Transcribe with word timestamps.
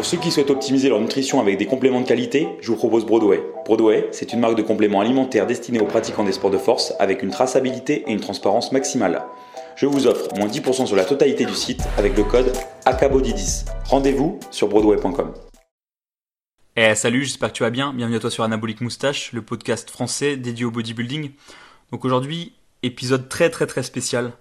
Pour 0.00 0.06
ceux 0.06 0.16
qui 0.16 0.30
souhaitent 0.30 0.48
optimiser 0.48 0.88
leur 0.88 0.98
nutrition 0.98 1.42
avec 1.42 1.58
des 1.58 1.66
compléments 1.66 2.00
de 2.00 2.06
qualité, 2.06 2.48
je 2.62 2.68
vous 2.68 2.76
propose 2.78 3.04
Broadway. 3.04 3.42
Broadway, 3.66 4.08
c'est 4.12 4.32
une 4.32 4.40
marque 4.40 4.56
de 4.56 4.62
compléments 4.62 5.02
alimentaires 5.02 5.46
destinée 5.46 5.78
aux 5.78 5.84
pratiquants 5.84 6.24
des 6.24 6.32
sports 6.32 6.50
de 6.50 6.56
force 6.56 6.94
avec 6.98 7.22
une 7.22 7.28
traçabilité 7.28 8.04
et 8.06 8.12
une 8.12 8.20
transparence 8.20 8.72
maximale. 8.72 9.22
Je 9.76 9.84
vous 9.84 10.06
offre 10.06 10.34
moins 10.38 10.46
10% 10.46 10.86
sur 10.86 10.96
la 10.96 11.04
totalité 11.04 11.44
du 11.44 11.52
site 11.52 11.82
avec 11.98 12.16
le 12.16 12.24
code 12.24 12.50
ACABODY10. 12.86 13.66
Rendez-vous 13.90 14.40
sur 14.50 14.68
broadway.com. 14.68 15.34
Eh 16.76 16.94
salut, 16.94 17.24
j'espère 17.24 17.52
que 17.52 17.58
tu 17.58 17.62
vas 17.62 17.68
bien. 17.68 17.92
Bienvenue 17.92 18.16
à 18.16 18.20
toi 18.20 18.30
sur 18.30 18.42
Anabolic 18.42 18.80
Moustache, 18.80 19.34
le 19.34 19.42
podcast 19.42 19.90
français 19.90 20.38
dédié 20.38 20.64
au 20.64 20.70
bodybuilding. 20.70 21.32
Donc 21.92 22.06
aujourd'hui, 22.06 22.54
épisode 22.82 23.28
très 23.28 23.50
très 23.50 23.66
très 23.66 23.82
spécial. 23.82 24.32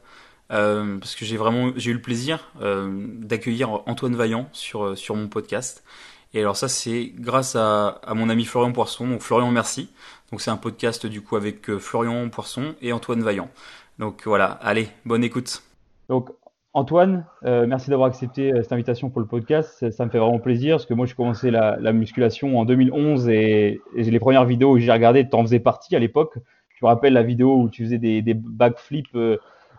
Euh, 0.51 0.97
parce 0.97 1.15
que 1.15 1.25
j'ai 1.25 1.37
vraiment 1.37 1.71
j'ai 1.75 1.91
eu 1.91 1.93
le 1.93 2.01
plaisir 2.01 2.51
euh, 2.61 3.05
d'accueillir 3.19 3.87
Antoine 3.87 4.15
Vaillant 4.15 4.47
sur, 4.51 4.83
euh, 4.83 4.95
sur 4.95 5.15
mon 5.15 5.27
podcast. 5.27 5.83
Et 6.33 6.41
alors 6.41 6.55
ça 6.55 6.67
c'est 6.67 7.11
grâce 7.17 7.55
à, 7.55 8.01
mon 8.15 8.29
ami 8.29 8.45
Florian 8.45 8.71
Poisson. 8.71 9.07
Donc 9.07 9.21
Florian 9.21 9.51
merci. 9.51 9.89
Donc 10.31 10.41
c'est 10.41 10.51
un 10.51 10.57
podcast 10.57 11.05
du 11.05 11.21
coup 11.21 11.35
avec 11.35 11.77
Florian 11.77 12.29
Poisson 12.29 12.75
et 12.81 12.93
Antoine 12.93 13.21
Vaillant. 13.21 13.49
Donc 13.99 14.23
voilà, 14.25 14.45
allez, 14.45 14.89
bonne 15.05 15.23
écoute. 15.23 15.63
Donc 16.07 16.29
Antoine, 16.73 17.25
merci 17.41 17.89
d'avoir 17.89 18.07
accepté 18.09 18.51
cette 18.61 18.71
invitation 18.71 19.09
pour 19.09 19.21
le 19.21 19.27
podcast. 19.27 19.89
Ça, 19.89 20.05
me 20.05 20.11
fait 20.11 20.19
vraiment 20.19 20.37
plaisir 20.37 20.75
parce 20.75 20.85
que 20.85 20.93
moi 20.93 21.07
j'ai 21.07 21.15
commencé 21.15 21.49
la, 21.49 21.77
la, 21.79 21.93
musculation 21.93 22.59
en 22.59 22.65
2011 22.65 23.27
et, 23.29 23.81
et 23.95 24.03
les 24.03 24.19
premières 24.19 24.45
vidéos 24.45 24.75
que 24.75 24.79
j'ai 24.79 24.91
regardées, 24.91 25.27
tu 25.27 25.35
en 25.35 25.41
faisais 25.41 25.59
partie 25.59 25.95
à 25.95 25.99
l'époque. 25.99 26.35
Je 26.79 26.85
me 26.85 26.89
rappelle 26.89 27.13
la 27.13 27.23
vidéo 27.23 27.59
où 27.59 27.69
tu 27.69 27.83
faisais 27.83 27.97
des, 27.97 28.21
des 28.21 28.35
backflips 28.35 29.17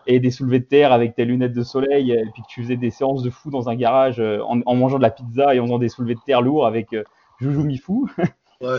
et 0.07 0.19
des 0.19 0.31
soulevés 0.31 0.59
de 0.59 0.65
terre 0.65 0.91
avec 0.91 1.15
tes 1.15 1.25
lunettes 1.25 1.53
de 1.53 1.63
soleil, 1.63 2.11
et 2.11 2.25
puis 2.33 2.41
que 2.41 2.47
tu 2.47 2.63
faisais 2.63 2.77
des 2.77 2.91
séances 2.91 3.23
de 3.23 3.29
fou 3.29 3.49
dans 3.49 3.69
un 3.69 3.75
garage 3.75 4.19
euh, 4.19 4.39
en, 4.43 4.75
mangeant 4.75 4.97
de 4.97 5.03
la 5.03 5.11
pizza 5.11 5.53
et 5.53 5.59
en 5.59 5.65
faisant 5.65 5.79
des 5.79 5.89
soulevés 5.89 6.15
de 6.15 6.21
terre 6.25 6.41
lourds 6.41 6.65
avec 6.65 6.93
euh, 6.93 7.03
Joujou 7.39 7.63
Mifou. 7.63 8.09
Ouais. 8.61 8.77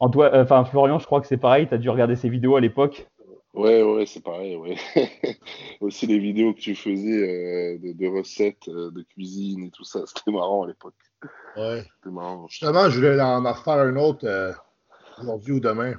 Antoine, 0.00 0.34
euh, 0.34 0.42
enfin 0.42 0.64
Florian, 0.64 0.98
je 0.98 1.06
crois 1.06 1.20
que 1.20 1.28
c'est 1.28 1.36
pareil, 1.36 1.68
tu 1.68 1.74
as 1.74 1.78
dû 1.78 1.88
regarder 1.88 2.16
ces 2.16 2.28
vidéos 2.28 2.56
à 2.56 2.60
l'époque. 2.60 3.06
Ouais, 3.54 3.80
ouais, 3.80 4.06
c'est 4.06 4.24
pareil, 4.24 4.56
ouais. 4.56 4.74
Aussi 5.80 6.08
les 6.08 6.18
vidéos 6.18 6.52
que 6.52 6.58
tu 6.58 6.74
faisais 6.74 7.78
de, 7.78 8.06
recettes, 8.08 8.68
de 8.68 9.02
cuisine 9.02 9.66
et 9.66 9.70
tout 9.70 9.84
ça, 9.84 10.00
c'était 10.04 10.32
marrant 10.32 10.64
à 10.64 10.66
l'époque. 10.66 10.96
Ouais. 11.56 11.84
C'était 11.94 12.12
marrant. 12.12 12.48
Justement, 12.48 12.90
je 12.90 12.96
voulais 12.96 13.20
en 13.20 13.44
refaire 13.44 13.74
un 13.74 13.94
autre 13.94 14.26
aujourd'hui 15.20 15.52
ou 15.52 15.60
demain. 15.60 15.94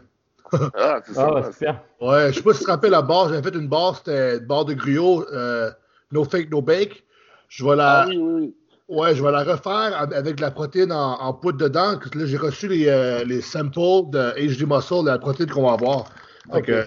Ah, 0.76 1.00
c'est 1.06 1.14
ça. 1.14 1.32
Ah, 1.36 1.52
super. 1.52 1.82
Ouais, 2.02 2.32
je 2.32 2.38
sais 2.38 2.44
pas 2.44 2.54
si 2.54 2.60
tu 2.60 2.66
te 2.66 2.72
rappelles 2.72 2.92
la 2.92 3.02
barre. 3.02 3.30
J'avais 3.30 3.42
fait 3.42 3.56
une 3.58 3.68
barre, 3.68 3.98
c'était 3.98 4.38
une 4.38 4.46
barre 4.46 4.66
de 4.66 4.74
griot, 4.74 5.26
euh, 5.32 5.72
no 6.12 6.24
fake, 6.24 6.50
no 6.50 6.62
bake. 6.62 7.04
Je 7.50 7.66
vais 7.66 7.76
la. 7.76 8.02
Ah, 8.02 8.06
oui, 8.08 8.18
oui. 8.18 8.56
Ouais, 8.90 9.14
je 9.14 9.22
vais 9.22 9.32
la 9.32 9.44
refaire 9.44 10.00
avec 10.00 10.38
de 10.38 10.42
la 10.42 10.52
protéine 10.52 10.94
en, 10.94 11.34
poudre 11.34 11.58
dedans. 11.58 12.00
Là, 12.14 12.26
j'ai 12.26 12.38
reçu 12.38 12.70
les, 12.70 12.88
euh, 12.88 13.26
les, 13.26 13.42
samples 13.42 14.10
de 14.12 14.32
HD 14.38 14.66
Muscle, 14.66 15.04
de 15.04 15.10
la 15.10 15.20
protéine 15.20 15.50
qu'on 15.50 15.64
va 15.64 15.74
avoir. 15.74 16.06
Donc, 16.54 16.64
je, 16.68 16.72
vais 16.72 16.86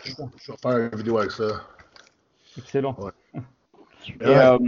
faire 0.63 0.77
une 0.79 0.97
vidéo 0.97 1.19
avec 1.19 1.31
ça. 1.31 1.63
Excellent. 2.57 2.97
Et, 4.21 4.27
euh, 4.27 4.59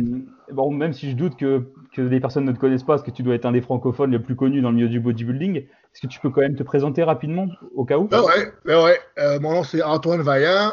bon, 0.53 0.71
même 0.73 0.93
si 0.93 1.11
je 1.11 1.17
doute 1.17 1.37
que, 1.37 1.63
que 1.95 2.03
les 2.03 2.21
personnes 2.21 2.45
ne 2.45 2.53
te 2.53 2.59
connaissent 2.59 2.83
pas, 2.83 2.95
parce 2.95 3.03
que 3.03 3.11
tu 3.11 3.23
dois 3.23 3.35
être 3.35 3.47
un 3.47 3.53
des 3.53 3.63
francophones 3.63 4.11
les 4.11 4.19
plus 4.19 4.37
connus 4.37 4.61
dans 4.61 4.71
le 4.71 4.77
milieu 4.77 4.89
du 4.89 5.01
bodybuilding, 5.01 5.65
est-ce 5.93 6.03
que 6.03 6.07
tu 6.07 6.21
peux 6.21 6.31
quand 6.31 6.41
même 6.41 6.57
te 6.57 6.63
présenter 6.63 7.03
rapidement 7.03 7.49
au 7.75 7.85
cas 7.85 7.99
où? 7.99 8.09
Ben 8.09 8.23
ouais, 8.23 8.53
ben 8.65 8.83
ouais. 8.83 8.99
Euh, 9.19 9.39
mon 9.41 9.53
nom 9.53 9.65
c'est 9.65 9.83
Antoine 9.83 10.23
Vaillant. 10.23 10.73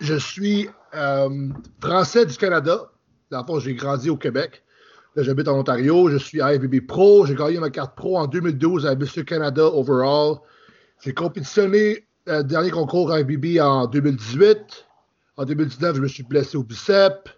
Je 0.00 0.16
suis 0.16 0.68
euh, 0.94 1.48
français 1.80 2.26
du 2.26 2.36
Canada. 2.36 2.90
Dans 3.30 3.58
j'ai 3.58 3.74
grandi 3.74 4.08
au 4.08 4.16
Québec. 4.16 4.62
Là, 5.16 5.22
j'habite 5.22 5.48
en 5.48 5.58
Ontario. 5.58 6.08
Je 6.10 6.16
suis 6.16 6.38
IFBB 6.38 6.86
Pro. 6.86 7.26
J'ai 7.26 7.34
gagné 7.34 7.58
ma 7.58 7.70
carte 7.70 7.96
pro 7.96 8.18
en 8.18 8.26
2012 8.26 8.86
à 8.86 8.94
Monsieur 8.94 9.24
Canada 9.24 9.64
Overall. 9.64 10.36
J'ai 11.02 11.12
compétitionné 11.12 12.06
le 12.26 12.42
dernier 12.42 12.70
concours 12.70 13.16
IFBB 13.16 13.60
en 13.60 13.86
2018. 13.86 14.86
En 15.38 15.44
2019, 15.44 15.96
je 15.96 16.00
me 16.02 16.08
suis 16.08 16.22
blessé 16.22 16.56
au 16.56 16.62
biceps. 16.62 17.32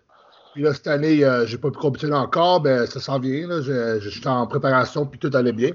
Puis 0.54 0.62
là, 0.62 0.74
cette 0.74 0.88
année, 0.88 1.24
euh, 1.24 1.46
j'ai 1.46 1.58
pas 1.58 1.70
pu 1.70 1.78
compétitionner 1.78 2.16
encore, 2.16 2.62
mais 2.62 2.86
ça 2.86 3.00
s'en 3.00 3.18
vient. 3.18 3.48
Je, 3.60 4.08
suis 4.08 4.26
en 4.26 4.46
préparation, 4.46 5.06
puis 5.06 5.18
tout 5.18 5.30
allait 5.34 5.52
bien. 5.52 5.70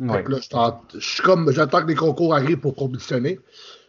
Donc 0.00 0.28
là, 0.28 0.38
je 0.94 0.98
suis 1.00 1.22
comme, 1.22 1.50
j'attends 1.52 1.82
que 1.82 1.88
les 1.88 1.94
concours 1.94 2.34
arrivent 2.34 2.58
pour 2.58 2.74
compétitionner. 2.74 3.38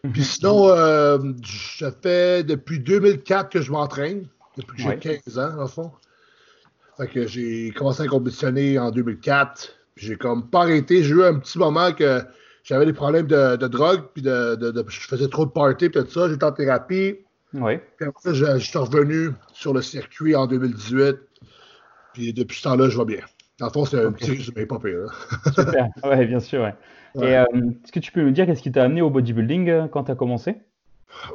Mhm. 0.03 0.11
Puis 0.11 0.23
sinon, 0.23 0.69
euh, 0.69 1.17
je 1.43 1.85
fais 2.01 2.43
depuis 2.43 2.79
2004 2.79 3.49
que 3.49 3.61
je 3.61 3.71
m'entraîne, 3.71 4.27
depuis 4.57 4.83
que 4.83 4.89
j'ai 4.89 5.19
15 5.25 5.39
ans, 5.39 5.59
en 5.59 5.67
fond. 5.67 5.91
Fait 6.97 7.07
que 7.07 7.25
j'ai 7.25 7.71
commencé 7.71 8.03
à 8.03 8.07
compétitionner 8.07 8.77
en 8.77 8.91
2004, 8.91 9.69
puis 9.95 10.07
j'ai 10.07 10.15
comme 10.15 10.49
pas 10.49 10.61
arrêté. 10.61 11.03
J'ai 11.03 11.11
eu 11.11 11.23
un 11.23 11.39
petit 11.39 11.57
moment 11.57 11.91
que 11.91 12.21
j'avais 12.63 12.85
des 12.85 12.93
problèmes 12.93 13.27
de, 13.27 13.67
drogue, 13.67 14.03
puis 14.13 14.21
de, 14.21 14.85
je 14.87 14.99
faisais 14.99 15.27
trop 15.27 15.45
de 15.45 15.51
party, 15.51 15.89
puis 15.89 16.03
tout 16.03 16.11
ça. 16.11 16.29
J'étais 16.29 16.43
en 16.43 16.51
thérapie. 16.51 17.17
Oui. 17.53 17.77
Puis 17.97 18.07
après, 18.07 18.33
je, 18.33 18.57
suis 18.59 18.77
revenu 18.77 19.31
sur 19.53 19.73
le 19.73 19.81
circuit 19.81 20.35
en 20.35 20.47
2018. 20.47 21.17
Puis 22.13 22.33
depuis 22.33 22.57
ce 22.57 22.63
temps-là, 22.63 22.89
je 22.89 22.97
vais 22.97 23.05
bien. 23.05 23.25
Dans 23.63 23.69
le 23.69 23.72
fond, 23.72 23.85
c'est 23.85 24.03
un 24.03 24.12
petit 24.12 24.31
résumé, 24.31 24.66
pas 24.66 24.78
pire. 24.78 25.06
Super, 25.56 25.88
oui, 26.03 26.25
bien 26.25 26.41
sûr. 26.41 26.63
Ouais. 26.63 26.75
Et 27.25 27.38
euh, 27.38 27.46
est-ce 27.81 27.94
que 27.94 28.00
tu 28.01 28.12
peux 28.12 28.22
nous 28.22 28.31
dire 28.31 28.46
qu'est-ce 28.46 28.62
qui 28.62 28.74
t'a 28.74 28.84
amené 28.84 29.01
au 29.01 29.09
bodybuilding 29.09 29.69
euh, 29.69 29.88
quand 29.88 30.03
tu 30.03 30.12
as 30.12 30.16
commencé? 30.16 30.57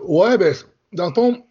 Ouais, 0.04 0.36
ben, 0.36 0.54
dans 0.92 1.08
le 1.08 1.14
fond, 1.14 1.42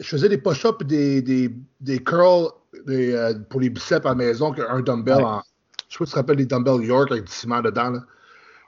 je 0.00 0.08
faisais 0.08 0.30
des 0.30 0.38
push-ups 0.38 0.80
et 0.80 0.84
des, 0.86 1.20
des, 1.20 1.54
des, 1.82 1.98
curls 1.98 2.48
euh, 2.88 3.34
pour 3.50 3.60
les 3.60 3.68
biceps 3.68 4.06
à 4.06 4.10
la 4.10 4.14
maison, 4.14 4.54
un 4.70 4.80
dumbbell 4.80 5.18
Je 5.18 5.22
en. 5.22 5.42
Je 5.90 5.96
sais 5.96 5.98
pas 5.98 6.04
si 6.06 6.10
tu 6.12 6.12
te 6.12 6.16
rappelles 6.16 6.38
les 6.38 6.46
dumbbells 6.46 6.86
York 6.86 7.12
avec 7.12 7.24
du 7.24 7.32
ciment 7.32 7.60
dedans. 7.60 7.90
Là. 7.90 8.00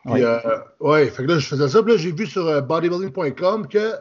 Puis, 0.05 0.23
ouais. 0.81 1.07
fait 1.07 1.25
que 1.25 1.29
là, 1.31 1.39
je 1.39 1.47
faisais 1.47 1.67
ça. 1.67 1.83
Puis 1.83 1.93
là, 1.93 1.97
j'ai 1.99 2.13
vu 2.13 2.27
sur 2.27 2.63
bodybuilding.com 2.63 3.69
que 3.69 3.95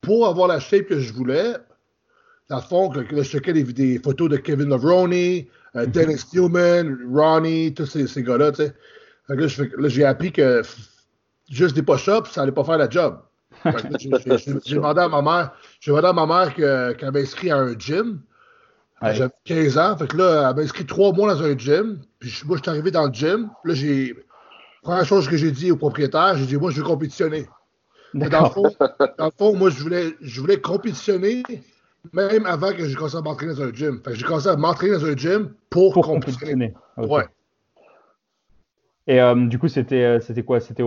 pour 0.00 0.26
avoir 0.26 0.48
la 0.48 0.58
shape 0.58 0.86
que 0.86 0.98
je 0.98 1.12
voulais, 1.12 1.54
dans 2.48 2.56
le 2.56 2.62
fond, 2.62 2.88
que, 2.88 3.04
je 3.10 3.22
checkais 3.22 3.52
des, 3.52 3.98
photos 3.98 4.30
de 4.30 4.36
Kevin 4.36 4.70
Levrone, 4.70 5.12
euh, 5.12 5.42
mhm. 5.74 5.86
Dennis 5.86 6.24
Tillman, 6.30 6.96
Ronnie, 7.12 7.74
tous 7.74 7.86
ces, 7.86 8.22
gars-là, 8.22 8.52
tu 8.52 8.64
sais. 8.64 8.74
Là, 9.28 9.88
j'ai 9.88 10.04
appris 10.04 10.32
que 10.32 10.62
juste 11.50 11.74
des 11.74 11.82
push-ups, 11.82 12.30
ça 12.30 12.40
n'allait 12.40 12.52
pas 12.52 12.64
faire 12.64 12.78
la 12.78 12.88
job. 12.88 13.20
J'ai 13.98 14.08
demandé 14.74 15.00
à 15.00 15.08
ma 15.08 15.20
mère, 15.20 15.52
j'ai 15.80 15.90
demandé 15.90 16.08
à 16.08 16.12
ma 16.14 16.26
mère 16.26 16.54
qu'elle 16.54 17.12
m'inscrit 17.12 17.50
à 17.50 17.58
un 17.58 17.78
gym. 17.78 18.22
J'avais 19.02 19.30
15 19.44 19.78
ans. 19.78 19.96
Fait 19.96 20.08
que 20.08 20.16
là, 20.16 20.48
elle 20.48 20.56
m'a 20.56 20.62
inscrit 20.62 20.86
trois 20.86 21.12
mois 21.12 21.34
dans 21.34 21.42
un 21.42 21.56
gym. 21.56 22.00
Puis 22.18 22.32
moi, 22.46 22.56
je 22.56 22.62
suis 22.62 22.70
arrivé 22.70 22.90
dans 22.90 23.06
le 23.06 23.12
gym. 23.12 23.50
Là, 23.64 23.74
j'ai. 23.74 24.16
Première 24.82 25.04
chose 25.04 25.28
que 25.28 25.36
j'ai 25.36 25.50
dit 25.50 25.70
au 25.70 25.76
propriétaire, 25.76 26.36
j'ai 26.36 26.46
dit, 26.46 26.56
moi, 26.56 26.70
je 26.70 26.78
veux 26.78 26.86
compétitionner. 26.86 27.46
Dans 28.14 28.44
le, 28.44 28.48
fond, 28.48 28.74
dans 29.18 29.26
le 29.26 29.32
fond, 29.36 29.54
moi, 29.54 29.68
je 29.68 29.82
voulais, 29.82 30.14
je 30.22 30.40
voulais 30.40 30.60
compétitionner 30.60 31.42
même 32.12 32.46
avant 32.46 32.72
que 32.72 32.84
j'ai 32.84 32.94
commencé 32.94 33.16
à 33.16 33.20
m'entraîner 33.20 33.54
dans 33.54 33.62
un 33.62 33.72
gym. 33.72 34.00
Fait 34.04 34.14
j'ai 34.14 34.24
commencé 34.24 34.48
à 34.48 34.56
m'entraîner 34.56 34.92
dans 34.92 35.04
un 35.04 35.16
gym 35.16 35.54
pour, 35.70 35.94
compétitionner. 35.94 36.74
Ouais. 36.96 37.24
Et 39.06 39.20
euh, 39.20 39.34
du 39.46 39.58
coup, 39.58 39.68
c'était 39.68 40.04
euh, 40.04 40.20
c'était 40.20 40.42
quoi? 40.42 40.60
C'était 40.60 40.84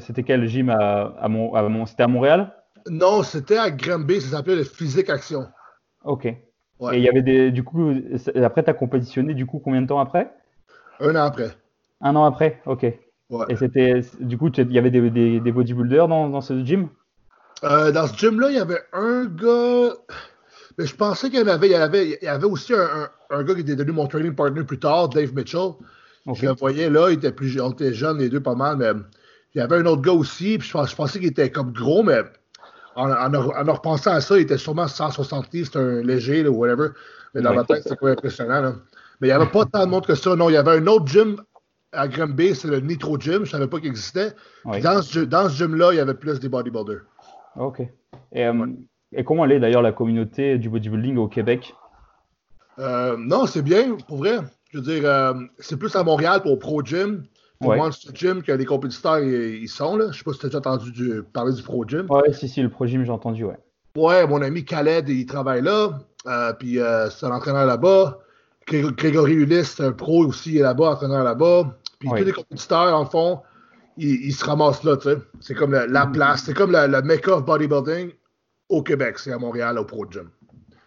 c'était 0.00 0.22
quel 0.22 0.46
gym 0.46 0.68
à, 0.68 1.14
à, 1.18 1.28
mon, 1.28 1.54
à 1.54 1.62
mon 1.68 1.86
C'était 1.86 2.02
à 2.02 2.08
Montréal? 2.08 2.54
Non, 2.88 3.22
c'était 3.22 3.56
à 3.56 3.70
Granby. 3.70 4.20
Ça 4.20 4.36
s'appelait 4.36 4.56
le 4.56 4.64
Physique 4.64 5.08
Action. 5.08 5.46
Ok. 6.04 6.26
Et 6.26 6.96
il 6.96 7.02
y 7.02 7.08
avait 7.08 7.22
des. 7.22 7.50
Du 7.50 7.62
coup, 7.62 7.94
après, 8.42 8.64
tu 8.64 8.70
as 8.70 8.74
compétitionné, 8.74 9.34
du 9.34 9.46
coup, 9.46 9.60
combien 9.60 9.82
de 9.82 9.86
temps 9.86 10.00
après? 10.00 10.32
Un 11.00 11.14
an 11.16 11.24
après. 11.24 11.50
Un 12.00 12.16
an 12.16 12.24
après 12.24 12.60
Ok. 12.66 12.84
Et 13.48 13.56
c'était, 13.56 14.00
du 14.20 14.36
coup, 14.36 14.50
il 14.50 14.72
y 14.72 14.78
avait 14.78 14.90
des, 14.90 15.08
des, 15.10 15.40
des 15.40 15.52
bodybuilders 15.52 16.06
dans, 16.06 16.28
dans, 16.28 16.42
ce 16.42 16.62
gym? 16.64 16.88
Euh, 17.64 17.90
Dans 17.90 18.06
ce 18.06 18.14
gym-là, 18.14 18.50
il 18.50 18.56
y 18.56 18.58
avait 18.58 18.82
un 18.92 19.24
gars. 19.24 19.94
Mais 20.78 20.86
je 20.86 20.94
pensais 20.94 21.30
qu'il 21.30 21.46
y 21.46 21.50
avait, 21.50 21.66
il 21.66 21.72
y 21.72 21.74
avait, 21.74 22.18
il 22.20 22.24
y 22.24 22.28
avait 22.28 22.44
aussi 22.46 22.74
un, 22.74 23.08
un, 23.30 23.42
gars 23.42 23.54
qui 23.54 23.60
était 23.60 23.76
devenu 23.76 23.92
mon 23.92 24.06
training 24.06 24.34
partner 24.34 24.64
plus 24.64 24.78
tard, 24.78 25.08
Dave 25.08 25.34
Mitchell. 25.34 25.72
Je 26.32 26.46
le 26.46 26.52
voyais 26.52 26.88
là, 26.88 27.10
il 27.10 27.14
était 27.14 27.32
plus, 27.32 27.60
on 27.60 27.70
était 27.70 27.92
jeunes 27.92 28.18
les 28.18 28.28
deux 28.28 28.40
pas 28.40 28.54
mal, 28.54 28.76
mais 28.76 28.92
il 29.54 29.58
y 29.58 29.60
avait 29.60 29.76
un 29.76 29.86
autre 29.86 30.02
gars 30.02 30.12
aussi, 30.12 30.58
puis 30.58 30.68
je, 30.68 30.96
pensais 30.96 31.18
qu'il 31.18 31.28
était 31.28 31.50
comme 31.50 31.72
gros, 31.72 32.02
mais 32.02 32.22
en, 32.94 33.10
en, 33.10 33.34
en, 33.34 33.72
repensant 33.72 34.12
à 34.12 34.20
ça, 34.20 34.38
il 34.38 34.42
était 34.42 34.58
sûrement 34.58 34.86
160 34.86 35.52
livres, 35.52 35.66
c'était 35.66 35.78
un 35.78 36.02
léger, 36.02 36.46
ou 36.46 36.54
whatever. 36.54 36.88
Mais 37.34 37.40
dans 37.40 37.54
ma 37.54 37.64
tête, 37.64 37.82
c'était 37.82 38.06
impressionnant. 38.06 38.74
Mais 39.20 39.28
il 39.28 39.30
n'y 39.30 39.36
avait 39.36 39.50
pas 39.50 39.64
tant 39.64 39.84
de 39.84 39.90
monde 39.90 40.06
que 40.06 40.14
ça. 40.14 40.36
Non, 40.36 40.50
il 40.50 40.54
y 40.54 40.56
avait 40.56 40.78
un 40.78 40.86
autre 40.86 41.06
gym 41.06 41.40
à 41.92 42.08
Granby, 42.08 42.54
c'est 42.54 42.68
le 42.68 42.80
Nitro 42.80 43.18
Gym. 43.18 43.36
Je 43.36 43.40
ne 43.40 43.44
savais 43.46 43.66
pas 43.66 43.78
qu'il 43.78 43.88
existait. 43.88 44.32
Dans 44.64 45.02
ce, 45.02 45.20
dans 45.20 45.48
ce 45.48 45.56
gym-là, 45.56 45.92
il 45.92 45.96
y 45.96 46.00
avait 46.00 46.14
plus 46.14 46.40
des 46.40 46.48
bodybuilders. 46.48 47.02
OK. 47.56 47.82
Euh, 48.36 48.66
et 49.12 49.24
comment 49.24 49.44
elle 49.44 49.52
est 49.52 49.60
d'ailleurs 49.60 49.82
la 49.82 49.92
communauté 49.92 50.58
du 50.58 50.68
bodybuilding 50.68 51.16
au 51.16 51.28
Québec? 51.28 51.74
Euh, 52.78 53.16
Non, 53.18 53.46
c'est 53.46 53.62
bien, 53.62 53.96
pour 54.08 54.18
vrai. 54.18 54.38
Je 54.70 54.78
veux 54.78 54.84
dire, 54.84 55.02
euh, 55.04 55.34
c'est 55.58 55.78
plus 55.78 55.94
à 55.96 56.02
Montréal 56.02 56.40
pour 56.42 56.58
Pro 56.58 56.82
Gym. 56.82 57.24
Pour 57.60 57.76
Monster 57.76 58.10
Gym 58.12 58.42
que 58.42 58.50
les 58.50 58.64
compétiteurs 58.64 59.20
ils, 59.20 59.68
sont. 59.68 59.96
Là. 59.96 60.06
Je 60.06 60.08
ne 60.08 60.12
sais 60.14 60.24
pas 60.24 60.32
si 60.32 60.40
tu 60.40 60.46
as 60.46 60.48
déjà 60.48 60.58
entendu 60.58 61.22
parler 61.32 61.52
du 61.52 61.62
Pro 61.62 61.86
Gym. 61.86 62.06
Oui, 62.10 62.34
si, 62.34 62.48
si, 62.48 62.60
le 62.60 62.68
Pro 62.68 62.86
Gym, 62.86 63.04
j'ai 63.04 63.12
entendu, 63.12 63.44
ouais. 63.44 63.58
Ouais, 63.94 64.26
mon 64.26 64.42
ami 64.42 64.64
Khaled, 64.64 65.08
il 65.08 65.26
travaille 65.26 65.62
là. 65.62 66.00
puis 66.58 66.78
c'est 67.10 67.26
un 67.26 67.30
entraîneur 67.30 67.66
là-bas. 67.66 68.18
Grégory 68.66 69.34
Ulysse, 69.34 69.80
un 69.80 69.92
pro 69.92 70.24
aussi, 70.24 70.58
est 70.58 70.62
là-bas, 70.62 70.92
entraîneur 70.92 71.22
là-bas. 71.22 71.76
Puis 71.98 72.08
tous 72.08 72.24
les 72.24 72.32
compétiteurs, 72.32 72.96
en 72.96 73.04
fond, 73.04 73.40
ils, 73.96 74.26
ils 74.26 74.32
se 74.32 74.44
ramassent 74.44 74.82
là, 74.82 74.96
tu 74.96 75.10
sais. 75.10 75.18
C'est 75.40 75.54
comme 75.54 75.72
la, 75.72 75.86
la 75.86 76.06
place, 76.06 76.44
c'est 76.46 76.54
comme 76.54 76.72
le 76.72 77.02
mecca 77.02 77.36
of 77.36 77.44
bodybuilding 77.44 78.12
au 78.72 78.82
Québec, 78.82 79.18
c'est 79.18 79.32
à 79.32 79.38
Montréal, 79.38 79.78
au 79.78 79.84
Pro 79.84 80.06
Gym. 80.10 80.30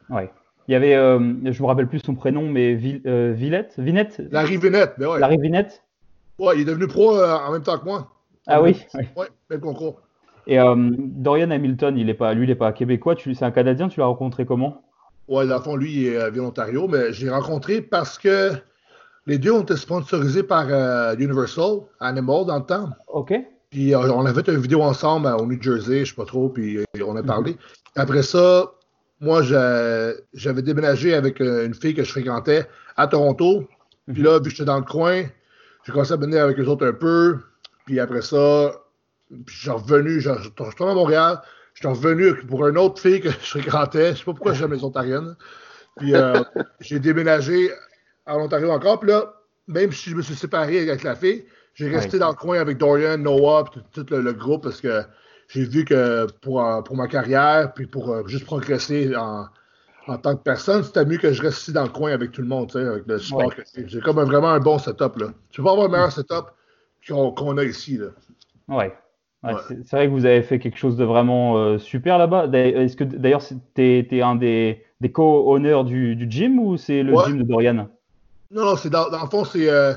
Ouais. 0.09 0.31
Il 0.67 0.71
y 0.71 0.75
avait, 0.75 0.95
euh, 0.95 1.19
je 1.51 1.61
me 1.61 1.67
rappelle 1.67 1.87
plus 1.87 1.99
son 1.99 2.15
prénom, 2.15 2.49
mais 2.49 2.73
Vi- 2.73 3.01
euh, 3.05 3.33
Villette, 3.35 3.75
Vinette, 3.77 4.21
Larry 4.31 4.57
Vinette, 4.57 4.95
ben 4.97 5.07
ouais. 5.07 5.19
Larry 5.19 5.37
Vinette? 5.37 5.83
Ouais, 6.39 6.55
il 6.55 6.61
est 6.61 6.65
devenu 6.65 6.87
pro 6.87 7.15
euh, 7.15 7.37
en 7.37 7.51
même 7.51 7.61
temps 7.61 7.77
que 7.77 7.85
moi. 7.85 8.11
Ah 8.47 8.61
oui. 8.61 8.83
oui. 8.95 9.03
Ouais, 9.15 9.27
même 9.49 9.61
concours. 9.61 10.01
Et 10.47 10.59
euh, 10.59 10.75
Dorian 10.97 11.51
Hamilton, 11.51 11.97
il 11.97 12.09
est 12.09 12.15
pas, 12.15 12.33
lui, 12.33 12.45
il 12.45 12.49
est 12.49 12.55
pas 12.55 12.71
québécois. 12.73 13.15
C'est 13.17 13.43
un 13.43 13.51
Canadien. 13.51 13.87
Tu 13.89 13.99
l'as 13.99 14.07
rencontré 14.07 14.45
comment? 14.45 14.83
Ouais, 15.27 15.47
dans 15.47 15.57
le 15.57 15.61
fond, 15.61 15.75
lui, 15.75 15.93
il 15.93 16.07
est 16.07 16.31
via 16.31 16.41
l'Ontario, 16.41 16.87
mais 16.87 17.13
j'ai 17.13 17.29
rencontré 17.29 17.81
parce 17.81 18.17
que 18.19 18.51
les 19.27 19.37
deux 19.37 19.51
ont 19.51 19.61
été 19.61 19.75
sponsorisés 19.75 20.43
par 20.43 20.65
Universal 21.19 21.81
Animal 21.99 22.45
dans 22.45 22.57
le 22.57 22.65
temps. 22.65 22.89
Ok. 23.07 23.33
Puis 23.69 23.93
euh, 23.93 24.11
on 24.11 24.25
a 24.25 24.33
fait 24.33 24.47
une 24.47 24.59
vidéo 24.59 24.81
ensemble 24.81 25.27
au 25.27 25.45
New 25.45 25.61
Jersey, 25.61 26.05
je 26.05 26.11
sais 26.11 26.15
pas 26.15 26.25
trop, 26.25 26.49
puis 26.49 26.77
euh, 26.77 26.83
on 27.05 27.15
a 27.15 27.23
parlé. 27.23 27.57
Après 27.95 28.23
ça, 28.23 28.71
moi, 29.21 29.41
j'avais 29.41 30.61
déménagé 30.61 31.13
avec 31.13 31.41
euh, 31.41 31.65
une 31.65 31.73
fille 31.73 31.93
que 31.93 32.03
je 32.03 32.11
fréquentais 32.11 32.67
à 32.97 33.07
Toronto. 33.07 33.67
Puis 34.11 34.21
là, 34.21 34.37
vu 34.39 34.45
que 34.45 34.49
j'étais 34.49 34.65
dans 34.65 34.77
le 34.77 34.85
coin, 34.85 35.23
j'ai 35.83 35.91
commencé 35.91 36.13
à 36.13 36.17
venir 36.17 36.43
avec 36.43 36.59
eux 36.59 36.65
autres 36.67 36.85
un 36.85 36.93
peu. 36.93 37.39
Puis 37.85 37.99
après 37.99 38.21
ça, 38.21 38.71
puis 39.29 39.55
je 39.55 39.61
suis 39.61 39.69
revenu, 39.69 40.19
je 40.19 40.29
je 40.37 40.41
suis 40.41 40.51
retourné 40.59 40.91
à 40.91 40.95
Montréal. 40.95 41.41
Je 41.73 41.79
suis 41.79 41.87
revenu 41.87 42.35
pour 42.47 42.67
une 42.67 42.77
autre 42.77 43.01
fille 43.01 43.19
que 43.21 43.29
je 43.29 43.35
fréquentais. 43.35 44.13
Je 44.13 44.19
sais 44.19 44.25
pas 44.25 44.31
pourquoi 44.33 44.53
j'aime 44.53 44.73
les 44.73 44.83
Ontariennes. 44.83 45.35
Puis 45.97 46.15
euh, 46.15 46.41
j'ai 46.79 46.99
déménagé 46.99 47.71
à 48.25 48.37
l'Ontario 48.37 48.69
encore. 48.71 48.99
Puis 48.99 49.09
là, 49.09 49.33
même 49.67 49.91
si 49.91 50.09
je 50.09 50.15
me 50.15 50.21
suis 50.21 50.35
séparé 50.35 50.89
avec 50.89 51.03
la 51.03 51.15
fille, 51.15 51.45
j'ai 51.75 51.87
resté 51.89 52.13
Ouais. 52.13 52.19
dans 52.19 52.29
le 52.29 52.35
coin 52.35 52.59
avec 52.59 52.77
Dorian, 52.79 53.17
Noah, 53.19 53.65
puis 53.71 53.81
tout, 53.93 54.03
tout 54.03 54.13
le, 54.15 54.21
le 54.21 54.33
groupe 54.33 54.63
parce 54.63 54.81
que 54.81 55.03
j'ai 55.49 55.63
vu 55.63 55.85
que 55.85 56.25
pour, 56.41 56.63
pour 56.83 56.95
ma 56.95 57.07
carrière, 57.07 57.71
puis 57.73 57.85
pour 57.85 58.09
euh, 58.11 58.23
juste 58.25 58.45
progresser 58.45 59.15
en, 59.15 59.45
en 60.07 60.17
tant 60.17 60.35
que 60.35 60.41
personne, 60.41 60.83
c'était 60.83 61.05
mieux 61.05 61.17
que 61.17 61.31
je 61.31 61.41
reste 61.41 61.59
ici 61.61 61.73
dans 61.73 61.83
le 61.83 61.89
coin 61.89 62.11
avec 62.11 62.31
tout 62.31 62.41
le 62.41 62.47
monde, 62.47 62.67
tu 62.71 62.79
sais, 62.79 62.85
avec 62.85 63.03
le 63.05 63.19
support 63.19 63.47
Ouais. 63.47 63.55
que 63.55 63.61
j'ai. 63.75 63.87
J'ai 63.87 63.99
comme 64.01 64.17
un- 64.19 64.25
vraiment 64.25 64.49
un 64.49 64.59
bon 64.59 64.79
setup. 64.79 65.17
Là. 65.17 65.27
Tu 65.51 65.61
peux 65.61 65.65
pas 65.65 65.71
avoir 65.73 65.87
un 65.87 65.91
meilleur 65.91 66.11
setup 66.11 66.45
qu'on 67.07 67.57
a 67.57 67.63
ici. 67.63 67.97
Là. 67.97 68.07
Ouais. 68.67 68.93
Ouais, 69.43 69.53
Ouais. 69.53 69.59
C'est 69.85 69.91
vrai 69.95 70.07
que 70.07 70.11
vous 70.11 70.25
avez 70.25 70.41
fait 70.41 70.57
quelque 70.57 70.77
chose 70.77 70.97
de 70.97 71.03
vraiment 71.03 71.57
euh, 71.57 71.77
super 71.77 72.17
là-bas. 72.17 72.47
D'ailleurs, 72.47 72.81
Est-ce 72.81 72.95
que 72.97 73.03
d'ailleurs 73.03 73.43
t'es 73.75 74.07
es 74.09 74.21
un 74.23 74.35
des, 74.35 74.83
des 75.01 75.11
co-owners 75.11 75.83
du, 75.85 76.15
du 76.15 76.25
gym 76.31 76.57
ou 76.57 76.77
c'est 76.77 77.03
le 77.03 77.13
gym 77.25 77.37
de 77.37 77.43
Dorian? 77.43 77.87
Non, 78.49 78.65
non, 78.65 78.75
c'est 78.75 78.89
dans, 78.89 79.09
dans 79.11 79.21
le 79.21 79.29
fond, 79.29 79.43
c'est 79.45 79.69
euh, 79.69 79.93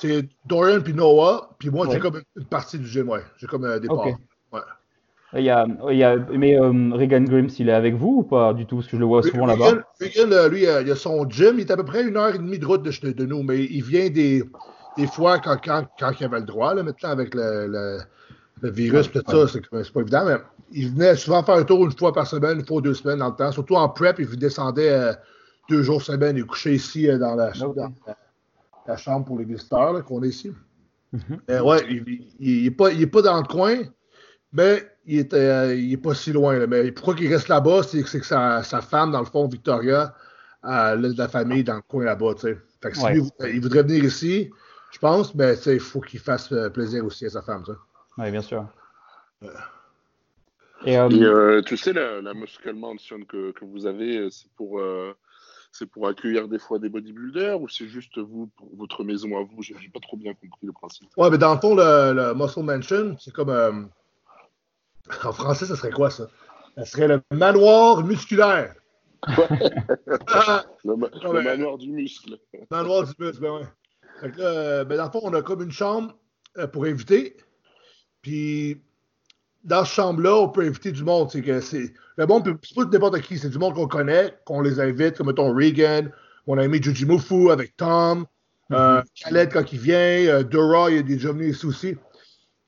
c'est 0.00 0.28
Dorian 0.46 0.80
puis 0.80 0.94
Noah, 0.94 1.50
puis 1.58 1.70
moi, 1.70 1.86
j'ai 1.86 1.94
Ouais. 1.94 1.98
comme 1.98 2.22
une, 2.36 2.44
partie 2.44 2.78
du 2.78 2.86
gym, 2.86 3.08
ouais. 3.08 3.20
J'ai 3.36 3.46
comme 3.46 3.64
un 3.64 3.78
départ. 3.78 4.06
Ouais. 4.06 4.60
il 5.34 5.42
y 5.44 5.50
a, 5.50 5.66
il 5.90 5.98
y 5.98 6.04
a, 6.04 6.16
Mais 6.16 6.58
euh, 6.58 6.70
Regan 6.92 7.24
Grims, 7.24 7.48
il 7.58 7.68
est 7.68 7.72
avec 7.72 7.94
vous 7.94 8.18
ou 8.18 8.22
pas 8.22 8.54
du 8.54 8.64
tout? 8.64 8.76
Parce 8.76 8.86
que 8.86 8.96
je 8.96 9.00
le 9.00 9.06
vois 9.06 9.22
souvent 9.22 9.46
là-bas. 9.46 9.82
Regan, 10.00 10.32
euh, 10.32 10.48
lui, 10.48 10.66
euh, 10.66 10.82
il 10.82 10.90
a 10.90 10.96
son 10.96 11.28
gym. 11.28 11.54
Il 11.58 11.60
est 11.60 11.70
à 11.70 11.76
peu 11.76 11.84
près 11.84 12.04
une 12.06 12.16
heure 12.16 12.34
et 12.34 12.38
demie 12.38 12.58
de 12.58 12.66
route 12.66 12.82
de, 12.82 13.12
de 13.12 13.26
nous, 13.26 13.42
mais 13.42 13.64
il 13.64 13.82
vient 13.82 14.08
des, 14.08 14.44
des 14.96 15.06
fois 15.06 15.38
quand, 15.38 15.56
quand, 15.62 15.86
quand 15.98 16.12
il 16.18 16.24
avait 16.24 16.40
le 16.40 16.46
droit, 16.46 16.74
là, 16.74 16.82
maintenant 16.82 17.10
avec 17.10 17.34
le, 17.34 17.66
le, 17.66 17.98
le 18.62 18.70
virus, 18.70 19.10
tout 19.10 19.20
ça, 19.26 19.48
c'est 19.48 19.62
c'est 19.70 19.92
pas 19.92 20.00
évident, 20.00 20.24
mais 20.24 20.36
il 20.72 20.90
venait 20.90 21.16
souvent 21.16 21.42
faire 21.42 21.56
un 21.56 21.64
tour 21.64 21.84
une 21.84 21.96
fois 21.96 22.12
par 22.12 22.26
semaine, 22.26 22.60
une 22.60 22.66
fois 22.66 22.78
ou 22.78 22.80
deux 22.80 22.94
semaines 22.94 23.18
dans 23.18 23.28
le 23.28 23.34
temps. 23.36 23.52
Surtout 23.52 23.74
en 23.74 23.88
prep, 23.88 24.18
il 24.18 24.28
descendait 24.38 24.90
euh, 24.90 25.12
deux 25.68 25.82
jours 25.82 26.02
semaine. 26.02 26.36
Il 26.36 26.44
couchait 26.44 26.74
ici 26.74 27.08
euh, 27.08 27.18
dans, 27.18 27.34
la, 27.34 27.50
dans 27.52 27.92
la, 28.88 28.96
chambre 28.96 29.26
pour 29.26 29.38
les 29.38 29.44
visiteurs 29.44 30.04
qu'on 30.04 30.22
est 30.22 30.28
ici. 30.28 30.52
Mhm. 31.12 31.40
Mais 31.48 31.60
ouais, 31.60 31.84
il, 31.88 32.04
il, 32.08 32.32
il 32.40 32.66
est 32.66 32.70
pas, 32.70 32.90
il 32.90 33.02
est 33.02 33.06
pas 33.06 33.22
dans 33.22 33.36
le 33.38 33.46
coin, 33.46 33.76
mais 34.52 34.84
il 35.06 35.18
est, 35.20 35.34
euh, 35.34 35.74
il 35.74 35.92
est 35.92 35.96
pas 35.96 36.14
si 36.14 36.32
loin. 36.32 36.58
là. 36.58 36.66
Mais 36.66 36.90
pourquoi 36.92 37.14
il 37.18 37.32
reste 37.32 37.48
là-bas, 37.48 37.82
c'est 37.82 38.02
c'est 38.06 38.20
que 38.20 38.26
sa, 38.26 38.62
sa 38.62 38.80
femme, 38.80 39.12
dans 39.12 39.20
le 39.20 39.26
fond, 39.26 39.46
Victoria, 39.48 40.14
a 40.62 40.96
de 40.96 41.16
la 41.16 41.28
famille 41.28 41.64
dans 41.64 41.76
le 41.76 41.82
coin 41.82 42.04
là-bas. 42.04 42.34
tu 42.34 42.40
sais. 42.42 42.58
Fait 42.82 42.90
que 42.90 42.96
si 42.96 43.04
Ouais. 43.04 43.14
lui, 43.14 43.22
il 43.54 43.60
voudrait 43.60 43.82
venir 43.82 44.04
ici, 44.04 44.50
je 44.92 44.98
pense, 44.98 45.34
mais 45.34 45.56
sais, 45.56 45.74
il 45.74 45.80
faut 45.80 46.00
qu'il 46.00 46.20
fasse 46.20 46.52
euh, 46.52 46.68
plaisir 46.70 47.04
aussi 47.04 47.26
à 47.26 47.30
sa 47.30 47.42
femme. 47.42 47.64
Oui, 48.18 48.30
bien 48.30 48.42
sûr. 48.42 48.66
Et, 49.42 50.96
euh, 50.96 51.08
Et 51.10 51.22
euh, 51.24 51.62
tu 51.62 51.76
sais, 51.76 51.92
la, 51.92 52.20
la 52.22 52.34
Muscle 52.34 52.72
Mansion 52.74 53.20
que, 53.24 53.52
que 53.52 53.64
vous 53.64 53.86
avez, 53.86 54.18
euh, 54.18 54.30
c'est 54.30 54.50
pour, 54.52 54.78
euh, 54.80 55.12
c'est 55.78 55.86
pour 55.86 56.08
accueillir 56.08 56.48
des 56.48 56.58
fois 56.58 56.78
des 56.78 56.88
bodybuilders 56.88 57.60
ou 57.60 57.68
c'est 57.68 57.88
juste 57.88 58.18
vous, 58.18 58.48
pour 58.56 58.68
votre 58.76 59.04
maison 59.04 59.36
à 59.38 59.42
vous? 59.44 59.62
J'ai 59.62 59.74
pas 59.92 60.00
trop 60.00 60.16
bien 60.16 60.34
compris 60.34 60.66
le 60.66 60.72
principe. 60.72 61.08
Ouais, 61.16 61.30
mais 61.30 61.38
dans 61.38 61.54
le 61.54 61.60
fond, 61.60 61.74
le, 61.74 62.12
le 62.12 62.34
Muscle 62.34 62.62
Mansion, 62.62 63.16
c'est 63.18 63.32
comme. 63.32 63.50
euh, 63.50 63.72
en 65.24 65.32
français, 65.32 65.66
ça 65.66 65.76
serait 65.76 65.90
quoi 65.90 66.10
ça? 66.10 66.28
Ça 66.76 66.84
serait 66.84 67.08
le 67.08 67.22
manoir 67.32 68.04
musculaire. 68.04 68.74
Ah, 70.28 70.64
Le, 70.84 70.96
ma- 70.96 71.08
Non, 71.22 71.32
le 71.32 71.38
mais- 71.40 71.44
manoir 71.44 71.78
du 71.78 71.90
muscle. 71.90 72.38
Le 72.70 72.82
noir 72.84 73.04
du 73.04 73.12
muscle, 73.18 73.40
ben 73.40 73.52
ouais. 73.56 73.66
Fait 74.20 74.30
que 74.30 74.38
là, 74.38 74.44
euh, 74.46 74.84
ben 74.84 74.96
dans 74.96 75.04
le 75.06 75.10
fond, 75.10 75.20
on 75.22 75.34
a 75.34 75.42
comme 75.42 75.62
une 75.62 75.72
chambre 75.72 76.14
euh, 76.56 76.66
pour 76.66 76.84
inviter. 76.84 77.36
Puis, 78.22 78.80
dans 79.64 79.84
cette 79.84 79.94
chambre-là, 79.94 80.34
on 80.36 80.48
peut 80.48 80.62
inviter 80.62 80.92
du 80.92 81.04
monde. 81.04 81.30
C'est 81.30 81.42
que 81.42 81.60
c'est. 81.60 81.92
Le 82.16 82.26
monde, 82.26 82.58
c'est 82.62 82.74
pas 82.74 82.84
n'importe 82.84 83.20
qui, 83.20 83.38
c'est 83.38 83.48
du 83.48 83.58
monde 83.58 83.74
qu'on 83.74 83.86
connaît, 83.86 84.34
qu'on 84.44 84.60
les 84.60 84.80
invite, 84.80 85.16
comme 85.16 85.28
mettons 85.28 85.54
Regan, 85.54 86.10
mon 86.46 86.58
ami 86.58 86.82
Juji 86.82 87.06
Mufu 87.06 87.50
avec 87.50 87.76
Tom, 87.76 88.26
euh, 88.72 89.02
Khaled 89.14 89.52
quand 89.52 89.72
il 89.72 89.78
vient, 89.78 89.98
euh, 89.98 90.42
Dora, 90.42 90.90
il 90.90 90.98
est 90.98 91.02
déjà 91.02 91.32
venu 91.32 91.50
ici 91.50 91.66
aussi. 91.66 91.96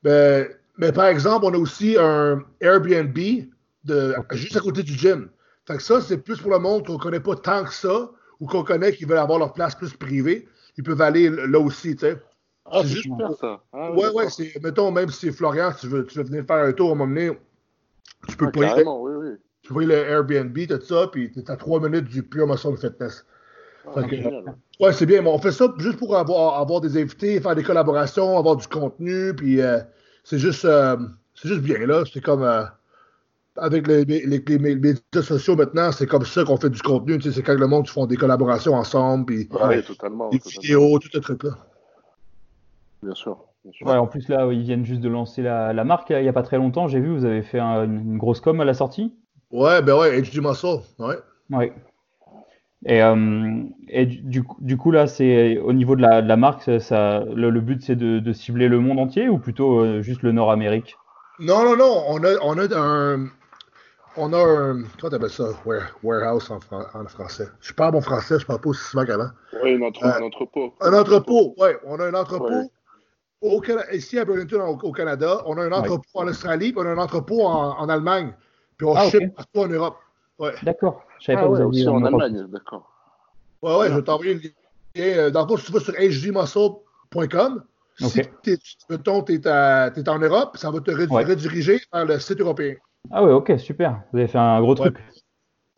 Ben, 0.03 0.47
mais 0.77 0.91
par 0.91 1.05
exemple, 1.05 1.45
on 1.45 1.53
a 1.53 1.57
aussi 1.57 1.97
un 1.99 2.43
Airbnb 2.59 3.17
de, 3.83 4.15
juste 4.31 4.55
à 4.55 4.61
côté 4.61 4.83
du 4.83 4.93
gym. 4.93 5.29
Fait 5.67 5.77
que 5.77 5.83
ça, 5.83 6.01
c'est 6.01 6.17
plus 6.17 6.39
pour 6.39 6.51
le 6.51 6.59
monde 6.59 6.85
qu'on 6.87 6.97
connaît 6.97 7.19
pas 7.19 7.35
tant 7.35 7.63
que 7.63 7.73
ça, 7.73 8.09
ou 8.39 8.47
qu'on 8.47 8.63
connaît 8.63 8.93
qui 8.93 9.05
veulent 9.05 9.19
avoir 9.19 9.37
leur 9.37 9.53
place 9.53 9.75
plus 9.75 9.93
privée. 9.93 10.47
Ils 10.77 10.83
peuvent 10.83 11.01
aller 11.01 11.29
là 11.29 11.59
aussi, 11.59 11.95
tu 11.95 12.05
sais. 12.05 12.17
Ah, 12.71 12.79
C'est 12.83 12.87
juste 12.89 13.07
pour- 13.09 13.37
ça. 13.37 13.61
Ah, 13.73 13.91
Ouais, 13.91 14.09
ouais, 14.09 14.29
c'est, 14.29 14.53
mettons, 14.63 14.91
même 14.91 15.09
si 15.09 15.27
c'est 15.27 15.31
Florian, 15.31 15.71
tu 15.79 15.87
veux, 15.87 16.05
tu 16.05 16.17
veux 16.17 16.23
venir 16.23 16.45
faire 16.45 16.63
un 16.65 16.71
tour 16.73 16.89
à 16.89 16.91
un 16.93 16.95
moment 16.95 17.13
donné, 17.13 17.31
tu 18.27 18.37
peux 18.37 18.47
Ah, 18.47 18.51
payer, 18.51 18.83
oui, 18.85 19.11
oui. 19.17 19.29
tu 19.61 19.73
payes 19.73 19.87
le 19.87 19.93
Airbnb, 19.95 20.57
tout 20.67 20.81
ça, 20.85 21.07
puis 21.11 21.31
t'es 21.31 21.49
à 21.51 21.55
trois 21.57 21.79
minutes 21.79 22.05
du 22.05 22.23
Pure 22.23 22.47
Muscle 22.47 22.77
Fitness. 22.77 23.25
Ah, 23.95 24.03
que-. 24.03 24.15
Ouais, 24.79 24.93
c'est 24.93 25.05
bien, 25.05 25.21
mais 25.21 25.29
on 25.29 25.39
fait 25.39 25.51
ça 25.51 25.73
juste 25.77 25.97
pour 25.97 26.15
avoir, 26.15 26.59
avoir 26.59 26.81
des 26.81 27.01
invités, 27.01 27.39
faire 27.41 27.55
des 27.55 27.63
collaborations, 27.63 28.37
avoir 28.37 28.55
du 28.55 28.67
contenu, 28.67 29.33
puis 29.35 29.59
euh, 29.61 29.79
c'est 30.23 30.37
juste, 30.39 30.65
euh, 30.65 30.97
c'est 31.33 31.47
juste 31.49 31.61
bien, 31.61 31.85
là. 31.87 32.03
C'est 32.11 32.21
comme, 32.21 32.43
euh, 32.43 32.63
avec 33.57 33.87
les, 33.87 34.05
les- 34.05 34.25
les- 34.25 34.43
les 34.47 34.59
médias 34.75 35.21
sociaux 35.21 35.55
maintenant, 35.55 35.91
c'est 35.91 36.07
comme 36.07 36.25
ça 36.25 36.43
qu'on 36.45 36.57
fait 36.57 36.69
du 36.69 36.81
contenu, 36.81 37.17
tu 37.17 37.29
sais, 37.29 37.35
c'est 37.35 37.43
quand 37.43 37.53
le 37.55 37.67
monde 37.67 37.87
font 37.89 38.05
des 38.05 38.15
collaborations 38.17 38.75
ensemble, 38.75 39.25
puis 39.25 39.37
Ouais, 39.51 39.81
totalement. 39.81 40.29
des 40.29 40.39
totalement. 40.39 40.59
vidéos, 40.61 40.99
tout 40.99 41.09
ce 41.11 41.17
truc-là. 41.19 41.51
Bien 43.03 43.15
sûr. 43.15 43.37
Bien 43.63 43.71
sûr. 43.73 43.87
ouais, 43.87 43.95
en 43.95 44.07
plus, 44.07 44.27
là, 44.29 44.47
ils 44.51 44.61
viennent 44.63 44.85
juste 44.85 45.01
de 45.01 45.09
lancer 45.09 45.41
la, 45.41 45.71
la 45.73 45.83
marque 45.83 46.09
il 46.09 46.21
n'y 46.21 46.27
a 46.27 46.33
pas 46.33 46.43
très 46.43 46.57
longtemps. 46.57 46.87
J'ai 46.87 46.99
vu, 46.99 47.13
vous 47.15 47.25
avez 47.25 47.41
fait 47.43 47.59
un- 47.59 47.83
une 47.85 48.17
grosse 48.17 48.41
com 48.41 48.59
à 48.61 48.65
la 48.65 48.73
sortie. 48.73 49.13
Ouais, 49.51 49.81
ben 49.81 49.95
ouais, 49.97 50.19
HD 50.21 50.39
Muscle, 50.41 50.79
ouais. 50.99 51.17
Ouais. 51.51 51.73
Et, 52.85 53.03
euh, 53.03 53.61
et 53.89 54.05
du, 54.07 54.21
du 54.21 54.43
coup- 54.43 54.57
du 54.61 54.91
là, 54.91 55.05
c'est 55.05 55.59
au 55.59 55.73
niveau 55.73 55.95
de 55.95 56.01
la, 56.01 56.21
de 56.23 56.27
la 56.27 56.37
marque, 56.37 56.63
ça, 56.63 56.79
ça- 56.79 57.23
le, 57.25 57.49
le 57.51 57.61
but, 57.61 57.83
c'est 57.83 57.95
de, 57.95 58.19
de 58.19 58.33
cibler 58.33 58.67
le 58.67 58.79
monde 58.79 58.97
entier 58.99 59.29
ou 59.29 59.37
plutôt 59.37 59.81
euh, 59.81 60.01
juste 60.01 60.23
le 60.23 60.31
Nord-Amérique? 60.31 60.95
Non, 61.39 61.63
non, 61.63 61.75
non, 61.77 62.03
on 62.07 62.23
a, 62.23 62.35
on 62.43 62.57
a 62.57 62.79
un. 62.79 63.27
On 64.17 64.33
a 64.33 64.37
un. 64.37 64.83
Comment 64.99 65.11
t'appelles 65.11 65.29
ça? 65.29 65.49
Ware- 65.65 65.93
warehouse 66.03 66.49
en, 66.51 66.59
fran- 66.59 66.85
en 66.93 67.05
français? 67.07 67.47
Je 67.61 67.73
parle 67.73 67.93
bon 67.93 68.01
français, 68.01 68.39
je 68.39 68.45
parle 68.45 68.59
pas 68.61 68.69
aussi 68.69 68.83
souvent 68.83 69.05
qu'avant. 69.05 69.29
Ouais, 69.61 69.73
une 69.73 69.83
entre- 69.83 70.03
Euh, 70.03 70.19
un 70.19 70.23
entrepôt. 70.23 70.73
Un 70.81 70.93
entrepôt, 70.93 71.55
ouais. 71.57 71.77
On 71.85 71.99
a 71.99 72.05
un 72.07 72.13
entrepôt 72.13 72.49
Ouais. 72.49 72.67
Au 73.41 73.61
ici 73.91 74.19
à 74.19 74.25
Burlington, 74.25 74.61
au, 74.61 74.77
au 74.87 74.91
Canada. 74.91 75.41
On 75.45 75.57
a 75.57 75.63
un 75.63 75.71
entrepôt 75.71 76.03
en 76.13 76.27
Australie, 76.27 76.71
puis 76.71 76.81
on 76.81 76.85
a 76.87 76.91
un 76.91 76.97
entrepôt 76.97 77.43
en, 77.45 77.77
en 77.79 77.89
Allemagne. 77.89 78.33
Puis 78.77 78.87
on 78.87 78.95
Ah, 78.95 79.09
ship 79.09 79.35
partout 79.35 79.59
en 79.59 79.67
Europe. 79.67 79.97
Ouais, 80.39 80.53
D'accord. 80.63 81.03
Je 81.19 81.25
savais 81.25 81.37
Ah 81.37 81.41
pas 81.41 81.47
que 81.47 81.51
ouais, 81.53 81.59
vous 81.59 81.67
aviez 81.67 81.81
aussi 81.81 81.89
en 81.89 81.99
Europe. 81.99 82.21
Allemagne, 82.21 82.47
d'accord. 82.51 82.91
ouais, 83.61 83.75
ouais 83.77 83.89
je 83.89 83.95
vais 83.95 84.01
t'envoyer 84.03 84.33
le 84.35 84.39
lien. 84.39 84.49
Euh, 84.97 85.29
Dans 85.31 85.41
le 85.43 85.47
fond, 85.47 85.57
si 85.57 85.65
tu 85.65 85.71
vas 85.71 85.79
sur 85.79 85.93
hdmuscle.com, 85.93 87.63
si 87.99 88.21
mettons, 88.89 89.21
t'es, 89.21 89.47
à- 89.47 89.91
t'es 89.91 90.07
en 90.09 90.19
Europe, 90.19 90.57
ça 90.57 90.71
va 90.71 90.79
te 90.79 90.91
rediriger 90.91 91.79
vers 91.93 92.05
le 92.05 92.19
site 92.19 92.41
européen. 92.41 92.75
Ah 93.11 93.23
ouais, 93.23 93.31
ok, 93.31 93.53
super. 93.59 94.01
Vous 94.11 94.19
avez 94.19 94.27
fait 94.27 94.37
un 94.37 94.59
gros 94.61 94.75
truc. 94.75 94.97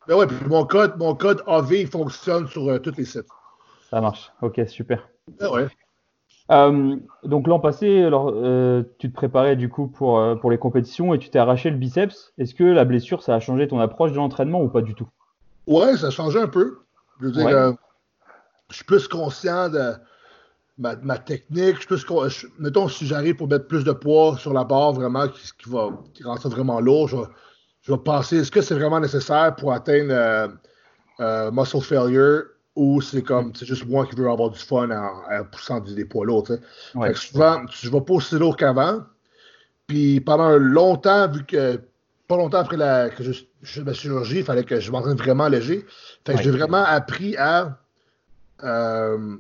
Ben 0.08 0.16
ouais, 0.18 0.28
puis 0.28 0.36
mon 0.48 0.66
code, 0.66 0.98
mon 0.98 1.16
code 1.16 1.42
AV 1.48 1.86
fonctionne 1.86 2.48
sur 2.48 2.68
euh, 2.70 2.78
tous 2.80 2.94
les 2.98 3.06
sites. 3.06 3.28
Ça 3.90 4.02
marche. 4.02 4.32
Ok, 4.42 4.60
super. 4.68 5.08
Ben 5.40 5.50
ouais. 5.50 5.68
Euh, 6.52 6.98
donc 7.24 7.48
l'an 7.48 7.60
passé, 7.60 8.04
alors, 8.04 8.32
euh, 8.34 8.84
tu 9.00 9.10
te 9.10 9.16
préparais 9.16 9.56
du 9.56 9.70
coup 9.70 9.88
pour, 9.88 10.20
euh, 10.20 10.36
pour 10.36 10.52
les 10.52 10.58
compétitions 10.58 11.14
et 11.14 11.20
tu 11.20 11.30
t'es 11.30 11.40
arraché 11.40 11.70
le 11.70 11.78
biceps. 11.78 12.34
Est-ce 12.38 12.54
que 12.54 12.64
la 12.64 12.86
blessure, 12.86 13.24
ça 13.24 13.36
a 13.36 13.40
changé 13.40 13.68
ton 13.68 13.80
approche 13.80 14.12
de 14.12 14.18
l'entraînement 14.18 14.62
ou 14.62 14.68
pas 14.68 14.82
du 14.82 14.94
tout? 14.94 15.08
Ouais, 15.68 15.96
ça 15.96 16.08
a 16.08 16.10
changé 16.10 16.40
un 16.40 16.48
peu. 16.48 16.80
Je 17.22 17.26
veux 17.26 17.32
dire, 17.32 17.46
Ouais. 17.46 17.74
je 18.70 18.76
suis 18.76 18.86
plus 18.86 19.08
conscient 19.08 19.70
de 19.70 19.94
ma, 20.78 20.96
ma 20.98 21.18
technique. 21.18 21.76
Je 21.76 21.80
suis 21.80 21.88
plus 21.88 22.04
con- 22.04 22.28
je- 22.28 22.48
mettons, 22.60 22.90
si 22.90 23.08
j'arrive 23.08 23.36
pour 23.36 23.48
mettre 23.48 23.68
plus 23.68 23.86
de 23.86 23.94
poids 23.94 24.38
sur 24.38 24.54
la 24.54 24.66
barre, 24.66 24.92
vraiment, 24.94 25.28
qui, 25.30 25.50
qui 25.58 25.70
va 25.70 25.92
qui 26.14 26.24
rend 26.24 26.36
ça 26.38 26.50
vraiment 26.50 26.82
lourd, 26.82 27.08
je 27.08 27.16
vais, 27.16 27.24
je 27.84 27.94
vais 27.94 27.98
penser, 28.00 28.38
est-ce 28.40 28.52
que 28.52 28.62
c'est 28.62 28.76
vraiment 28.76 29.00
nécessaire 29.00 29.56
pour 29.56 29.72
atteindre 29.72 30.52
muscle 31.54 31.82
failure? 31.82 32.44
Ou 32.76 33.02
c'est 33.02 33.22
comme, 33.22 33.54
c'est 33.56 33.66
juste 33.66 33.86
moi 33.88 34.06
qui 34.08 34.16
veux 34.16 34.30
avoir 34.30 34.50
du 34.50 34.60
fun 34.60 34.90
en, 34.90 35.22
en 35.32 35.44
poussant 35.46 35.80
des 35.80 36.06
poids 36.06 36.26
lourds, 36.26 36.44
tu. 36.44 36.54
Ouais. 36.96 37.08
Fait 37.10 37.14
que 37.14 37.20
souvent, 37.20 37.62
je 37.72 37.90
vais 37.90 38.02
pas 38.02 38.14
aussi 38.14 38.36
lourd 38.36 38.58
qu'avant. 38.58 39.04
Puis 39.88 40.20
pendant 40.22 40.58
longtemps, 40.58 41.30
vu 41.30 41.46
que 41.46 41.80
pas 42.28 42.38
longtemps 42.38 42.60
après 42.60 42.78
la, 42.78 43.10
que 43.10 43.24
je, 43.24 43.32
je 43.62 43.82
ma 43.82 43.94
chirurgie, 43.94 44.38
il 44.40 44.44
fallait 44.46 44.64
que 44.64 44.80
je 44.80 44.92
m'entraîne 44.92 45.18
vraiment 45.18 45.48
léger. 45.48 45.86
Fait 46.26 46.34
que 46.34 46.38
Ouais. 46.38 46.44
j'ai 46.44 46.52
vraiment 46.52 46.84
appris 46.84 47.36
à 47.38 47.78
euh, 48.64 49.38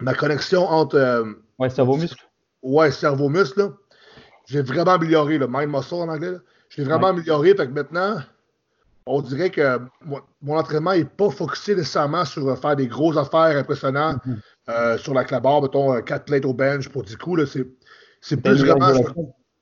ma 0.00 0.14
connexion 0.14 0.68
entre 0.68 0.96
euh, 0.96 1.24
Ouais, 1.58 1.70
cerveau 1.70 1.96
muscle. 1.96 2.20
ouais, 2.62 2.90
cerveau-muscle. 2.90 3.60
là. 3.60 3.72
J'ai 4.46 4.60
vraiment 4.62 4.92
amélioré 4.92 5.38
le 5.38 5.46
mind 5.48 5.70
muscle 5.70 5.94
en 5.94 6.08
anglais. 6.08 6.32
l'ai 6.76 6.84
vraiment 6.84 7.06
amélioré. 7.08 7.54
Fait 7.54 7.66
que 7.68 7.72
maintenant, 7.72 8.16
on 9.06 9.20
dirait 9.20 9.50
que 9.50 9.78
mon, 10.04 10.20
mon 10.42 10.56
entraînement 10.56 10.92
n'est 10.94 11.04
pas 11.04 11.30
focusé 11.30 11.74
nécessairement 11.74 12.24
sur 12.24 12.48
euh, 12.48 12.56
faire 12.56 12.76
des 12.76 12.86
grosses 12.86 13.16
affaires 13.16 13.56
impressionnantes 13.56 14.24
Mhm. 14.24 14.40
euh, 14.70 14.98
sur 14.98 15.12
la 15.14 15.24
clabarre, 15.24 15.62
mettons 15.62 16.00
4 16.00 16.24
plates 16.24 16.44
au 16.44 16.54
bench 16.54 16.88
pour 16.88 17.02
10 17.02 17.16
coups. 17.16 17.44
C'est, 17.44 17.66
plus 18.38 18.64
vraiment. 18.64 18.94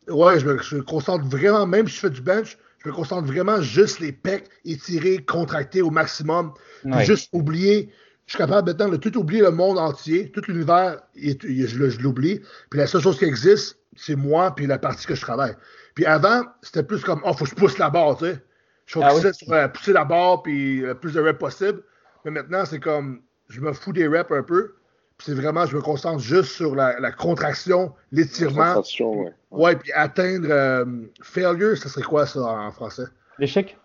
je- 0.06 0.12
ouais, 0.12 0.38
je 0.38 0.46
me, 0.46 0.58
je 0.58 0.76
me 0.76 0.82
concentre 0.82 1.24
vraiment, 1.24 1.66
même 1.66 1.88
si 1.88 1.94
je 1.96 2.00
fais 2.00 2.10
du 2.10 2.20
bench, 2.20 2.56
je 2.84 2.88
me 2.88 2.94
concentre 2.94 3.26
vraiment 3.26 3.60
juste 3.60 3.98
les 4.00 4.12
pecs 4.12 4.48
étirés, 4.64 5.24
contractés 5.24 5.82
au 5.82 5.90
maximum. 5.90 6.52
Ouais. 6.84 7.04
juste 7.04 7.28
oublier. 7.32 7.90
Je 8.26 8.32
suis 8.34 8.38
capable 8.38 8.68
maintenant 8.70 8.88
de 8.88 8.96
tout 8.96 9.16
oublier 9.18 9.42
le 9.42 9.50
monde 9.50 9.78
entier, 9.78 10.30
tout 10.30 10.42
l'univers, 10.46 11.00
je 11.16 12.00
l'oublie. 12.00 12.40
Puis 12.70 12.78
la 12.78 12.86
seule 12.86 13.00
chose 13.02 13.18
qui 13.18 13.24
existe, 13.24 13.78
c'est 13.96 14.14
moi 14.16 14.54
puis 14.54 14.66
la 14.66 14.78
partie 14.78 15.06
que 15.06 15.14
je 15.16 15.20
travaille. 15.20 15.54
Puis 15.96 16.06
avant, 16.06 16.42
c'était 16.62 16.84
plus 16.84 17.02
comme, 17.02 17.20
oh, 17.24 17.32
faut 17.34 17.44
que 17.44 17.50
je 17.50 17.56
pousse 17.56 17.78
la 17.78 17.90
barre, 17.90 18.16
tu 18.16 18.26
sais. 18.26 18.40
Je 18.86 18.98
Ah 19.00 19.14
oui? 19.14 19.20
sur 19.32 19.52
euh, 19.52 19.68
pousser 19.68 19.92
la 19.92 20.04
barre 20.04 20.42
puis 20.42 20.80
le 20.80 20.94
plus 20.94 21.14
de 21.14 21.20
reps 21.20 21.38
possible. 21.38 21.82
Mais 22.24 22.30
maintenant, 22.30 22.64
c'est 22.64 22.80
comme, 22.80 23.22
je 23.48 23.60
me 23.60 23.72
fous 23.72 23.92
des 23.92 24.06
reps 24.06 24.30
un 24.32 24.42
peu. 24.42 24.74
Puis 25.18 25.26
c'est 25.26 25.34
vraiment, 25.34 25.66
je 25.66 25.76
me 25.76 25.82
concentre 25.82 26.18
juste 26.20 26.50
sur 26.52 26.74
la, 26.74 26.98
la 26.98 27.12
contraction, 27.12 27.92
l'étirement. 28.10 28.74
Sensation, 28.74 29.20
ouais. 29.22 29.32
Ouais, 29.50 29.76
puis 29.76 29.92
atteindre 29.92 30.48
euh, 30.50 30.84
failure, 31.22 31.76
ça 31.76 31.88
serait 31.88 32.02
quoi 32.02 32.26
ça 32.26 32.40
en 32.40 32.70
français? 32.72 33.04
L'échec? 33.38 33.78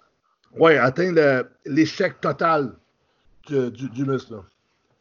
Ouais, 0.57 0.77
atteindre 0.77 1.47
l'échec 1.65 2.19
total 2.21 2.73
du, 3.47 3.69
du, 3.71 3.89
du 3.89 4.05
muscle. 4.05 4.33
là. 4.33 4.43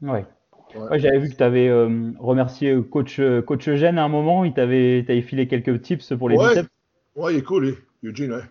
Ouais. 0.03 0.27
Ouais. 0.75 0.89
Ouais, 0.91 0.99
j'avais 0.99 1.19
vu 1.19 1.31
que 1.31 1.37
tu 1.37 1.43
avais 1.43 1.71
remercié 2.19 2.73
euh, 2.73 2.83
coach, 2.83 3.19
euh, 3.21 3.41
coach 3.41 3.67
Eugène 3.69 3.99
à 3.99 4.05
un 4.05 4.09
moment. 4.09 4.45
Il 4.45 4.53
t'avait 4.53 5.05
t'avait 5.07 5.23
filé 5.23 5.49
quelques 5.49 5.81
tips 5.81 6.13
pour 6.19 6.29
les 6.29 6.37
Ouais. 6.37 6.49
biceps. 6.49 6.69
Ouais, 7.15 7.35
il 7.35 7.39
est 7.39 7.43
cool, 7.43 7.65
lui. 7.67 7.79
Eugene, 8.03 8.43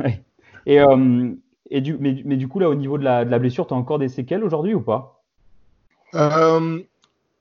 ouais. 0.00 0.22
Et, 0.66 0.80
euh, 0.80 1.30
et 1.70 1.80
du, 1.80 1.96
mais, 1.98 2.22
mais 2.24 2.36
du 2.36 2.48
coup, 2.48 2.58
là, 2.58 2.68
au 2.68 2.74
niveau 2.74 2.98
de 2.98 3.04
la, 3.04 3.24
de 3.24 3.30
la 3.30 3.38
blessure, 3.38 3.66
tu 3.66 3.74
as 3.74 3.76
encore 3.76 3.98
des 3.98 4.08
séquelles 4.08 4.44
aujourd'hui 4.44 4.74
ou 4.74 4.80
pas? 4.80 5.22
Euh, 6.14 6.80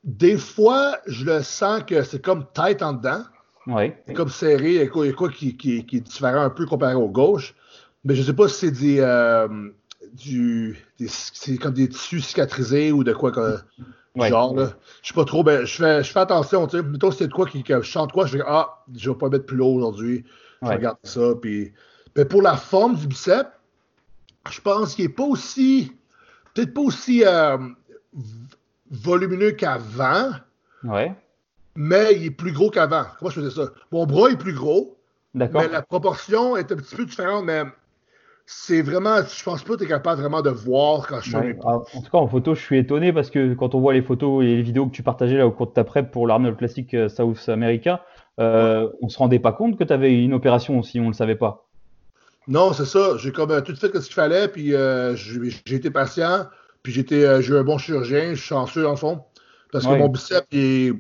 des 0.04 0.38
fois, 0.38 0.98
je 1.08 1.26
le 1.26 1.42
sens 1.44 1.84
que 1.84 2.04
c'est 2.04 2.22
comme 2.22 2.46
tête 2.54 2.82
en 2.82 2.94
dedans. 2.94 3.22
Ouais. 3.68 4.02
C'est 4.08 4.14
comme 4.14 4.30
serré. 4.30 4.70
Il 4.70 4.76
y 4.76 4.80
a 4.80 4.88
quoi, 4.88 5.30
qui, 5.30 5.56
qui, 5.58 5.86
qui 5.86 5.98
est 5.98 6.02
différent 6.02 6.42
un 6.42 6.50
peu 6.50 6.66
comparé 6.66 6.96
au 6.96 7.10
gauche. 7.10 7.54
Mais 8.04 8.16
je 8.16 8.24
sais 8.24 8.34
pas 8.34 8.48
si 8.48 8.56
c'est 8.56 8.72
des, 8.72 9.00
euh, 9.00 9.48
du, 10.14 10.80
des- 10.98 11.08
c'est 11.08 11.58
comme 11.58 11.74
des 11.74 11.88
tissus 11.90 12.22
cicatrisés 12.22 12.92
ou 12.92 13.04
de 13.04 13.14
quoi 13.14 13.32
que, 13.32 13.58
Ouais. 14.16 14.28
genre. 14.30 14.56
Là. 14.56 14.72
Je 15.04 15.10
sais 15.10 15.14
pas 15.14 15.24
trop. 15.24 15.42
Ben, 15.44 15.64
je, 15.66 15.76
fais, 15.76 16.04
je 16.04 16.12
fais 16.12 16.20
attention. 16.20 16.68
Tu 16.68 16.78
sais. 16.78 16.84
Mettons, 16.84 17.12
si 17.12 17.20
c'est 17.20 17.28
de 17.28 17.34
quoi 17.34 17.46
qui, 17.46 17.64
que 17.64 17.78
je 17.82 17.88
chante 17.88 18.12
quoi, 18.12 18.26
je 18.26 18.38
vais 18.38 18.44
ah, 18.46 18.84
je 18.94 19.10
vais 19.10 19.16
pas 19.16 19.30
mettre 19.30 19.46
plus 19.46 19.56
lourd 19.58 19.76
aujourd'hui. 19.76 20.26
Je 20.62 20.68
Ouais. 20.68 20.76
regarde 20.76 20.98
ça. 21.04 21.34
Puis, 21.42 21.72
mais 22.16 22.26
pour 22.26 22.42
la 22.42 22.56
forme 22.56 22.96
du 22.96 23.08
bicep, 23.08 23.48
je 24.52 24.60
pense 24.62 24.96
qu'il 24.96 25.06
est 25.06 25.10
pas 25.10 25.24
aussi, 25.24 25.92
peut-être 26.54 26.74
pas 26.74 26.82
aussi 26.82 27.24
euh, 27.26 27.58
volumineux 28.90 29.52
qu'avant, 29.52 30.32
Ouais. 30.84 31.14
mais 31.76 32.16
il 32.16 32.26
est 32.26 32.32
plus 32.32 32.52
gros 32.52 32.70
qu'avant. 32.70 33.04
Comment 33.20 33.30
je 33.32 33.42
faisais 33.42 33.52
ça? 33.56 33.72
Mon 33.92 34.06
bras 34.06 34.30
est 34.32 34.38
plus 34.38 34.54
gros, 34.54 34.98
D'accord. 35.36 35.62
mais 35.62 35.68
la 35.70 35.82
proportion 35.82 36.58
est 36.58 36.72
un 36.72 36.76
petit 36.76 36.96
peu 36.96 37.06
différente, 37.06 37.46
mais 37.46 37.64
c'est 38.48 38.82
vraiment, 38.82 39.18
je 39.24 39.44
pense 39.44 39.64
pas 39.64 39.74
que 39.74 39.78
tu 39.80 39.84
es 39.86 39.88
capable 39.88 40.20
vraiment 40.22 40.42
de 40.42 40.50
voir 40.50 41.08
quand 41.08 41.22
je 41.22 41.38
Ouais. 41.38 41.58
en 41.64 41.80
tout 41.80 42.10
cas, 42.12 42.18
en 42.18 42.28
photo, 42.28 42.56
je 42.56 42.62
suis 42.62 42.78
étonné 42.80 43.14
parce 43.14 43.30
que 43.30 43.54
quand 43.54 43.76
on 43.76 43.80
voit 43.80 43.94
les 43.94 44.02
photos 44.02 44.44
et 44.44 44.48
les 44.48 44.62
vidéos 44.62 44.88
que 44.88 44.92
tu 44.92 45.04
partageais 45.04 45.38
là 45.38 45.48
au 45.48 45.52
cours 45.52 45.68
de 45.68 45.72
ta 45.74 45.84
prep 45.84 46.12
pour 46.12 46.28
l'Arnold 46.28 46.58
Classic 46.58 46.92
euh, 46.96 47.08
South 47.08 47.48
America, 47.48 48.04
euh, 48.40 48.90
on 49.02 49.08
se 49.08 49.18
rendait 49.20 49.40
pas 49.40 49.54
compte 49.54 49.78
que 49.78 49.84
tu 49.84 49.94
avais 49.94 50.22
une 50.22 50.34
opération 50.34 50.80
aussi, 50.80 51.00
on 51.00 51.08
le 51.08 51.14
savait 51.14 51.36
pas. 51.36 51.68
Non, 52.48 52.74
c'est 52.74 52.86
ça. 52.86 53.18
J'ai 53.18 53.32
comme 53.32 53.52
euh, 53.52 53.62
tout 53.62 53.76
fait 53.76 53.88
ce 54.00 54.06
qu'il 54.06 54.14
fallait, 54.16 54.48
puis 54.48 54.74
euh, 54.76 55.16
j'ai 55.16 55.76
été 55.76 55.90
patient, 55.92 56.48
puis 56.84 56.92
j'étais, 56.92 57.24
euh, 57.26 57.42
j'ai 57.42 57.54
eu 57.54 57.58
un 57.58 57.64
bon 57.64 57.78
chirurgien, 57.78 58.32
je 58.32 58.36
suis 58.40 58.48
chanceux 58.48 58.84
dans 58.84 58.92
le 58.92 58.96
fond, 58.98 59.24
parce 59.72 59.86
que 59.86 59.90
mon 60.00 60.10
bicep 60.10 60.46
il 60.52 60.60
est, 60.60 60.94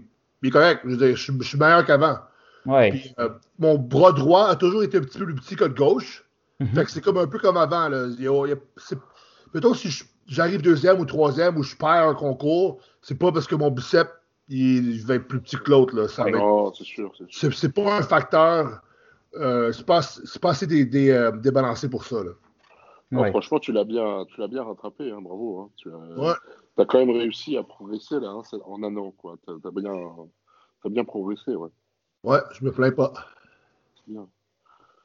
il 0.43 0.47
est 0.47 0.51
correct. 0.51 0.81
Je, 0.85 0.89
veux 0.91 0.97
dire, 0.97 1.15
je 1.15 1.21
suis- 1.21 1.33
je 1.39 1.47
suis 1.47 1.57
meilleur 1.57 1.85
qu'avant. 1.85 2.17
Ouais. 2.65 2.91
Puis, 2.91 3.13
euh, 3.19 3.29
mon 3.57 3.75
bras 3.77 4.11
droit 4.11 4.47
a 4.49 4.55
toujours 4.55 4.83
été 4.83 4.97
un 4.97 5.01
petit 5.01 5.17
peu 5.17 5.25
plus 5.25 5.35
petit 5.35 5.55
que 5.55 5.63
le 5.63 5.73
gauche. 5.73 6.23
Mhm. 6.59 6.67
Fait 6.75 6.85
que 6.85 6.91
c'est 6.91 7.01
comme 7.01 7.17
un 7.17 7.25
peu 7.27 7.39
comme 7.39 7.57
avant. 7.57 7.89
Là. 7.89 8.05
Il 8.17 8.23
y 8.23 8.27
a- 8.27 8.45
il 8.45 8.49
y 8.49 8.53
a- 8.53 8.57
c'est- 8.77 8.97
Mettons, 9.53 9.73
si 9.73 9.89
j'arrive 10.27 10.61
deuxième 10.61 10.99
ou 10.99 11.05
troisième 11.05 11.57
ou 11.57 11.63
je 11.63 11.75
perds 11.75 12.07
un 12.07 12.13
concours, 12.13 12.79
c'est 13.01 13.17
pas 13.17 13.31
parce 13.31 13.47
que 13.47 13.55
mon 13.55 13.71
bicep 13.71 14.07
il, 14.47 15.03
va 15.05 15.15
être 15.15 15.27
plus 15.27 15.41
petit 15.41 15.57
que 15.57 15.71
l'autre. 15.71 15.95
c'est 16.77 16.83
sûr. 16.83 17.11
C'est 17.31 17.51
c'est 17.53 17.73
pas 17.73 17.97
un 17.97 18.01
facteur. 18.03 18.81
Euh, 19.35 19.71
c'est 19.71 19.85
pas, 19.85 20.01
c'est 20.01 20.41
pas 20.41 20.51
assez 20.51 20.67
dé- 20.67 20.85
dé- 20.85 21.11
euh, 21.11 21.31
débalancé 21.31 21.89
pour 21.89 22.03
ça. 22.05 22.23
Là. 22.23 22.31
Non, 23.11 23.21
Ouais. 23.21 23.29
franchement, 23.31 23.59
tu 23.59 23.71
l'as 23.71 23.83
bien, 23.83 24.25
tu 24.29 24.39
l'as 24.39 24.47
bien 24.47 24.63
rattrapé, 24.63 25.11
hein, 25.11 25.19
bravo. 25.21 25.59
Hein. 25.61 25.69
Tu 25.77 25.89
as, 25.91 26.19
Ouais. 26.19 26.33
as 26.77 26.85
quand 26.85 26.99
même 26.99 27.11
réussi 27.11 27.57
à 27.57 27.63
progresser 27.63 28.19
là, 28.19 28.29
hein, 28.29 28.41
en 28.65 28.83
un 28.83 28.95
an, 28.97 29.11
quoi. 29.11 29.35
T'as 29.45 29.53
as 29.53 29.71
bien, 29.71 29.93
t'as 30.83 30.89
bien 30.89 31.03
progressé, 31.03 31.55
ouais. 31.55 31.69
Ouais, 32.23 32.39
je 32.53 32.63
me 32.63 32.71
plains 32.71 32.91
pas. 32.91 33.13
C'est 33.95 34.11
bien. 34.13 34.27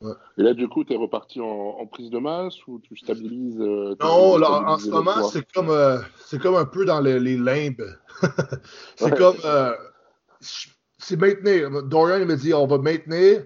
Ouais. 0.02 0.12
Et 0.36 0.42
là, 0.42 0.52
du 0.52 0.68
coup, 0.68 0.84
tu 0.84 0.92
es 0.92 0.96
reparti 0.96 1.40
en, 1.40 1.46
en 1.46 1.86
prise 1.86 2.10
de 2.10 2.18
masse 2.18 2.66
ou 2.66 2.78
tu 2.80 2.96
stabilises 2.98 3.58
euh, 3.60 3.96
tu 3.98 4.06
Non, 4.06 4.36
là, 4.36 4.50
en- 4.50 4.78
ce 4.78 4.90
moment, 4.90 5.22
c'est 5.28 5.50
comme, 5.52 5.70
euh, 5.70 5.98
c'est 6.18 6.38
comme 6.40 6.54
un 6.56 6.66
peu 6.66 6.84
dans 6.84 7.00
les, 7.00 7.18
les 7.18 7.36
limbes. 7.38 7.96
c'est 8.96 9.06
Ouais. 9.06 9.16
comme. 9.16 9.36
euh, 9.44 9.72
c'est 10.40 11.18
maintenir. 11.18 11.82
Dorian, 11.84 12.18
il 12.18 12.26
m'a 12.26 12.36
dit 12.36 12.52
on 12.52 12.66
va 12.66 12.78
maintenir, 12.78 13.44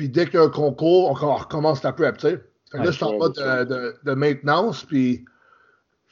puis 0.00 0.08
dès 0.08 0.24
qu'il 0.24 0.36
y 0.36 0.38
a 0.38 0.44
un 0.44 0.48
concours, 0.48 1.10
on, 1.10 1.26
on 1.26 1.34
recommence 1.34 1.82
la 1.82 1.92
prep, 1.92 2.16
tu 2.16 2.28
sais. 2.28 2.42
Fait 2.72 2.78
que 2.78 2.84
là, 2.84 2.90
je 2.90 2.96
suis 2.96 3.04
en 3.04 3.18
mode 3.18 3.34
de, 3.34 3.64
de- 3.64 3.94
de 4.02 4.14
maintenance, 4.14 4.82
puis. 4.84 5.26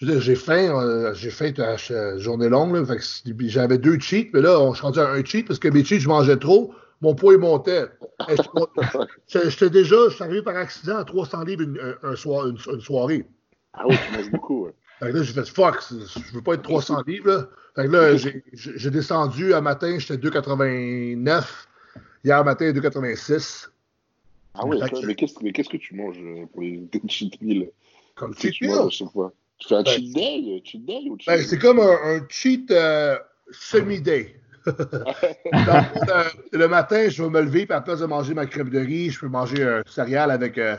J'ai 0.01 0.37
faim, 0.37 0.79
euh, 0.79 1.13
j'ai 1.15 1.31
faim 1.31 1.53
ch- 1.57 2.19
journée 2.19 2.49
longue, 2.51 2.75
là, 2.77 2.85
fait 2.85 2.99
que 2.99 3.49
j'avais 3.49 3.79
deux 3.79 3.99
cheats, 3.99 4.27
mais 4.35 4.43
là, 4.43 4.61
on 4.61 4.73
suis 4.75 4.83
rendu 4.83 5.01
à 5.01 5.09
un 5.11 5.25
cheat 5.25 5.47
parce 5.49 5.59
que 5.59 5.69
mes 5.69 5.83
cheats, 5.85 5.99
je 6.01 6.07
mangeais 6.09 6.37
trop, 6.37 6.73
mon 7.01 7.15
poids, 7.15 7.33
il 7.33 7.41
montait. 7.41 7.87
J'étais 9.27 9.71
déjà, 9.71 9.97
je 10.09 10.15
suis 10.15 10.23
arrivé 10.23 10.43
par 10.43 10.55
accident 10.57 10.99
à 10.99 11.05
300 11.05 11.43
livres 11.45 11.63
une, 11.63 11.79
un- 11.81 12.11
un 12.11 12.15
soir, 12.15 12.47
une, 12.47 12.59
une 12.73 12.81
soirée. 12.81 13.27
Ah 13.73 13.85
oui, 13.89 13.97
tu 14.07 14.17
manges 14.19 14.31
beaucoup, 14.31 14.67
ouais. 14.67 14.75
Fait 15.01 15.11
que 15.13 15.17
là, 15.17 15.23
j'ai 15.25 15.33
fait 15.33 15.49
fuck, 15.49 15.81
je 15.91 16.35
veux 16.35 16.43
pas 16.43 16.55
être 16.55 16.63
300 16.63 17.03
livres. 17.07 17.31
Là. 17.31 17.49
Fait 17.77 17.87
que 17.87 17.93
là, 17.93 18.17
j'ai 18.53 18.91
descendu 18.91 19.53
un 19.55 19.61
matin, 19.61 19.97
j'étais 19.99 20.29
2,89. 20.29 21.45
Hier 22.25 22.45
matin, 22.45 22.71
2,86. 22.73 23.69
Ah 24.59 24.89
toi, 24.89 25.01
que- 25.01 25.07
mais 25.07 25.15
qu'est-ce 25.15 25.35
mais 25.43 25.53
qu'est-ce 25.53 25.69
que 25.69 25.77
tu 25.77 25.95
manges 25.95 26.19
euh, 26.21 26.47
pour 26.53 26.63
les 26.63 26.89
cheat 27.09 27.41
meals 27.43 27.71
Comme 28.15 28.35
cheat 28.37 28.53
tu 28.55 28.67
manges 28.69 29.03
Tu 29.59 29.69
fais 29.69 29.75
un 29.77 29.83
Ben, 29.83 29.91
cheat 29.93 30.15
day 30.15 30.63
Cheat 30.65 30.85
day 30.85 31.01
ou 31.09 31.17
cheat 31.19 31.27
Ben, 31.29 31.43
c'est 31.43 31.59
comme 31.59 31.81
un, 31.81 31.97
un 32.05 32.21
cheat 32.29 32.71
euh, 32.71 33.17
semi-day. 33.51 34.35
Euh, 34.67 36.25
le 36.53 36.67
matin, 36.69 37.09
je 37.09 37.23
vais 37.23 37.31
me 37.31 37.41
lever, 37.41 37.65
puis 37.65 37.73
à 37.73 37.77
la 37.77 37.81
place 37.81 38.01
de 38.01 38.07
manger 38.07 38.35
ma 38.35 38.45
crème 38.47 38.69
de 38.71 38.79
riz, 38.79 39.11
je 39.11 39.21
peux 39.21 39.29
manger 39.29 39.63
un 39.63 39.83
céréal 39.87 40.31
avec 40.31 40.59
euh, 40.59 40.77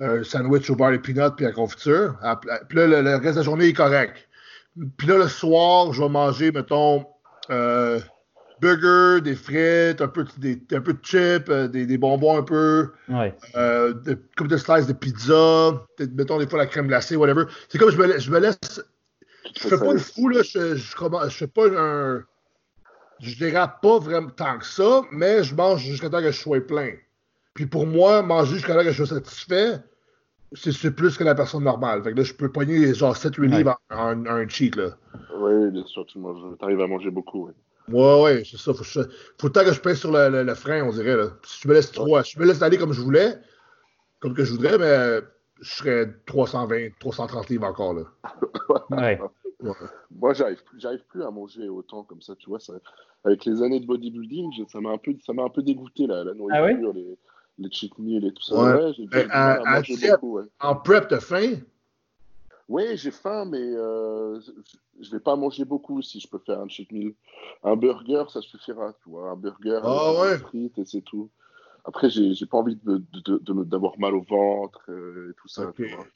un 0.00 0.22
sandwich 0.22 0.70
au 0.70 0.76
beurre 0.76 0.92
et 0.92 0.98
peanut 1.00 1.34
puis 1.36 1.44
la 1.44 1.52
confiture. 1.52 2.16
À- 2.22 2.36
Puis 2.68 2.78
là, 2.78 2.86
le, 2.86 3.02
le 3.02 3.14
reste 3.16 3.32
de 3.34 3.36
la 3.38 3.42
journée 3.42 3.66
est 3.66 3.72
correct. 3.72 4.28
Puis 4.96 5.08
là, 5.08 5.16
le 5.18 5.26
soir, 5.28 5.92
je 5.92 6.00
vais 6.02 6.08
manger, 6.08 6.52
mettons, 6.52 7.04
euh, 7.50 7.98
burger, 8.60 9.20
des 9.22 9.34
frites, 9.34 10.00
un 10.00 10.08
peu, 10.08 10.24
de- 10.24 10.30
des, 10.54 10.76
un 10.76 10.80
peu 10.80 10.92
de 10.92 11.04
chips, 11.04 11.48
euh, 11.48 11.68
des, 11.68 11.86
des 11.86 11.98
bonbons 11.98 12.38
un 12.38 12.42
peu, 12.42 12.90
Ouais. 13.08 13.34
euh, 13.56 13.92
de, 13.94 14.18
comme 14.36 14.48
de 14.48 14.56
slices 14.56 14.86
de 14.86 14.92
pizza, 14.92 15.84
peut-être, 15.96 16.14
mettons 16.14 16.38
des 16.38 16.46
fois 16.48 16.58
la 16.58 16.66
crème 16.66 16.86
glacée, 16.88 17.16
whatever. 17.16 17.44
C'est 17.68 17.78
comme 17.78 17.90
je 17.90 17.96
me, 17.98 18.06
la- 18.06 18.18
je 18.18 18.30
me 18.30 18.38
laisse 18.38 18.58
je 19.56 19.62
fais 19.62 19.68
fais 19.70 19.78
pas 19.78 19.92
le 19.92 19.98
fou, 19.98 20.28
là. 20.28 20.42
Je, 20.42 20.76
je, 20.76 20.86
je 20.86 21.36
fais 21.36 21.46
pas 21.46 21.66
un. 21.76 22.22
Je 23.20 23.36
dérape 23.38 23.80
pas 23.82 23.98
vraiment 23.98 24.28
tant 24.30 24.58
que 24.58 24.66
ça, 24.66 25.02
mais 25.10 25.42
je 25.42 25.54
mange 25.54 25.80
jusqu'à 25.82 26.08
temps 26.10 26.20
que 26.20 26.30
je 26.30 26.38
sois 26.38 26.60
plein. 26.60 26.90
Puis 27.54 27.66
pour 27.66 27.86
moi, 27.86 28.22
manger 28.22 28.54
jusqu'à 28.56 28.74
temps 28.74 28.84
que 28.84 28.92
je 28.92 29.04
sois 29.04 29.16
satisfait, 29.18 29.78
c'est 30.54 30.90
plus 30.94 31.16
que 31.16 31.24
la 31.24 31.34
personne 31.34 31.64
normale. 31.64 32.02
Fait 32.04 32.12
que 32.12 32.18
là, 32.18 32.22
je 32.24 32.34
peux 32.34 32.52
pogner 32.52 32.94
genre 32.94 33.16
7-8 33.16 33.40
Ouais. 33.50 33.56
livres 33.58 33.76
en, 33.90 33.96
en- 33.96 34.26
en 34.26 34.26
un 34.26 34.48
cheat, 34.48 34.76
là. 34.76 34.90
Oui, 35.36 35.70
bien 35.70 35.84
sûr, 35.86 36.04
tu 36.06 36.18
manges, 36.18 36.56
t'arrives 36.60 36.80
à 36.80 36.86
manger 36.86 37.10
beaucoup. 37.10 37.46
Ouais. 37.46 37.52
Ouais, 37.90 38.22
ouais, 38.22 38.42
c'est 38.44 38.56
ça. 38.58 38.74
Faut, 38.74 38.84
je- 38.84 39.00
faut 39.38 39.46
le 39.46 39.52
temps 39.52 39.64
que 39.64 39.72
je 39.72 39.80
pèse 39.80 39.98
sur 39.98 40.12
le, 40.12 40.28
le- 40.28 40.42
le 40.42 40.54
frein, 40.54 40.82
on 40.84 40.90
dirait. 40.92 41.16
Là. 41.16 41.28
Si 41.44 41.60
je 41.62 41.68
me 41.68 41.74
laisse 41.74 41.90
trop, 41.92 42.22
si 42.22 42.32
je 42.32 42.40
me 42.40 42.46
laisse 42.46 42.62
aller 42.62 42.78
comme 42.78 42.92
je 42.92 43.00
voulais, 43.00 43.38
comme 44.20 44.34
que 44.34 44.44
je 44.44 44.52
voudrais, 44.52 44.78
mais 44.78 45.20
je 45.60 45.70
serais 45.74 46.06
320, 46.26 46.90
330 47.00 47.48
livres 47.50 47.66
encore, 47.66 47.94
là. 47.94 48.02
Ouais. 48.90 49.20
Ouais. 49.60 49.72
Moi, 50.12 50.34
j'arrive 50.34 50.62
plus, 50.64 50.78
j'arrive 50.80 51.04
plus 51.08 51.22
à 51.24 51.30
manger 51.32 51.68
autant 51.68 52.04
comme 52.04 52.22
ça, 52.22 52.34
tu 52.36 52.48
vois. 52.48 52.60
Ça, 52.60 52.74
avec 53.24 53.44
les 53.44 53.60
années 53.62 53.80
de 53.80 53.86
bodybuilding, 53.86 54.52
je- 54.56 54.70
ça 54.70 54.80
m'a 54.80 54.90
un 54.90 54.98
peu, 54.98 55.14
ça 55.26 55.32
m'a 55.32 55.42
un 55.42 55.48
peu 55.48 55.62
dégoûté 55.62 56.06
la, 56.06 56.22
la 56.24 56.32
nourriture, 56.34 56.62
Ah 56.62 56.64
ouais? 56.64 56.92
les, 56.94 57.18
les 57.58 57.70
cheat 57.72 57.98
meals 57.98 58.24
et 58.24 58.32
tout 58.32 58.42
ça. 58.42 58.54
Ouais. 58.54 58.92
Ouais, 59.12 59.26
à- 59.30 59.54
à 59.68 59.82
diète- 59.82 60.10
beaucoup. 60.12 60.38
Ouais. 60.38 60.44
En 60.60 60.76
prep, 60.76 61.08
t'as 61.08 61.18
faim? 61.20 61.54
Oui, 62.68 62.96
j'ai 62.96 63.10
faim, 63.10 63.46
mais 63.46 63.58
euh, 63.60 64.40
je- 65.00 65.10
vais 65.10 65.20
pas 65.20 65.36
manger 65.36 65.64
beaucoup 65.64 66.02
si 66.02 66.20
je 66.20 66.28
peux 66.28 66.38
faire 66.38 66.60
un 66.60 66.68
cheat 66.68 66.92
meal. 66.92 67.14
Un 67.62 67.76
burger, 67.76 68.24
ça 68.28 68.42
suffira, 68.42 68.92
tu 69.02 69.08
vois. 69.08 69.30
Un 69.30 69.36
burger, 69.36 69.80
avec 69.84 70.04
ouais. 70.20 70.38
des 70.38 70.44
frites 70.44 70.78
et 70.78 70.84
c'est 70.84 71.00
tout. 71.02 71.30
Après, 71.84 72.10
j'ai 72.10 72.34
pas 72.46 72.58
envie 72.58 72.76
de- 72.76 72.98
de- 72.98 73.20
de- 73.22 73.38
de- 73.38 73.64
d'avoir 73.64 73.98
mal 73.98 74.14
au 74.14 74.22
ventre 74.22 74.82
euh, 74.90 75.30
et 75.32 75.34
tout 75.36 75.48
ça. 75.48 75.62
Ok. 75.64 75.76
tu 75.76 75.86
vois. 75.94 76.06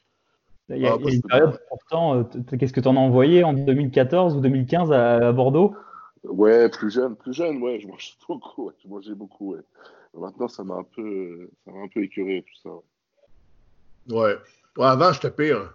Il 0.69 0.77
y 0.77 0.87
a, 0.87 0.91
Ah, 0.91 0.97
il 0.97 1.05
y 1.05 1.09
a 1.09 1.11
moi, 1.11 1.11
une 1.11 1.21
période, 1.21 1.59
pourtant, 1.69 2.15
euh, 2.19 2.23
qu'est-ce 2.57 2.73
que 2.73 2.79
tu 2.81 2.87
en 2.87 2.95
as 2.95 2.99
envoyé 2.99 3.43
en 3.43 3.53
2014 3.53 4.35
ou 4.35 4.41
2015 4.41 4.91
à, 4.91 5.29
à 5.29 5.31
Bordeaux? 5.31 5.75
Ouais, 6.23 6.69
plus 6.69 6.89
jeune, 6.91 7.15
plus 7.15 7.33
jeune, 7.33 7.61
ouais, 7.61 7.79
je 7.79 7.87
mangeais 7.87 8.13
beaucoup, 8.27 8.65
ouais, 8.67 8.73
je 8.83 8.87
mangeais 8.87 9.15
beaucoup, 9.15 9.53
ouais. 9.53 9.61
Maintenant, 10.13 10.47
ça 10.47 10.63
m'a 10.63 10.75
un 10.75 10.83
peu, 10.83 11.49
ça 11.65 11.71
m'a 11.71 11.81
un 11.81 11.87
peu 11.87 12.03
écœuré 12.03 12.43
tout 12.47 12.55
ça. 12.61 12.69
ouais. 12.69 12.81
Ouais. 14.09 14.35
Ouais, 14.77 14.85
avant, 14.85 15.11
j'étais 15.13 15.31
pire. 15.31 15.73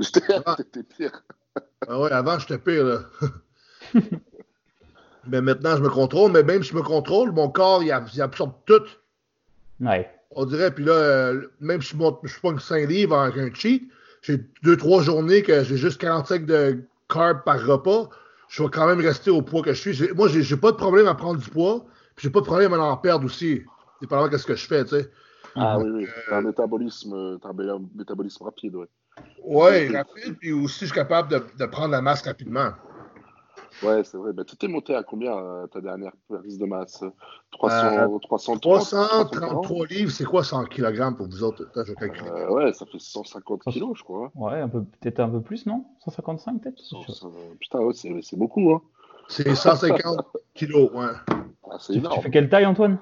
J'étais, 0.00 0.22
Ah. 0.46 0.56
t'étais 0.56 0.82
pire. 0.82 1.22
Ah 1.86 2.00
ouais, 2.00 2.10
avant, 2.12 2.38
j'étais 2.38 2.58
pire, 2.58 2.84
là. 2.84 3.00
mais 5.26 5.40
maintenant, 5.40 5.76
je 5.76 5.82
me 5.82 5.88
contrôle, 5.90 6.32
mais 6.32 6.42
même 6.42 6.62
si 6.62 6.70
je 6.70 6.76
me 6.76 6.82
contrôle, 6.82 7.32
mon 7.32 7.48
corps, 7.50 7.82
il, 7.82 7.92
ab- 7.92 8.08
il 8.12 8.22
absorbe 8.22 8.54
tout. 8.66 8.82
Ouais. 9.80 10.10
On 10.32 10.44
dirait, 10.46 10.74
puis 10.74 10.84
là, 10.84 10.92
euh, 10.92 11.48
même 11.60 11.82
si 11.82 11.96
je 11.96 12.28
je 12.28 12.40
pogne 12.40 12.58
5 12.58 12.88
livres 12.88 13.16
avec 13.18 13.36
un 13.36 13.54
cheat, 13.54 13.90
j'ai 14.22 14.38
2-3 14.64 15.02
journées 15.02 15.42
que 15.42 15.62
j'ai 15.64 15.76
juste 15.76 16.00
45 16.00 16.46
de 16.46 16.82
carbs 17.08 17.42
par 17.44 17.62
repas, 17.64 18.08
je 18.48 18.62
vais 18.62 18.68
quand 18.70 18.86
même 18.86 19.00
rester 19.00 19.30
au 19.30 19.42
poids 19.42 19.62
que 19.62 19.72
je 19.72 19.80
suis. 19.92 20.12
Moi, 20.14 20.28
j'ai 20.28 20.56
pas 20.56 20.72
de 20.72 20.76
problème 20.76 21.06
à 21.06 21.14
prendre 21.14 21.40
du 21.40 21.50
poids, 21.50 21.84
puis 22.16 22.24
j'ai 22.24 22.30
pas 22.30 22.40
de 22.40 22.46
problème 22.46 22.72
à 22.74 22.78
en 22.78 22.96
perdre 22.96 23.24
aussi. 23.26 23.62
Dépendamment 24.00 24.28
de 24.28 24.36
ce 24.36 24.46
que 24.46 24.54
je 24.56 24.66
fais, 24.66 24.84
tu 24.84 24.90
sais. 24.90 25.10
Ah 25.54 25.78
oui, 25.78 25.90
oui, 25.90 26.06
t'as 26.28 26.38
un 26.38 26.42
métabolisme, 26.42 27.12
euh, 27.12 27.38
t'as 27.38 27.50
un 27.50 27.80
métabolisme 27.94 28.42
rapide, 28.44 28.74
ouais. 28.76 28.86
Ouais, 29.44 29.88
rapide, 29.88 30.36
puis 30.38 30.52
aussi, 30.52 30.80
je 30.80 30.84
suis 30.86 30.94
capable 30.94 31.28
de, 31.28 31.42
de 31.58 31.66
prendre 31.66 31.90
la 31.90 32.00
masse 32.00 32.22
rapidement. 32.22 32.70
Ouais, 33.82 34.04
c'est 34.04 34.16
vrai. 34.16 34.32
Bah, 34.32 34.44
t'étais 34.44 34.68
monté 34.68 34.94
à 34.94 35.02
combien 35.02 35.36
euh, 35.36 35.66
ta 35.66 35.80
dernière 35.80 36.12
prise 36.28 36.58
de 36.58 36.66
masse 36.66 37.02
300, 37.50 37.86
Euh, 37.86 38.18
330 38.20 38.60
333 39.30 39.86
livres, 39.86 40.12
c'est 40.12 40.24
quoi 40.24 40.44
100 40.44 40.64
kg 40.66 41.16
pour 41.16 41.26
vous 41.26 41.42
autres? 41.42 41.66
Je. 41.74 41.92
Euh, 42.02 42.48
ouais, 42.50 42.72
ça 42.72 42.86
fait 42.86 43.00
150 43.00 43.64
kilos, 43.64 43.98
je 43.98 44.04
crois. 44.04 44.30
Ouais, 44.36 44.60
un 44.60 44.68
peu, 44.68 44.84
peut-être 44.84 45.20
un 45.20 45.28
peu 45.28 45.40
plus, 45.40 45.66
non? 45.66 45.84
155 46.04 46.62
peut-être? 46.62 46.80
Putain, 47.58 47.78
ouais, 47.80 47.94
c'est 47.94 48.22
c'est 48.22 48.36
beaucoup, 48.36 48.72
hein. 48.72 48.82
C'est 49.28 49.54
150 49.54 50.26
kilos, 50.54 50.90
ouais. 50.92 51.06
Ah, 51.70 51.76
c'est 51.80 51.94
tu, 51.94 52.02
tu 52.02 52.20
fais 52.20 52.30
quelle 52.30 52.48
taille, 52.48 52.66
Antoine? 52.66 52.98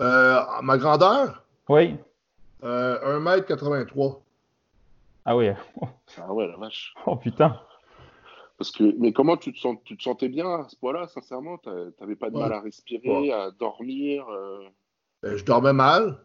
Euh, 0.00 0.40
ma 0.62 0.78
grandeur, 0.78 1.42
Oui. 1.68 1.96
euh, 2.62 3.18
1m83. 3.18 4.20
Ah 5.30 5.36
oui. 5.36 5.50
Ah 6.16 6.32
ouais, 6.32 6.46
la 6.48 6.56
vache. 6.56 6.94
Oh 7.04 7.14
putain. 7.16 7.60
Parce 8.56 8.70
que, 8.70 8.94
mais 8.98 9.12
comment 9.12 9.36
tu 9.36 9.52
te, 9.52 9.58
sens, 9.58 9.76
tu 9.84 9.94
te 9.94 10.02
sentais 10.02 10.30
bien 10.30 10.46
à 10.48 10.66
ce 10.70 10.76
point-là, 10.76 11.06
sincèrement? 11.06 11.58
T'a- 11.58 11.90
T'avais 11.98 12.16
pas 12.16 12.30
de 12.30 12.34
Ouais. 12.36 12.40
mal 12.40 12.54
à 12.54 12.62
respirer, 12.62 13.30
à 13.30 13.50
dormir 13.50 14.26
euh, 14.30 14.60
Euh, 15.26 15.36
je 15.36 15.44
dormais 15.44 15.74
mal. 15.74 16.16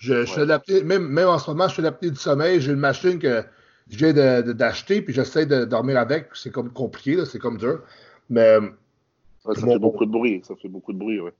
Je, 0.00 0.44
l'apnée- 0.44 0.82
même, 0.82 1.08
même 1.08 1.28
en 1.28 1.38
ce 1.38 1.50
moment, 1.50 1.66
je 1.66 1.76
fais 1.76 1.82
de 1.82 1.86
l'apnée 1.86 2.10
du 2.10 2.16
sommeil. 2.16 2.60
J'ai 2.60 2.72
une 2.72 2.78
machine 2.78 3.18
que 3.18 3.42
je 3.88 3.96
viens 3.96 4.12
de- 4.12 4.42
de- 4.48 4.52
d'acheter, 4.52 5.00
puis 5.00 5.14
j'essaie 5.14 5.46
de 5.46 5.64
dormir 5.64 5.96
avec. 5.98 6.28
C'est 6.34 6.52
comme 6.52 6.70
compliqué, 6.74 7.24
c'est 7.24 7.38
comme 7.38 7.56
dur. 7.56 7.82
Mais 8.28 8.58
ouais, 8.58 9.54
ça 9.54 9.64
Bon, 9.64 9.72
fait 9.72 9.78
beaucoup 9.78 10.04
de 10.04 10.10
bruit, 10.10 10.42
ça 10.44 10.54
fait 10.56 10.68
beaucoup 10.68 10.92
de 10.92 10.98
bruit, 10.98 11.20
ouais. 11.20 11.32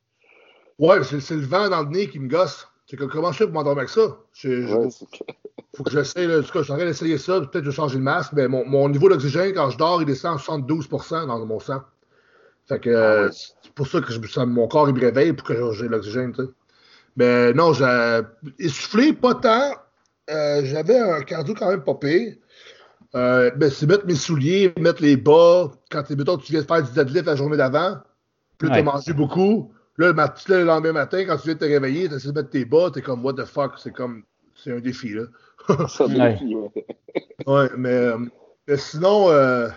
ouais, 0.78 1.04
c'est 1.04 1.20
c'est 1.20 1.36
le 1.36 1.42
vent 1.42 1.68
dans 1.68 1.82
le 1.82 1.90
nez 1.90 2.08
qui 2.08 2.18
me 2.18 2.28
gosse. 2.28 2.66
C'est 2.90 2.96
que 2.96 3.04
comment 3.04 3.30
je 3.30 3.38
fais 3.38 3.44
pour 3.44 3.54
m'endormir 3.54 3.78
avec 3.82 3.88
ça? 3.88 4.16
Je- 4.34 4.66
je- 4.66 4.74
Ouais, 4.74 4.88
faut 5.76 5.84
que 5.84 5.92
j'essaie, 5.92 6.26
en 6.26 6.42
tout 6.42 6.50
cas, 6.52 6.58
je 6.58 6.64
suis 6.64 6.72
en 6.72 6.76
train 6.76 6.84
d'essayer 6.86 7.18
ça. 7.18 7.38
Peut-être 7.38 7.52
que 7.52 7.60
je 7.62 7.70
vais 7.70 7.76
changer 7.76 7.98
le 7.98 8.02
masque, 8.02 8.32
mais 8.32 8.48
mon, 8.48 8.66
mon 8.66 8.88
niveau 8.88 9.08
d'oxygène, 9.08 9.52
quand 9.54 9.70
je 9.70 9.78
dors, 9.78 10.02
il 10.02 10.06
descend 10.06 10.34
à 10.34 10.38
72% 10.38 11.26
dans 11.26 11.46
mon 11.46 11.60
sang. 11.60 11.82
Fait 12.66 12.80
que 12.80 12.90
Ah 12.90 12.92
euh, 12.98 13.26
ouais. 13.26 13.32
c'est 13.32 13.72
pour 13.74 13.86
ça 13.86 14.00
que 14.00 14.12
je- 14.12 14.20
ça- 14.28 14.44
mon 14.44 14.66
corps 14.66 14.88
il 14.88 14.94
me 14.96 15.00
réveille 15.00 15.32
pour 15.32 15.46
que 15.46 15.72
j'ai 15.72 15.86
l'oxygène, 15.88 16.32
tu 16.32 16.42
sais. 16.42 16.48
Mais 17.16 17.52
non, 17.52 17.72
j'ai 17.72 18.20
essoufflé 18.58 19.12
pas 19.12 19.34
tant. 19.34 19.72
Euh, 20.30 20.62
J'avais 20.64 20.98
un 20.98 21.22
cardio 21.22 21.54
quand 21.54 21.68
même 21.70 21.82
pas 21.84 21.94
pire. 21.94 22.34
Euh, 23.14 23.50
ben, 23.56 23.70
c'est 23.70 23.86
mettre 23.86 24.06
mes 24.06 24.14
souliers, 24.14 24.72
mettre 24.78 25.02
les 25.02 25.16
bas. 25.16 25.70
Quand 25.90 26.02
t'es- 26.04 26.14
mettons, 26.16 26.36
tu 26.38 26.52
viens 26.52 26.62
de 26.62 26.66
faire 26.66 26.82
du 26.82 26.92
deadlift 26.92 27.26
la 27.26 27.34
journée 27.36 27.56
d'avant, 27.56 27.98
puis 28.58 28.68
là, 28.68 28.74
Ouais. 28.76 28.84
t'as 28.84 28.92
mangé 28.92 29.12
beaucoup. 29.12 29.72
Là, 30.00 30.06
le, 30.08 30.14
mat- 30.14 30.48
là, 30.48 30.58
le 30.60 30.64
lendemain 30.64 30.92
matin, 30.92 31.24
quand 31.26 31.36
tu 31.36 31.44
viens 31.44 31.54
de 31.54 31.58
te 31.58 31.64
réveiller, 31.66 32.08
tu 32.08 32.14
essaies 32.14 32.28
de 32.28 32.32
mettre 32.32 32.48
tes 32.48 32.64
bas, 32.64 32.90
t'es 32.90 33.02
comme, 33.02 33.22
what 33.22 33.34
the 33.34 33.44
fuck, 33.44 33.72
c'est 33.76 33.92
comme, 33.92 34.22
c'est 34.54 34.72
un 34.72 34.80
défi, 34.80 35.10
là. 35.10 35.24
ça 35.88 36.08
me 36.08 36.18
Ouais. 36.18 36.32
défie, 36.32 36.54
ouais. 36.54 36.70
Ouais, 37.46 37.68
mais, 37.76 37.92
euh, 37.92 38.16
mais 38.66 38.78
sinon, 38.78 39.28
euh, 39.30 39.68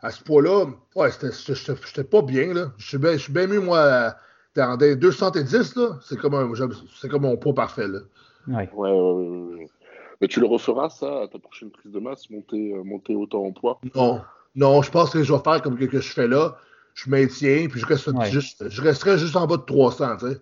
à 0.00 0.10
ce 0.10 0.24
point-là, 0.24 0.64
ouais, 0.96 1.10
j'étais 1.10 2.04
pas 2.04 2.22
bien, 2.22 2.54
là. 2.54 2.72
Je 2.78 2.88
suis 2.88 2.96
bien, 2.96 3.12
je 3.12 3.18
suis 3.18 3.32
bien 3.34 3.46
mieux, 3.46 3.60
moi, 3.60 4.14
dans 4.56 4.78
des 4.78 4.96
210, 4.96 5.76
là. 5.76 5.98
C'est 6.02 6.16
comme, 6.18 6.34
un- 6.34 6.50
c'est 6.98 7.10
comme 7.10 7.22
mon 7.22 7.36
poids 7.36 7.54
parfait, 7.54 7.86
là. 7.86 7.98
Ouais. 8.48 8.70
Ouais, 8.72 8.90
ouais, 8.90 9.56
ouais. 9.58 9.68
Mais 10.22 10.28
tu 10.28 10.40
le 10.40 10.46
referas, 10.46 10.88
ça, 10.88 11.20
à 11.24 11.28
ta 11.28 11.38
prochaine 11.38 11.70
prise 11.70 11.92
de 11.92 12.00
masse, 12.00 12.30
monter, 12.30 12.72
euh, 12.72 12.82
monter 12.82 13.14
autant 13.14 13.44
en 13.44 13.52
poids? 13.52 13.78
Non, 13.94 14.22
non, 14.54 14.80
je 14.80 14.90
pense 14.90 15.10
que 15.10 15.22
je 15.22 15.34
vais 15.34 15.40
faire 15.44 15.60
comme 15.60 15.76
que, 15.76 15.84
que 15.84 16.00
je 16.00 16.12
fais 16.12 16.28
là. 16.28 16.56
Je 16.94 17.10
maintiens, 17.10 17.66
puis 17.68 17.80
je, 17.80 17.86
reste 17.86 18.06
Ouais. 18.08 18.30
juste, 18.30 18.68
je 18.68 18.80
resterai 18.80 19.18
juste 19.18 19.34
en 19.36 19.46
bas 19.46 19.56
de 19.56 19.62
300, 19.62 20.16
tu 20.18 20.28
sais. 20.28 20.40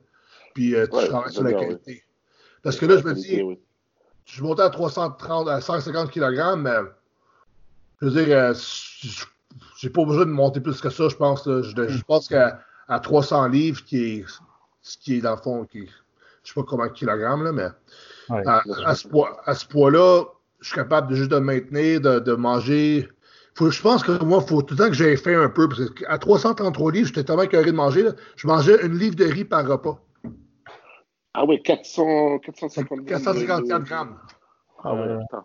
Puis 0.54 0.74
euh, 0.74 0.86
Ouais, 0.92 1.02
je 1.02 1.06
travaille 1.06 1.32
sur 1.32 1.42
la 1.42 1.52
qualité. 1.54 2.04
Parce 2.62 2.76
que 2.76 2.86
là, 2.86 2.98
je 2.98 3.04
me 3.04 3.14
Qualité, 3.14 3.42
dis, 3.42 3.58
je 4.26 4.32
suis 4.32 4.42
monté 4.42 4.62
à 4.62 4.70
330, 4.70 5.48
à 5.48 5.60
150 5.60 6.10
kg, 6.10 6.56
mais 6.58 6.76
je 8.00 8.06
veux 8.06 8.24
dire, 8.24 8.36
euh, 8.36 8.54
j'ai 9.78 9.90
pas 9.90 10.04
besoin 10.04 10.26
de 10.26 10.30
monter 10.30 10.60
plus 10.60 10.80
que 10.80 10.90
ça, 10.90 11.08
je 11.08 11.16
pense. 11.16 11.46
là. 11.46 11.62
Je, 11.62 11.88
je 11.88 12.02
pense 12.04 12.28
qu'à 12.28 12.60
à 12.88 13.00
300 13.00 13.48
livres, 13.48 13.82
qui 13.84 14.04
est, 14.18 14.24
ce 14.82 14.98
qui 14.98 15.16
est 15.16 15.20
dans 15.20 15.36
le 15.36 15.40
fond, 15.40 15.64
qui 15.64 15.78
est, 15.80 15.88
je 16.44 16.48
sais 16.48 16.54
pas 16.54 16.62
combien 16.64 16.88
de 16.88 16.92
kilogrammes, 16.92 17.44
là, 17.44 17.52
mais 17.52 17.68
Ouais. 18.28 18.46
à, 18.46 18.62
à 18.86 18.94
ce 18.94 19.08
poids, 19.08 19.40
à 19.46 19.54
ce 19.54 19.66
poids-là, 19.66 20.24
je 20.60 20.68
suis 20.68 20.76
capable 20.76 21.10
de 21.10 21.16
juste 21.16 21.30
de 21.30 21.38
maintenir, 21.38 22.00
de, 22.00 22.20
de 22.20 22.32
manger. 22.34 23.08
Faut, 23.54 23.70
je 23.70 23.82
pense 23.82 24.02
que 24.02 24.22
moi, 24.24 24.40
il 24.42 24.48
faut 24.48 24.62
tout 24.62 24.74
le 24.74 24.78
temps 24.78 24.88
que 24.88 24.94
j'ai 24.94 25.16
fait 25.16 25.34
un 25.34 25.48
peu, 25.50 25.68
parce 25.68 25.90
qu'à 25.90 26.18
333 26.18 26.92
livres, 26.92 27.08
j'étais 27.08 27.24
tellement 27.24 27.42
écœuré 27.42 27.66
de 27.70 27.76
manger, 27.76 28.02
là, 28.02 28.12
je 28.36 28.46
mangeais 28.46 28.84
une 28.86 28.96
livre 28.96 29.14
de 29.14 29.24
riz 29.24 29.44
par 29.44 29.66
repas. 29.66 30.00
Ah 31.34 31.44
ouais, 31.44 31.60
400, 31.60 32.38
450 32.40 33.06
454 33.06 33.82
de- 33.82 33.88
grammes. 33.88 34.18
Ah 34.84 34.94
ouais, 34.94 35.18
putain. 35.20 35.44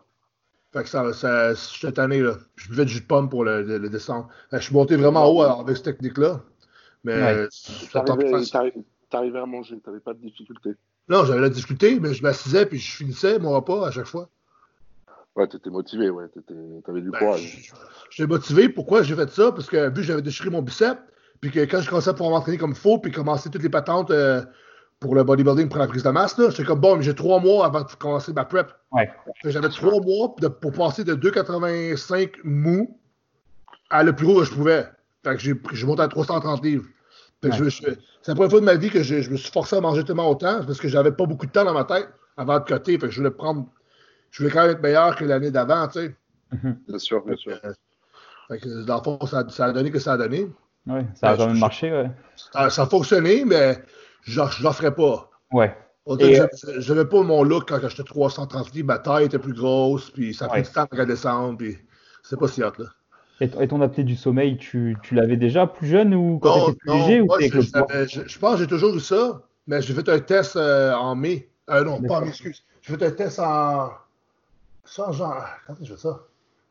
Fait 0.74 0.84
que 0.84 0.89
ça, 0.89 1.13
ça 1.13 1.56
cette 1.56 1.98
année, 2.00 2.20
là, 2.22 2.36
je 2.56 2.70
buvais 2.70 2.86
du 2.86 2.91
jus 2.93 3.02
de 3.02 3.06
pomme 3.06 3.30
pour 3.30 3.43
le, 3.46 3.62
le- 3.63 3.78
le 3.78 3.89
descendre. 3.89 4.28
Que 4.52 4.58
je 4.58 4.63
suis 4.63 4.74
monté 4.74 4.96
vraiment 4.96 5.26
haut 5.30 5.41
alors, 5.41 5.62
avec 5.62 5.78
cette 5.78 5.86
technique-là. 5.86 6.41
Mais 7.04 7.13
Ouais. 7.13 7.34
euh, 7.36 7.48
ça 7.52 8.04
t'arrivais 9.10 9.39
à 9.39 9.46
manger, 9.46 9.80
t'avais 9.80 10.02
pas 10.02 10.13
de 10.13 10.20
difficulté. 10.20 10.72
Non, 11.08 11.24
j'avais 11.24 11.39
la 11.39 11.50
difficulté, 11.50 12.00
mais 12.02 12.13
je 12.13 12.22
m'assisais 12.22 12.65
puis 12.65 12.80
je 12.80 12.96
finissais 12.98 13.39
mon 13.39 13.52
repas 13.52 13.88
à 13.88 13.91
chaque 13.91 14.08
fois. 14.08 14.30
Ouais, 15.38 15.47
t'étais 15.47 15.69
motivé, 15.69 16.10
ouais, 16.10 16.26
t'avais 16.86 17.02
du 17.02 17.12
Ben, 17.12 17.19
courage. 17.19 17.69
je- 17.69 17.73
J'étais 18.10 18.28
motivé. 18.28 18.69
Pourquoi 18.69 19.04
j'ai 19.04 19.15
fait 19.15 19.30
ça? 19.30 19.52
Parce 19.52 19.67
que 19.67 19.88
vu 19.89 19.93
que 19.95 20.02
j'avais 20.02 20.21
déchiré 20.23 20.50
mon 20.50 20.62
bicep, 20.63 20.97
puis 21.41 21.52
que 21.52 21.60
quand 21.62 21.80
je 21.80 21.88
commençais 21.89 22.10
à 22.10 22.13
pouvoir 22.13 22.32
m'entraîner 22.32 22.58
comme 22.58 22.71
il 22.71 22.76
faut, 22.78 22.97
puis 22.97 23.12
commencer 23.12 23.50
toutes 23.52 23.62
les 23.62 23.69
patentes 23.69 24.10
euh, 24.10 24.41
pour 25.00 25.13
le 25.13 25.23
bodybuilding, 25.23 25.69
pour 25.69 25.78
la 25.78 25.86
prise 25.88 26.02
de 26.02 26.10
masse, 26.10 26.36
là, 26.39 26.50
j'étais 26.50 26.63
comme 26.63 26.80
bon, 26.80 26.95
mais 26.97 27.04
j'ai 27.04 27.13
trois 27.13 27.39
mois 27.39 27.67
avant 27.67 27.82
de 27.82 27.88
commencer 28.00 28.34
ma 28.34 28.45
prep. 28.45 28.71
Ouais. 28.91 29.08
J'avais 29.45 29.69
trois 29.69 30.02
mois 30.02 30.34
de- 30.41 30.47
pour 30.47 30.71
passer 30.71 31.04
de 31.04 31.13
2,85 31.13 32.32
mou 32.43 33.00
à 33.91 34.04
le 34.04 34.13
plus 34.15 34.26
haut 34.26 34.39
que 34.39 34.45
je 34.45 34.52
pouvais. 34.54 34.86
Fait 35.23 35.36
que 35.36 35.76
j'ai 35.76 35.86
monté 35.86 36.02
à 36.02 36.08
330 36.08 36.63
livres. 36.63 36.86
Ouais. 37.43 37.69
c'est 37.69 38.32
la 38.32 38.34
première 38.34 38.50
fois 38.50 38.60
de 38.60 38.65
ma 38.65 38.73
vie 38.76 38.89
que 38.89 39.04
je, 39.04 39.21
je 39.21 39.30
me 39.30 39.38
suis 39.38 39.52
forcé 39.52 39.76
à 39.76 39.82
manger 39.82 40.04
tellement 40.04 40.28
autant 40.30 40.65
parce 40.65 40.80
que 40.80 40.88
j'avais 40.88 41.12
pas 41.12 41.26
beaucoup 41.28 41.45
de 41.45 41.52
temps 41.52 41.63
dans 41.65 41.73
ma 41.73 41.84
tête 41.84 42.10
avant 42.36 42.58
de 42.60 42.65
coter. 42.65 42.93
Fait 42.93 43.06
que 43.08 43.12
je 43.12 43.17
voulais 43.19 43.30
prendre. 43.32 43.67
Je 44.38 44.43
voulais 44.43 44.54
quand 44.54 44.62
même 44.62 44.71
être 44.71 44.84
meilleur 44.84 45.15
que 45.15 45.26
l'année 45.26 45.50
d'avant, 45.50 45.88
tu 45.88 46.00
sais. 46.00 46.15
Bien 46.88 47.00
sûr, 47.00 47.26
bien 47.26 47.36
sûr. 47.36 47.60
Fait 48.47 48.60
que 48.60 48.84
dans 48.86 48.97
le 48.97 49.04
fond, 49.04 49.26
ça, 49.26 49.43
ça 49.50 49.65
a 49.65 49.71
donné 49.71 49.89
que 49.89 49.97
ça 49.97 50.13
a 50.13 50.17
donné. 50.17 50.47
Ouais, 50.86 51.06
ça 51.15 51.30
a 51.32 51.38
même 51.38 51.56
je- 51.56 51.60
marché, 51.60 51.91
ouais. 51.91 52.12
Ça, 52.54 52.69
ça 52.69 52.84
a 52.84 52.86
fonctionné, 52.86 53.45
mais 53.45 53.80
je 54.21 54.39
ne 54.39 54.45
le 54.63 54.71
ferai 54.73 54.93
pas. 54.93 55.30
Ouais. 55.52 55.76
Et, 56.08 56.17
que 56.17 56.34
j'avais- 56.36 56.82
j'avais 56.82 57.06
pas 57.06 57.23
mon 57.23 57.41
look 57.43 57.67
quand 57.67 57.80
j'étais 57.89 58.04
330 58.04 58.73
livres, 58.76 58.88
ma 58.88 59.00
taille 59.00 59.26
était 59.26 59.39
plus 59.39 59.54
grosse, 59.56 60.12
puis 60.12 60.36
ça 60.36 60.45
a 60.45 60.50
pris 60.50 60.60
Ouais. 60.60 60.65
du 60.67 60.71
temps 60.71 60.86
pour 60.86 61.04
descendre, 61.06 61.58
puis 61.58 61.78
c'est 62.21 62.39
pas 62.39 62.47
si 62.47 62.62
hot, 62.63 62.71
là. 62.78 62.86
Et, 63.41 63.50
et 63.60 63.67
ton 63.67 63.82
apnée 63.82 64.04
du 64.04 64.15
sommeil, 64.15 64.58
tu, 64.58 64.95
tu 65.02 65.15
l'avais 65.15 65.36
déjà 65.38 65.65
plus 65.65 65.88
jeune 65.88 66.13
ou 66.13 66.38
quand 66.39 66.56
Non, 66.58 66.65
tu 66.65 66.71
étais 66.71 66.78
plus 66.80 66.89
non, 66.91 66.97
léger 67.08 67.21
ou 67.21 67.26
moi, 67.26 67.38
je, 67.41 67.47
je 67.47 67.62
je- 68.21 68.28
je 68.28 68.39
pense 68.39 68.54
que 68.54 68.60
j'ai 68.60 68.67
toujours 68.67 68.95
eu 68.95 69.00
ça, 69.00 69.41
mais 69.65 69.82
j'ai 69.82 69.93
fait 69.95 70.08
un 70.10 70.19
test 70.19 70.56
euh, 70.56 70.93
en 70.93 71.15
mai. 71.15 71.50
Euh, 71.71 71.84
non, 71.84 72.02
pas 72.04 72.17
en 72.19 72.21
mai, 72.21 72.30
excuse. 72.30 72.63
J'ai 72.84 72.95
fait 72.95 73.06
un 73.06 73.12
test 73.12 73.39
en. 73.39 73.89
Ça, 74.88 75.10
en. 75.10 75.13
Quand 75.13 75.73
est-ce 75.73 75.80
que 75.80 75.86
j'ai 75.86 75.93
fait 75.93 76.00
ça? 76.02 76.19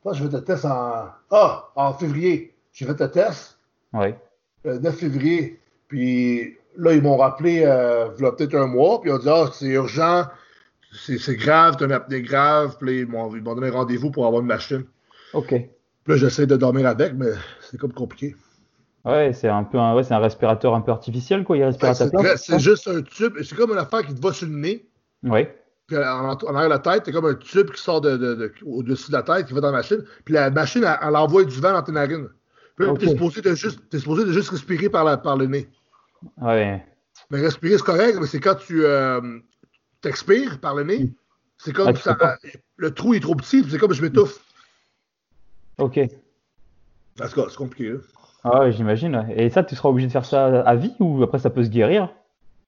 Moi, 0.03 0.13
j'ai 0.13 0.27
fait 0.29 0.35
un 0.35 0.41
test 0.41 0.65
en. 0.65 1.05
Ah, 1.31 1.69
en 1.75 1.93
février. 1.93 2.53
J'ai 2.73 2.85
fait 2.85 3.01
un 3.01 3.07
test 3.07 3.57
Ouais. 3.93 4.19
le 4.63 4.79
9 4.79 4.95
février. 4.95 5.59
Puis 5.87 6.57
là, 6.77 6.93
ils 6.93 7.01
m'ont 7.01 7.17
rappelé, 7.17 7.63
euh, 7.65 8.09
il 8.17 8.23
y 8.23 8.27
a 8.27 8.31
peut-être 8.31 8.55
un 8.55 8.67
mois, 8.67 8.99
puis 9.01 9.09
ils 9.09 9.13
ont 9.13 9.19
dit 9.19 9.29
Ah, 9.29 9.49
c'est 9.53 9.67
urgent, 9.67 10.25
c'est 10.91 11.35
grave, 11.35 11.75
t'as 11.77 11.85
une 11.85 11.91
apnée 11.93 12.21
grave. 12.21 12.77
Puis 12.79 12.99
ils 13.01 13.07
m'ont 13.07 13.29
donné 13.29 13.69
rendez-vous 13.69 14.11
pour 14.11 14.25
avoir 14.25 14.41
une 14.41 14.47
machine. 14.47 14.85
Ok. 15.33 15.49
Puis 15.49 16.13
là, 16.13 16.17
j'essaie 16.17 16.47
de 16.47 16.55
dormir 16.57 16.87
avec, 16.87 17.13
mais 17.13 17.31
c'est 17.61 17.77
comme 17.77 17.93
compliqué. 17.93 18.35
Ouais, 19.05 19.31
c'est 19.33 19.47
un 19.47 19.63
peu 19.63 19.77
un, 19.77 19.95
ouais, 19.95 20.03
c'est 20.03 20.13
un 20.13 20.19
respirateur 20.19 20.73
un 20.75 20.81
peu 20.81 20.91
artificiel, 20.91 21.43
quoi. 21.45 21.55
Il 21.57 21.63
respire 21.63 21.89
à 21.89 21.95
ta 21.95 22.05
c'est 22.05 22.11
place. 22.11 22.43
c'est 22.45 22.59
juste 22.59 22.87
un 22.89 23.01
tube, 23.01 23.33
c'est 23.41 23.55
comme 23.55 23.71
une 23.71 23.77
affaire 23.77 24.05
qui 24.05 24.13
te 24.13 24.21
va 24.21 24.33
sur 24.33 24.47
le 24.47 24.55
nez. 24.55 24.85
Ouais. 25.23 25.57
Puis 25.87 25.97
en, 25.97 26.01
en 26.33 26.55
arrière 26.55 26.65
de 26.65 26.73
la 26.73 26.79
tête, 26.79 27.03
t'as 27.03 27.11
comme 27.13 27.25
un 27.25 27.35
tube 27.35 27.71
qui 27.71 27.81
sort 27.81 28.01
de, 28.01 28.17
de- 28.17 28.35
de- 28.35 28.53
au-dessus 28.65 29.09
de 29.11 29.15
la 29.15 29.23
tête, 29.23 29.47
qui 29.47 29.53
va 29.53 29.61
dans 29.61 29.71
la 29.71 29.77
machine. 29.77 30.03
Puis 30.25 30.33
la 30.33 30.49
machine, 30.49 30.83
elle, 30.83 30.97
elle 31.01 31.15
envoie 31.15 31.43
du 31.45 31.59
vent 31.61 31.71
dans 31.73 31.81
tes 31.83 31.91
narines. 31.93 32.27
Puis 32.75 32.85
là, 32.85 32.93
t'es 32.99 33.07
supposé 33.07 33.41
de 33.41 33.55
juste, 33.55 33.79
t'es 33.89 33.99
supposé 33.99 34.25
de 34.25 34.31
juste 34.33 34.49
respirer 34.49 34.89
par, 34.89 35.03
la, 35.05 35.17
par 35.17 35.37
le 35.37 35.45
nez. 35.47 35.67
Ouais. 36.41 36.85
Mais 37.31 37.39
respirer, 37.41 37.77
c'est 37.77 37.83
correct, 37.85 38.17
mais 38.19 38.27
c'est 38.27 38.39
quand 38.39 38.55
tu 38.55 38.83
euh, 38.85 39.39
t'expires 40.01 40.59
par 40.59 40.75
le 40.75 40.83
nez. 40.83 41.11
C'est 41.57 41.73
comme 41.73 41.87
Ah, 41.87 41.95
ça. 41.95 42.37
Le 42.75 42.93
trou 42.93 43.13
est 43.15 43.19
trop 43.19 43.33
petit, 43.35 43.61
puis 43.63 43.71
c'est 43.71 43.79
comme 43.79 43.93
je 43.93 44.01
m'étouffe. 44.01 44.39
Ok. 45.79 45.99
En 47.21 47.27
tout 47.27 47.33
cas, 47.41 47.47
c'est 47.49 47.55
compliqué. 47.57 47.89
Là. 47.93 47.99
Ah 48.43 48.59
ouais, 48.61 48.71
j'imagine. 48.71 49.15
ouais. 49.15 49.45
Et 49.45 49.49
ça, 49.49 49.63
tu 49.63 49.75
seras 49.75 49.89
obligé 49.89 50.07
de 50.07 50.11
faire 50.11 50.25
ça 50.25 50.61
à 50.61 50.75
vie 50.75 50.93
ou 50.99 51.23
après 51.23 51.39
ça 51.39 51.49
peut 51.49 51.63
se 51.63 51.69
guérir? 51.69 52.13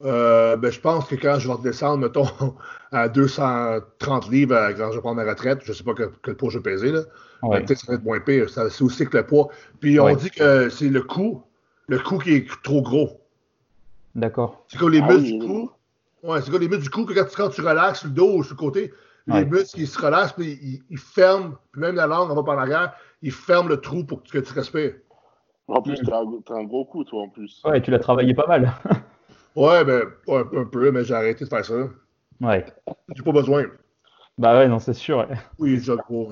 Euh, 0.03 0.55
ben, 0.55 0.71
je 0.71 0.79
pense 0.79 1.05
que 1.07 1.15
quand 1.15 1.39
je 1.39 1.47
vais 1.47 1.53
redescendre, 1.55 1.97
mettons, 1.97 2.23
à 2.91 3.09
230 3.09 4.29
livres, 4.29 4.55
euh, 4.55 4.73
quand 4.73 4.91
je 4.91 4.95
vais 4.95 5.01
prendre 5.01 5.21
ma 5.21 5.29
retraite, 5.29 5.59
je 5.63 5.73
sais 5.73 5.83
pas 5.83 5.93
que- 5.93 6.11
quel 6.23 6.35
poids 6.35 6.49
je 6.49 6.57
vais 6.59 6.63
peser, 6.63 6.91
là. 6.91 6.99
Ouais. 7.43 7.59
Mais 7.59 7.65
Peut-être 7.65 7.79
que 7.81 7.85
ça 7.85 7.91
va 7.91 7.97
être 7.97 8.03
moins 8.03 8.19
pire. 8.19 8.49
Ça- 8.49 8.69
C'est 8.69 8.83
aussi 8.83 9.05
que 9.05 9.17
le 9.17 9.25
poids. 9.25 9.49
Puis 9.79 9.99
on 9.99 10.05
Ouais. 10.05 10.15
dit 10.15 10.29
que 10.29 10.69
c'est 10.69 10.89
le 10.89 11.01
cou, 11.01 11.43
le 11.87 11.99
cou 11.99 12.17
qui 12.17 12.33
est 12.35 12.47
trop 12.63 12.81
gros. 12.81 13.21
D'accord. 14.15 14.65
C'est 14.67 14.77
comme 14.77 14.91
les 14.91 15.01
Ah 15.01 15.07
muscles 15.07 15.21
oui, 15.33 15.37
du 15.39 15.45
oui. 15.45 15.47
cou? 15.47 15.71
Ouais, 16.23 16.41
c'est 16.41 16.51
comme 16.51 16.61
les 16.61 16.67
muscles 16.67 16.83
du 16.83 16.89
cou 16.89 17.05
que 17.05 17.13
quand 17.13 17.25
tu, 17.25 17.35
quand 17.35 17.49
tu 17.49 17.61
relaxes 17.61 18.03
le 18.05 18.09
dos 18.11 18.37
ou 18.37 18.43
sur 18.43 18.55
le 18.55 18.59
côté, 18.59 18.93
les 19.27 19.33
Ouais. 19.33 19.45
muscles 19.45 19.79
ils 19.81 19.87
se 19.87 19.99
relâchent, 20.01 20.33
puis 20.35 20.59
ils, 20.61 20.81
ils 20.89 20.97
ferment, 20.97 21.55
puis 21.71 21.81
même 21.81 21.95
la 21.95 22.07
langue, 22.07 22.29
on 22.31 22.35
va 22.35 22.43
par 22.43 22.55
l'arrière, 22.55 22.93
ils 23.21 23.31
ferment 23.31 23.69
le 23.69 23.77
trou 23.81 24.03
pour 24.05 24.23
que 24.23 24.37
tu 24.37 24.53
respires. 24.53 24.95
En 25.67 25.81
plus, 25.81 25.99
t'as 26.01 26.19
un, 26.21 26.25
t'as 26.45 26.55
un 26.55 26.63
gros 26.63 26.83
coup, 26.85 27.03
toi, 27.03 27.21
en 27.23 27.29
plus. 27.29 27.61
Ouais, 27.63 27.81
tu 27.81 27.91
l'as 27.91 27.99
travaillé 27.99 28.33
pas 28.33 28.47
mal. 28.47 28.71
Ouais, 29.55 29.83
ben, 29.83 30.03
ouais, 30.27 30.43
un, 30.55 30.61
un 30.61 30.65
peu, 30.65 30.91
mais 30.91 31.03
j'ai 31.03 31.13
arrêté 31.13 31.43
de 31.45 31.49
faire 31.49 31.65
ça. 31.65 31.89
Ouais. 32.41 32.65
J'ai 33.15 33.23
pas 33.23 33.31
besoin. 33.31 33.65
Bah 34.37 34.57
ouais, 34.57 34.67
non, 34.67 34.79
c'est 34.79 34.93
sûr. 34.93 35.17
ouais. 35.17 35.27
Oui, 35.57 35.75
déjà 35.75 35.95
gros. 35.95 36.31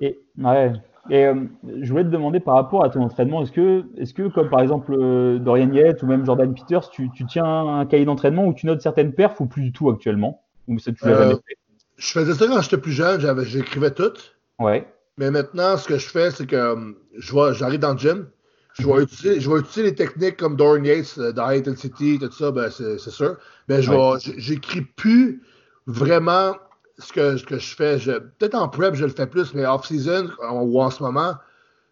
Et, 0.00 0.20
ouais. 0.38 0.72
Et 1.08 1.26
euh, 1.26 1.34
je 1.80 1.90
voulais 1.90 2.04
te 2.04 2.08
demander 2.10 2.40
par 2.40 2.54
rapport 2.54 2.84
à 2.84 2.90
ton 2.90 3.02
entraînement, 3.02 3.42
est-ce 3.42 3.52
que, 3.52 3.84
est-ce 3.96 4.12
que 4.12 4.28
comme 4.28 4.50
par 4.50 4.60
exemple 4.60 4.94
euh, 4.94 5.38
Dorian 5.38 5.72
Yates 5.72 6.02
ou 6.02 6.06
même 6.06 6.24
Jordan 6.26 6.54
Peters, 6.54 6.90
tu, 6.90 7.10
tu 7.12 7.24
tiens 7.26 7.44
un 7.44 7.86
cahier 7.86 8.04
d'entraînement 8.04 8.46
où 8.46 8.52
tu 8.52 8.66
notes 8.66 8.82
certaines 8.82 9.12
perfs 9.12 9.40
ou 9.40 9.46
plus 9.46 9.62
du 9.62 9.72
tout 9.72 9.88
actuellement? 9.88 10.42
Ou 10.68 10.78
ça, 10.78 10.92
tu 10.92 11.04
l'as 11.06 11.12
Euh, 11.12 11.18
jamais 11.22 11.34
fait? 11.34 11.56
Je 11.96 12.12
faisais 12.12 12.34
ça 12.34 12.46
quand 12.46 12.60
j'étais 12.60 12.78
plus 12.78 12.92
jeune, 12.92 13.20
j'écrivais 13.44 13.90
tout. 13.92 14.12
Ouais. 14.58 14.86
Mais 15.16 15.30
maintenant, 15.30 15.76
ce 15.76 15.88
que 15.88 15.98
je 15.98 16.08
fais, 16.08 16.30
c'est 16.30 16.46
que 16.46 16.56
euh, 16.56 17.52
j'arrive 17.52 17.80
dans 17.80 17.92
le 17.92 17.98
gym, 17.98 18.28
je 18.80 18.86
vais, 18.86 19.02
utiliser, 19.02 19.40
je 19.40 19.50
vais 19.50 19.60
utiliser 19.60 19.82
les 19.82 19.94
techniques 19.94 20.36
comme 20.36 20.56
Dorian 20.56 20.84
Yates, 20.84 21.14
euh, 21.18 21.32
dans 21.32 21.46
Intensity, 21.46 22.18
tout 22.18 22.32
ça, 22.32 22.50
ben, 22.50 22.70
c'est 22.70 22.98
sûr. 22.98 23.36
Mais 23.68 23.82
je 23.82 23.90
Ouais. 23.92 24.18
j'écris 24.36 24.82
plus 24.82 25.42
vraiment 25.86 26.56
ce 26.98 27.12
que, 27.12 27.36
ce 27.36 27.44
que 27.44 27.58
je 27.58 27.74
fais. 27.74 27.98
Peut-être 27.98 28.54
en 28.54 28.68
prep, 28.68 28.94
je 28.94 29.04
le 29.04 29.10
fais 29.10 29.26
plus, 29.26 29.54
mais 29.54 29.64
off-season 29.64 30.30
ou 30.52 30.82
en 30.82 30.90
ce 30.90 31.02
moment, 31.02 31.34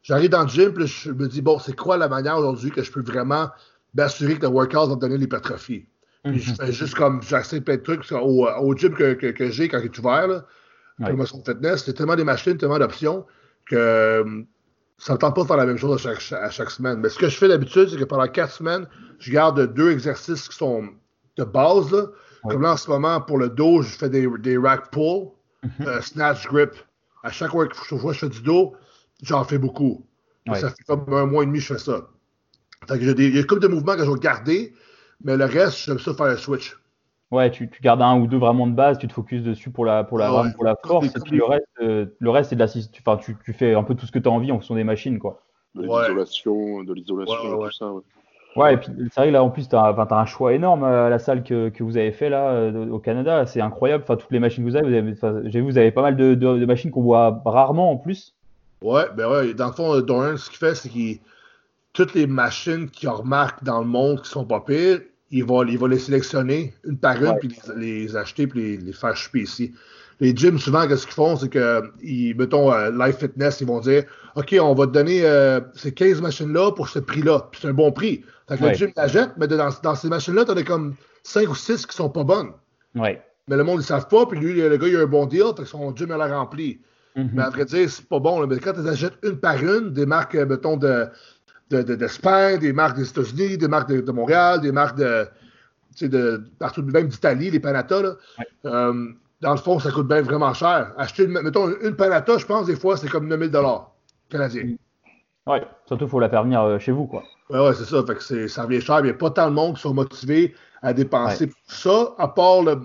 j'arrive 0.02 0.30
dans 0.30 0.42
le 0.42 0.48
gym, 0.48 0.72
puis 0.72 0.86
je 0.86 1.12
me 1.12 1.28
dis, 1.28 1.42
bon, 1.42 1.58
c'est 1.58 1.76
quoi 1.76 1.96
la 1.96 2.08
manière 2.08 2.38
aujourd'hui 2.38 2.70
que 2.70 2.82
je 2.82 2.90
peux 2.90 3.02
vraiment 3.02 3.50
m'assurer 3.94 4.36
que 4.36 4.42
le 4.42 4.48
workout 4.48 4.88
va 4.88 4.96
me 4.96 5.00
donner 5.00 5.18
l'hypertrophie? 5.18 5.86
Je 6.24 6.52
fais 6.54 6.72
juste 6.72 6.94
comme, 6.94 7.22
j'essaie 7.22 7.60
plein 7.60 7.76
de 7.76 7.82
trucs, 7.82 8.00
parce 8.00 8.10
qu'au 8.10 8.46
au 8.46 8.76
gym 8.76 8.94
que, 8.94 9.14
que, 9.14 9.28
que 9.28 9.50
j'ai 9.50 9.68
quand 9.68 9.78
il 9.78 9.86
est 9.86 9.98
ouvert, 9.98 10.26
là, 10.26 10.44
Ouais. 11.00 11.14
fitness, 11.46 11.84
c'est 11.84 11.92
tellement 11.94 12.16
des 12.16 12.24
machines, 12.24 12.56
tellement 12.56 12.78
d'options 12.78 13.24
que 13.66 13.76
euh, 13.76 14.42
ça 14.98 15.12
ne 15.14 15.18
tente 15.18 15.34
pas 15.34 15.42
de 15.42 15.46
faire 15.46 15.56
la 15.56 15.66
même 15.66 15.78
chose 15.78 16.06
à 16.06 16.14
chaque, 16.18 16.32
à 16.42 16.50
chaque 16.50 16.70
semaine. 16.70 16.98
Mais 16.98 17.08
ce 17.08 17.18
que 17.18 17.28
je 17.28 17.36
fais 17.36 17.48
d'habitude, 17.48 17.88
c'est 17.88 17.96
que 17.96 18.04
pendant 18.04 18.26
quatre 18.26 18.52
semaines, 18.52 18.86
je 19.18 19.32
garde 19.32 19.72
deux 19.74 19.92
exercices 19.92 20.48
qui 20.48 20.56
sont 20.56 20.88
de 21.36 21.44
base. 21.44 21.92
Là. 21.92 22.02
Ouais. 22.44 22.52
Comme 22.52 22.62
là, 22.62 22.72
en 22.72 22.76
ce 22.76 22.90
moment, 22.90 23.20
pour 23.20 23.38
le 23.38 23.48
dos, 23.48 23.82
je 23.82 23.88
fais 23.96 24.08
des, 24.10 24.28
des 24.40 24.58
rack 24.58 24.90
pull, 24.90 25.28
euh, 25.80 26.00
snatch 26.00 26.46
grip. 26.48 26.72
À 27.22 27.30
chaque 27.30 27.50
fois 27.50 27.66
que 27.66 27.74
je 27.76 28.12
fais 28.12 28.28
du 28.28 28.42
dos, 28.42 28.74
j'en 29.22 29.44
fais 29.44 29.58
beaucoup. 29.58 30.04
Ouais. 30.48 30.58
Ça 30.58 30.70
fait 30.70 30.84
comme 30.86 31.12
un 31.12 31.26
mois 31.26 31.42
et 31.42 31.46
demi 31.46 31.58
que 31.58 31.64
je 31.64 31.74
fais 31.74 31.78
ça. 31.80 32.08
Fait 32.88 32.98
que 32.98 33.04
j'ai 33.04 33.14
des- 33.14 33.28
il 33.28 33.36
y 33.36 33.40
a 33.40 33.44
comme 33.44 33.58
de 33.58 33.68
mouvements 33.68 33.96
que 33.96 34.04
je 34.04 34.10
vais 34.10 34.18
garder, 34.20 34.74
mais 35.22 35.36
le 35.36 35.44
reste, 35.44 35.78
j'aime 35.78 35.98
ça 35.98 36.14
faire 36.14 36.26
un 36.26 36.36
switch. 36.36 36.76
Ouais, 37.30 37.50
tu, 37.50 37.68
tu 37.68 37.82
gardes 37.82 38.00
un 38.00 38.18
ou 38.18 38.26
deux 38.26 38.38
vraiment 38.38 38.66
de 38.66 38.72
base, 38.72 38.98
tu 38.98 39.06
te 39.06 39.12
focuses 39.12 39.42
dessus 39.42 39.70
pour 39.70 39.84
la, 39.84 40.02
pour 40.02 40.18
la, 40.18 40.30
Ouais. 40.30 40.38
vraiment 40.38 40.52
pour 40.54 40.64
la 40.64 40.74
force, 40.82 41.06
et 41.08 41.20
puis 41.20 41.36
le 41.36 41.44
reste, 41.44 41.66
euh, 41.82 42.06
le 42.18 42.30
reste 42.30 42.50
c'est 42.50 42.56
de 42.56 42.60
l'assist. 42.60 42.90
tu- 42.92 43.02
Enfin, 43.04 43.18
tu, 43.18 43.36
tu 43.44 43.52
fais 43.52 43.74
un 43.74 43.82
peu 43.82 43.94
tout 43.94 44.06
ce 44.06 44.12
que 44.12 44.18
tu 44.18 44.28
as 44.28 44.32
envie 44.32 44.50
en 44.50 44.54
fonction 44.54 44.74
des 44.74 44.84
machines, 44.84 45.18
quoi. 45.18 45.42
De 45.74 45.86
Ouais. 45.86 46.02
l'isolation, 46.08 46.82
de 46.84 46.94
l'isolation, 46.94 47.34
Ouais, 47.58 47.68
tout 47.68 47.72
ça. 47.74 47.92
Ouais. 47.92 48.00
Ouais, 48.56 48.74
et 48.74 48.76
puis 48.78 48.88
c'est 49.12 49.20
vrai 49.20 49.28
que 49.28 49.32
là 49.34 49.44
en 49.44 49.50
plus, 49.50 49.68
tu 49.68 49.76
as, 49.76 49.94
un 50.10 50.24
choix 50.26 50.54
énorme 50.54 50.82
euh, 50.84 51.06
à 51.06 51.10
la 51.10 51.18
salle 51.18 51.44
que, 51.44 51.68
que 51.68 51.84
vous 51.84 51.96
avez 51.98 52.12
fait 52.12 52.30
là 52.30 52.48
euh, 52.50 52.88
au 52.90 52.98
Canada. 52.98 53.44
C'est 53.46 53.60
incroyable. 53.60 54.04
Enfin, 54.04 54.16
toutes 54.16 54.32
les 54.32 54.40
machines 54.40 54.64
que 54.64 54.70
vous 54.70 54.76
avez, 54.76 54.88
vous 54.88 54.94
avez 54.96 55.12
enfin, 55.12 55.42
j'ai 55.44 55.60
vu, 55.60 55.66
vous 55.66 55.78
avez 55.78 55.92
pas 55.92 56.02
mal 56.02 56.16
de, 56.16 56.34
de- 56.34 56.58
de 56.58 56.66
machines 56.66 56.90
qu'on 56.90 57.02
voit 57.02 57.42
rarement 57.44 57.92
en 57.92 57.96
plus. 57.98 58.34
Ouais, 58.82 59.04
ben 59.14 59.30
ouais, 59.30 59.54
dans 59.54 59.66
le 59.66 59.72
fond, 59.72 60.00
Dorian, 60.00 60.36
ce 60.38 60.48
qu'il 60.48 60.58
fait, 60.58 60.74
c'est 60.74 60.88
qu'il. 60.88 61.18
Toutes 61.92 62.14
les 62.14 62.26
machines 62.26 62.88
qu'il 62.88 63.08
remarque 63.08 63.62
dans 63.64 63.80
le 63.80 63.86
monde 63.86 64.22
qui 64.22 64.30
sont 64.30 64.44
pas 64.44 64.60
pires, 64.60 65.00
il 65.30 65.44
va, 65.44 65.64
il 65.68 65.78
va 65.78 65.88
les 65.88 65.98
sélectionner 65.98 66.74
une 66.84 66.98
par 66.98 67.16
une, 67.16 67.28
Ouais. 67.28 67.38
puis 67.40 67.48
les, 67.76 68.04
les 68.04 68.16
acheter, 68.16 68.46
puis 68.46 68.60
les, 68.60 68.76
les 68.78 68.92
faire 68.92 69.16
choper 69.16 69.40
ici. 69.42 69.72
Les 70.20 70.34
gyms, 70.34 70.58
souvent, 70.58 70.88
qu'est-ce 70.88 71.04
qu'ils 71.06 71.14
font, 71.14 71.36
c'est 71.36 71.48
que, 71.48 71.82
ils, 72.02 72.34
mettons, 72.36 72.72
euh, 72.72 72.90
Life 72.90 73.18
Fitness, 73.18 73.60
ils 73.60 73.66
vont 73.68 73.78
dire 73.80 74.04
OK, 74.34 74.56
on 74.60 74.74
va 74.74 74.86
te 74.86 74.92
donner 74.92 75.20
euh, 75.24 75.60
ces 75.74 75.92
15 75.92 76.20
machines-là 76.20 76.72
pour 76.72 76.88
ce 76.88 76.98
prix-là. 76.98 77.48
Puis 77.52 77.60
c'est 77.62 77.68
un 77.68 77.72
bon 77.74 77.92
prix. 77.92 78.24
Fait 78.48 78.56
que 78.56 78.62
Ouais. 78.64 78.70
le 78.70 78.74
gym 78.76 78.90
l'achète, 78.96 79.30
mais 79.36 79.46
dans, 79.46 79.68
dans 79.82 79.94
ces 79.94 80.08
machines-là, 80.08 80.44
t'en 80.44 80.56
as 80.56 80.62
comme 80.64 80.94
5 81.22 81.48
ou 81.48 81.54
6 81.54 81.86
qui 81.86 81.94
sont 81.94 82.08
pas 82.10 82.24
bonnes. 82.24 82.50
Ouais. 82.96 83.22
Mais 83.46 83.56
le 83.56 83.62
monde, 83.64 83.80
ils 83.80 83.84
savent 83.84 84.08
pas, 84.08 84.26
puis 84.26 84.38
lui, 84.40 84.54
le 84.60 84.76
gars, 84.76 84.88
il 84.88 84.96
a 84.96 85.00
un 85.02 85.06
bon 85.06 85.26
deal, 85.26 85.42
fait 85.56 85.62
que 85.62 85.68
son 85.68 85.94
gym, 85.94 86.10
elle 86.12 86.20
a 86.20 86.36
rempli. 86.38 86.80
Mhm. 87.16 87.30
Mais 87.34 87.42
à 87.42 87.50
vrai 87.50 87.64
dire, 87.64 87.88
c'est 87.88 88.06
pas 88.06 88.18
bon. 88.18 88.40
là. 88.40 88.46
Mais 88.48 88.58
quand 88.58 88.72
tu 88.72 88.80
les 88.82 88.88
achètes 88.88 89.14
une 89.22 89.38
par 89.38 89.62
une, 89.62 89.92
des 89.92 90.04
marques, 90.06 90.34
euh, 90.34 90.46
mettons, 90.46 90.76
de, 90.76 91.06
de, 91.70 91.82
de- 91.82 91.94
d'Espagne, 91.94 92.58
des 92.58 92.72
marques 92.72 92.96
des 92.96 93.08
États-Unis, 93.08 93.58
des 93.58 93.68
marques 93.68 93.88
de, 93.90 94.00
de 94.00 94.12
Montréal, 94.12 94.60
des 94.60 94.72
marques 94.72 94.96
de, 94.98 95.26
tu 95.96 96.04
sais, 96.04 96.08
de 96.08 96.42
partout, 96.58 96.82
même 96.82 97.08
d'Italie, 97.08 97.50
les 97.50 97.60
Panatta, 97.60 98.02
là, 98.02 98.12
euh, 98.66 99.08
dans 99.40 99.50
le 99.52 99.58
fond, 99.58 99.78
ça 99.78 99.90
coûte 99.90 100.08
bien 100.08 100.22
vraiment 100.22 100.52
cher. 100.54 100.92
Acheter, 100.96 101.24
une, 101.24 101.40
mettons, 101.40 101.68
une 101.82 101.94
Panatta, 101.96 102.38
je 102.38 102.46
pense, 102.46 102.66
des 102.66 102.76
fois, 102.76 102.96
c'est 102.96 103.08
comme 103.08 103.28
9000 103.28 103.50
canadiens. 104.28 104.74
Ouais, 105.46 105.62
surtout 105.86 106.08
faut 106.08 106.20
la 106.20 106.28
faire 106.28 106.42
venir 106.44 106.60
euh, 106.62 106.78
chez 106.78 106.92
vous, 106.92 107.06
quoi. 107.06 107.22
Ouais, 107.48 107.60
ouais, 107.60 107.74
c'est 107.74 107.84
ça. 107.84 108.04
Fait 108.06 108.14
que 108.16 108.22
c'est, 108.22 108.48
ça 108.48 108.64
revient 108.64 108.80
cher. 108.82 108.98
Il 109.00 109.04
n'y 109.04 109.10
a 109.10 109.14
pas 109.14 109.30
tant 109.30 109.48
de 109.48 109.54
monde 109.54 109.76
qui 109.76 109.80
sont 109.82 109.94
motivés 109.94 110.54
à 110.82 110.92
dépenser 110.92 111.46
pour 111.46 111.56
ça, 111.74 112.14
à 112.18 112.28
part 112.28 112.62
le- 112.62 112.80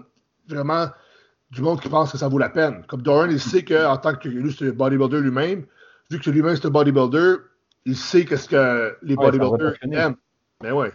vraiment 0.48 0.88
du 1.52 1.62
monde 1.62 1.82
qui 1.82 1.89
pense 1.89 2.12
que 2.12 2.17
ça 2.17 2.28
vaut 2.30 2.38
la 2.39 2.50
peine. 2.50 2.84
Comme 2.88 3.02
Doran, 3.02 3.26
il 3.30 3.39
sait 3.39 3.63
qu'en 3.65 3.98
tant 3.98 4.15
que 4.15 4.30
lui, 4.30 4.54
c'est 4.58 4.69
un 4.69 4.72
bodybuilder 4.72 5.19
lui-même, 5.19 5.65
vu 6.10 6.19
que 6.19 6.30
lui-même 6.30 6.56
c'est 6.56 6.65
un 6.67 6.72
bodybuilder, 6.72 7.36
il 7.86 7.96
sait 7.96 8.26
qu'est-ce 8.26 8.50
que 8.50 8.98
les 9.02 9.15
Ouais, 9.15 9.28
un 9.28 9.30
vrai 9.32 9.39
bodybuilders 9.39 9.78
aiment. 9.91 10.15
Mais 10.62 10.72
ouais. 10.72 10.91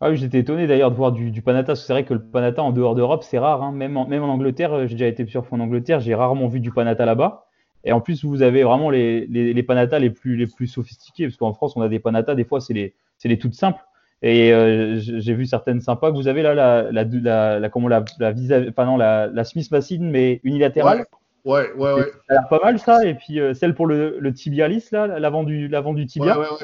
Ah 0.00 0.08
oui, 0.08 0.16
j'étais 0.16 0.38
étonné 0.38 0.66
d'ailleurs 0.66 0.90
de 0.90 0.96
voir 0.96 1.12
du, 1.12 1.30
que 1.30 1.74
c'est 1.74 1.92
vrai 1.92 2.04
que 2.04 2.14
le 2.14 2.22
Panatta 2.22 2.62
en 2.62 2.72
dehors 2.72 2.94
d'Europe, 2.94 3.22
c'est 3.22 3.38
rare. 3.38 3.62
hein. 3.62 3.72
Même, 3.72 3.96
en, 3.98 4.06
même 4.08 4.22
en 4.22 4.28
Angleterre, 4.32 4.72
euh, 4.72 4.86
j'ai 4.86 4.94
déjà 4.94 5.06
été 5.06 5.24
plusieurs 5.24 5.44
fois 5.46 5.58
en 5.58 5.60
Angleterre, 5.60 6.00
j'ai 6.00 6.14
rarement 6.14 6.48
vu 6.48 6.60
du 6.60 6.70
Panatta 6.70 7.04
là-bas. 7.04 7.44
Et 7.84 7.92
en 7.92 8.00
plus, 8.00 8.24
vous 8.24 8.40
avez 8.42 8.62
vraiment 8.62 8.88
les, 8.88 9.26
les, 9.26 9.52
les 9.52 9.62
Panatta 9.62 9.98
les 9.98 10.10
plus, 10.10 10.36
les 10.36 10.46
plus 10.46 10.68
sophistiqués, 10.68 11.26
parce 11.26 11.36
qu'en 11.36 11.52
France, 11.52 11.74
on 11.76 11.82
a 11.82 11.88
des 11.88 11.98
Panatta, 11.98 12.34
des 12.34 12.44
fois, 12.44 12.60
c'est 12.60 12.72
les, 12.72 12.94
toutes 13.38 13.54
simples. 13.54 13.80
Et 14.22 14.52
euh, 14.52 14.96
j'ai 14.98 15.34
vu 15.34 15.46
certaines 15.46 15.80
sympas 15.80 16.10
que 16.10 16.16
vous 16.16 16.28
avez 16.28 16.42
là, 16.42 16.54
la, 16.54 16.90
la, 16.92 17.04
la, 17.04 17.58
la, 17.58 17.68
comment, 17.68 17.88
la, 17.88 18.04
la, 18.18 18.32
visa- 18.32 18.68
enfin, 18.68 18.84
non, 18.86 18.96
la, 18.96 19.26
la 19.26 19.44
Smith 19.44 19.70
Machine, 19.70 20.10
mais 20.10 20.40
unilatérale. 20.44 21.00
Ouais, 21.00 21.06
ouais, 21.44 21.72
ouais. 21.74 21.92
ouais. 21.94 22.12
Ça 22.28 22.34
a 22.34 22.34
l'air 22.34 22.48
pas 22.48 22.60
mal 22.62 22.78
ça. 22.78 23.04
Et 23.04 23.14
puis 23.14 23.40
euh, 23.40 23.54
celle 23.54 23.74
pour 23.74 23.86
le, 23.86 24.18
le 24.18 24.32
tibialis, 24.34 24.84
là, 24.92 25.06
l'avant 25.18 25.44
du, 25.44 25.68
l'avant 25.68 25.94
du 25.94 26.06
tibia. 26.06 26.38
Ouais, 26.38 26.46
ouais, 26.46 26.56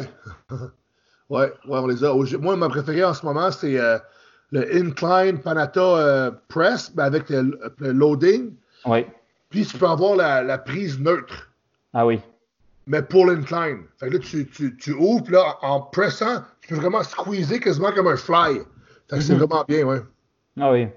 ouais. 0.50 0.56
ouais, 1.30 1.52
ouais, 1.68 1.78
on 1.78 1.86
les 1.86 2.04
a. 2.04 2.14
Moi, 2.38 2.56
ma 2.56 2.68
préférée 2.68 3.04
en 3.04 3.14
ce 3.14 3.24
moment, 3.26 3.50
c'est 3.50 3.78
euh, 3.78 3.98
le 4.52 4.74
incline 4.76 5.38
Panata 5.40 5.80
euh, 5.80 6.30
press, 6.48 6.92
mais 6.96 7.02
avec 7.02 7.28
le, 7.30 7.58
le 7.78 7.92
loading. 7.92 8.52
Ouais. 8.84 9.06
Puis 9.50 9.64
tu 9.66 9.76
peux 9.78 9.86
avoir 9.86 10.16
la, 10.16 10.42
la 10.42 10.58
prise 10.58 10.98
neutre, 11.00 11.50
Ah 11.94 12.04
oui. 12.06 12.20
mais 12.86 13.00
pour 13.02 13.26
l'incline. 13.26 13.84
Fait 13.98 14.08
que 14.08 14.14
là, 14.14 14.18
tu, 14.18 14.46
tu, 14.48 14.76
tu 14.76 14.92
ouvres, 14.92 15.22
puis 15.24 15.32
là, 15.34 15.56
en 15.62 15.80
pressant, 15.80 16.42
tu 16.60 16.68
peux 16.74 16.80
vraiment 16.80 17.02
squeezer 17.02 17.60
quasiment 17.60 17.92
comme 17.92 18.08
un 18.08 18.16
fly. 18.16 18.58
Fait 19.08 19.16
que 19.16 19.22
c'est 19.22 19.34
Mhm. 19.34 19.38
vraiment 19.40 19.64
bien, 19.68 19.84
ouais. 19.86 20.00
Ah 20.60 20.72
oui. 20.72 20.88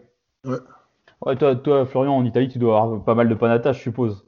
Ouais. 0.46 0.58
Toi, 1.22 1.56
toi, 1.58 1.86
Florian, 1.86 2.16
en 2.16 2.26
Italie, 2.26 2.48
tu 2.48 2.60
dois 2.60 2.82
avoir 2.82 3.04
pas 3.04 3.14
mal 3.14 3.28
de 3.28 3.36
panatas, 3.36 3.74
je 3.74 3.82
suppose. 3.82 4.26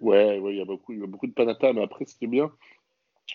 Ouais, 0.00 0.38
ouais, 0.40 0.54
il 0.54 0.58
y 0.58 0.62
a 0.62 0.64
beaucoup, 0.64 0.92
y 0.92 1.02
a 1.02 1.06
beaucoup 1.06 1.26
de 1.26 1.32
panata, 1.32 1.72
mais 1.72 1.82
après, 1.82 2.06
ce 2.06 2.14
qui 2.14 2.24
est 2.24 2.28
bien, 2.28 2.50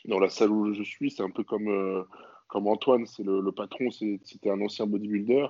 dans 0.06 0.20
la 0.20 0.30
salle 0.30 0.50
où 0.50 0.74
je 0.74 0.84
suis, 0.84 1.12
c'est 1.12 1.24
un 1.24 1.30
peu 1.30 1.44
comme, 1.44 1.70
euh, 1.70 2.04
comme 2.48 2.68
Antoine, 2.68 3.06
c'est 3.06 3.24
le, 3.24 3.52
patron, 3.52 3.92
c'était 3.92 4.50
un 4.50 4.60
ancien 4.62 4.88
bodybuilder, 4.88 5.48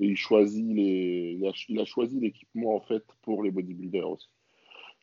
et 0.00 0.06
il 0.06 0.16
choisit 0.16 0.66
les, 0.74 1.38
il 1.68 1.78
a, 1.80 1.84
choisi 1.84 2.18
l'équipement, 2.18 2.74
en 2.74 2.80
fait, 2.80 3.04
pour 3.22 3.44
les 3.44 3.52
bodybuilders 3.52 4.10
aussi. 4.10 4.28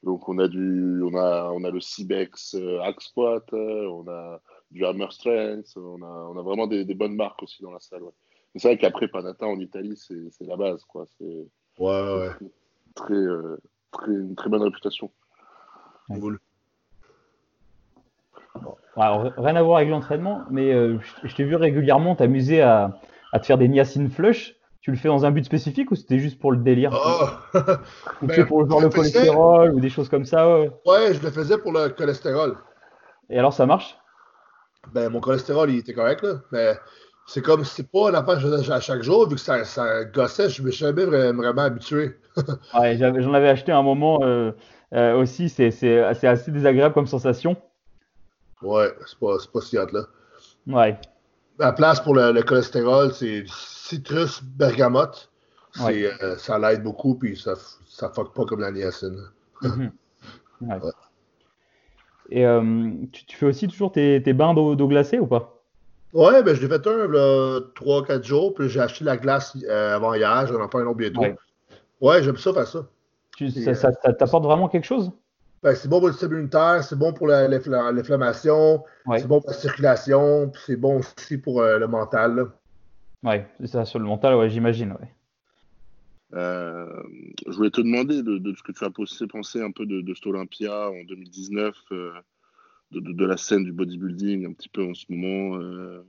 Donc, 0.03 0.27
on 0.27 0.37
a 0.37 0.49
du, 0.49 1.01
on 1.01 1.15
a, 1.15 1.49
on 1.51 1.63
a 1.63 1.71
le 1.71 1.79
Cybex 1.79 2.55
euh, 2.55 2.79
Squat, 2.99 3.51
euh, 3.53 3.87
on 3.87 4.07
a 4.09 4.41
du 4.69 4.85
Hammer 4.85 5.07
Strength, 5.11 5.77
on 5.77 6.01
a, 6.01 6.29
on 6.29 6.37
a 6.37 6.43
vraiment 6.43 6.67
des, 6.67 6.83
bonnes 6.93 7.15
marques 7.15 7.41
aussi 7.41 7.63
dans 7.63 7.71
la 7.71 7.79
salle, 7.79 8.03
ouais. 8.03 8.13
C'est 8.57 8.67
vrai 8.67 8.77
qu'après, 8.77 9.07
Panata 9.07 9.47
en 9.47 9.59
Italie, 9.59 9.97
c'est 9.97 10.45
la 10.45 10.55
base, 10.55 10.83
quoi. 10.85 11.05
Ouais, 11.77 12.01
ouais. 12.19 12.29
très, 12.95 13.13
euh, 13.13 13.57
très, 13.91 14.11
une 14.11 14.35
très 14.35 14.49
bonne 14.49 14.63
réputation. 14.63 15.11
Cool. 16.09 16.39
Alors, 18.95 19.33
rien 19.37 19.55
à 19.55 19.61
voir 19.63 19.77
avec 19.77 19.89
l'entraînement, 19.89 20.43
mais 20.49 20.71
euh, 20.73 20.97
je, 21.01 21.27
je 21.27 21.35
t'ai 21.35 21.43
vu 21.43 21.55
régulièrement 21.55 22.15
t'amuser 22.15 22.61
à, 22.61 22.97
à 23.33 23.39
te 23.39 23.45
faire 23.45 23.57
des 23.57 23.67
niacin 23.67 24.09
flush. 24.09 24.55
Tu 24.79 24.91
le 24.91 24.97
fais 24.97 25.07
dans 25.09 25.25
un 25.25 25.31
but 25.31 25.43
spécifique 25.43 25.91
ou 25.91 25.95
c'était 25.95 26.19
juste 26.19 26.39
pour 26.39 26.51
le 26.51 26.59
délire? 26.59 26.91
Ah! 26.93 27.41
Ou 28.21 28.27
ben, 28.27 28.35
c'est 28.35 28.45
pour 28.45 28.69
genre 28.69 28.79
le 28.81 28.89
faisais. 28.91 29.25
cholestérol 29.25 29.73
ou 29.73 29.79
des 29.79 29.89
choses 29.89 30.09
comme 30.09 30.25
ça 30.25 30.47
ouais. 30.59 30.71
ouais, 30.85 31.13
je 31.13 31.21
le 31.23 31.31
faisais 31.31 31.57
pour 31.57 31.71
le 31.73 31.89
cholestérol. 31.89 32.55
Et 33.29 33.39
alors 33.39 33.51
ça 33.51 33.65
marche? 33.65 33.97
Ben, 34.93 35.09
mon 35.09 35.19
cholestérol, 35.19 35.71
il 35.71 35.79
était 35.79 35.93
correct, 35.93 36.21
là. 36.21 36.35
Mais 36.51 36.77
c'est 37.25 37.41
comme, 37.41 37.63
c'est 37.65 37.89
pas 37.91 38.09
une 38.09 38.15
affaire 38.15 38.35
que 38.35 38.41
je 38.41 38.47
faisais 38.47 38.71
à 38.71 38.79
chaque 38.79 39.01
jour, 39.03 39.27
vu 39.27 39.35
que 39.35 39.41
ça, 39.41 39.63
ça 39.65 40.05
gossait, 40.05 40.49
je 40.49 40.61
me 40.61 40.71
suis 40.71 40.85
jamais 40.85 41.05
vra- 41.05 41.35
vraiment 41.35 41.63
habitué. 41.63 42.17
Ouais, 42.73 42.97
j'en 42.97 43.33
avais 43.33 43.49
acheté 43.49 43.71
un 43.71 43.81
moment 43.81 44.19
euh, 44.23 44.51
euh, 44.93 45.15
aussi, 45.17 45.49
c'est 45.49 45.67
assez 46.03 46.51
désagréable 46.51 46.93
comme 46.93 47.07
sensation. 47.07 47.55
Ouais, 48.61 48.93
c'est 49.05 49.17
pas, 49.19 49.37
pas 49.53 49.61
si 49.61 49.77
hot, 49.77 49.87
là. 49.91 50.01
Ouais, 50.67 50.97
La 51.59 51.71
place 51.73 51.99
pour 52.01 52.15
le, 52.15 52.31
le 52.31 52.43
cholestérol, 52.43 53.13
c'est 53.13 53.45
citrus 53.47 54.43
bergamote. 54.43 55.31
Ouais. 55.81 56.11
euh, 56.23 56.37
ça 56.37 56.57
l'aide 56.59 56.83
beaucoup, 56.83 57.15
puis 57.15 57.37
ça, 57.37 57.53
ça 57.87 58.09
fuck 58.09 58.33
pas 58.33 58.45
comme 58.45 58.61
la 58.61 58.71
niacine. 58.71 59.19
Mhm. 59.61 59.91
Ouais. 60.61 60.79
Et 62.29 62.45
tu, 63.11 63.25
tu 63.25 63.35
fais 63.37 63.45
aussi 63.45 63.67
toujours 63.67 63.91
tes, 63.91 64.21
tes 64.23 64.33
bains 64.33 64.53
d'eau 64.53 64.87
glacée 64.87 65.19
ou 65.19 65.27
pas? 65.27 65.54
Ouais, 66.15 66.41
ben 66.43 66.55
je 66.55 66.61
l'ai 66.61 66.69
fait 66.69 66.87
un, 66.87 67.07
là, 67.09 67.59
3-4 67.75 68.23
jours, 68.23 68.53
puis 68.53 68.69
j'ai 68.69 68.79
acheté 68.79 69.03
la 69.03 69.17
glace 69.17 69.55
euh, 69.67 69.95
avant 69.97 70.13
hier, 70.13 70.47
j'en 70.47 70.63
ai 70.65 70.69
pas 70.69 70.79
un 70.79 70.85
autre 70.85 70.95
bientôt. 70.97 71.19
Ouais. 71.21 71.35
Ouais, 71.99 72.23
j'aime 72.23 72.37
ça 72.37 72.53
faire 72.53 72.67
ça. 72.67 72.87
Tu- 73.35 73.47
Et, 73.47 73.49
Ça, 73.51 73.71
euh, 73.71 73.73
ça- 73.73 73.91
ça 74.01 74.13
t'apporte 74.13 74.45
vraiment 74.45 74.69
quelque 74.69 74.85
chose? 74.85 75.11
Ben, 75.61 75.75
c'est 75.75 75.89
bon 75.89 75.97
pour 75.99 76.07
le 76.07 76.13
système 76.13 76.31
immunitaire, 76.31 76.81
c'est 76.85 76.97
bon 76.97 77.11
pour 77.11 77.27
la- 77.27 77.49
l'infla- 77.49 77.91
l'inflammation, 77.93 78.81
Ouais, 79.05 79.19
c'est 79.19 79.27
bon 79.27 79.41
pour 79.41 79.49
la 79.49 79.57
circulation, 79.57 80.49
puis 80.49 80.61
c'est 80.65 80.75
bon 80.77 80.99
aussi 80.99 81.37
pour 81.37 81.61
euh, 81.61 81.79
le 81.79 81.87
mental. 81.87 82.35
là. 82.35 82.45
ouais, 83.29 83.45
c'est 83.59 83.67
ça 83.67 83.83
sur 83.83 83.99
le 83.99 84.05
mental, 84.05 84.35
ouais, 84.35 84.49
j'imagine. 84.49 84.93
Ouais. 84.93 85.13
Euh, 86.33 86.85
je 87.45 87.51
voulais 87.51 87.71
te 87.71 87.81
demander 87.81 88.23
de, 88.23 88.37
de 88.37 88.53
ce 88.55 88.63
que 88.63 88.71
tu 88.71 88.83
as 88.85 88.89
pensé, 88.89 89.27
pensé 89.27 89.61
un 89.61 89.71
peu 89.71 89.85
de, 89.85 89.99
de 90.01 90.13
cet 90.13 90.27
Olympia 90.27 90.89
en 90.89 91.03
2019, 91.07 91.75
euh, 91.91 92.11
de, 92.91 92.99
de- 92.99 93.25
la 93.25 93.37
scène 93.37 93.63
du 93.63 93.71
bodybuilding 93.71 94.45
un 94.45 94.53
petit 94.53 94.69
peu 94.69 94.83
en 94.83 94.93
ce 94.93 95.05
moment, 95.09 95.57
euh, 95.59 96.03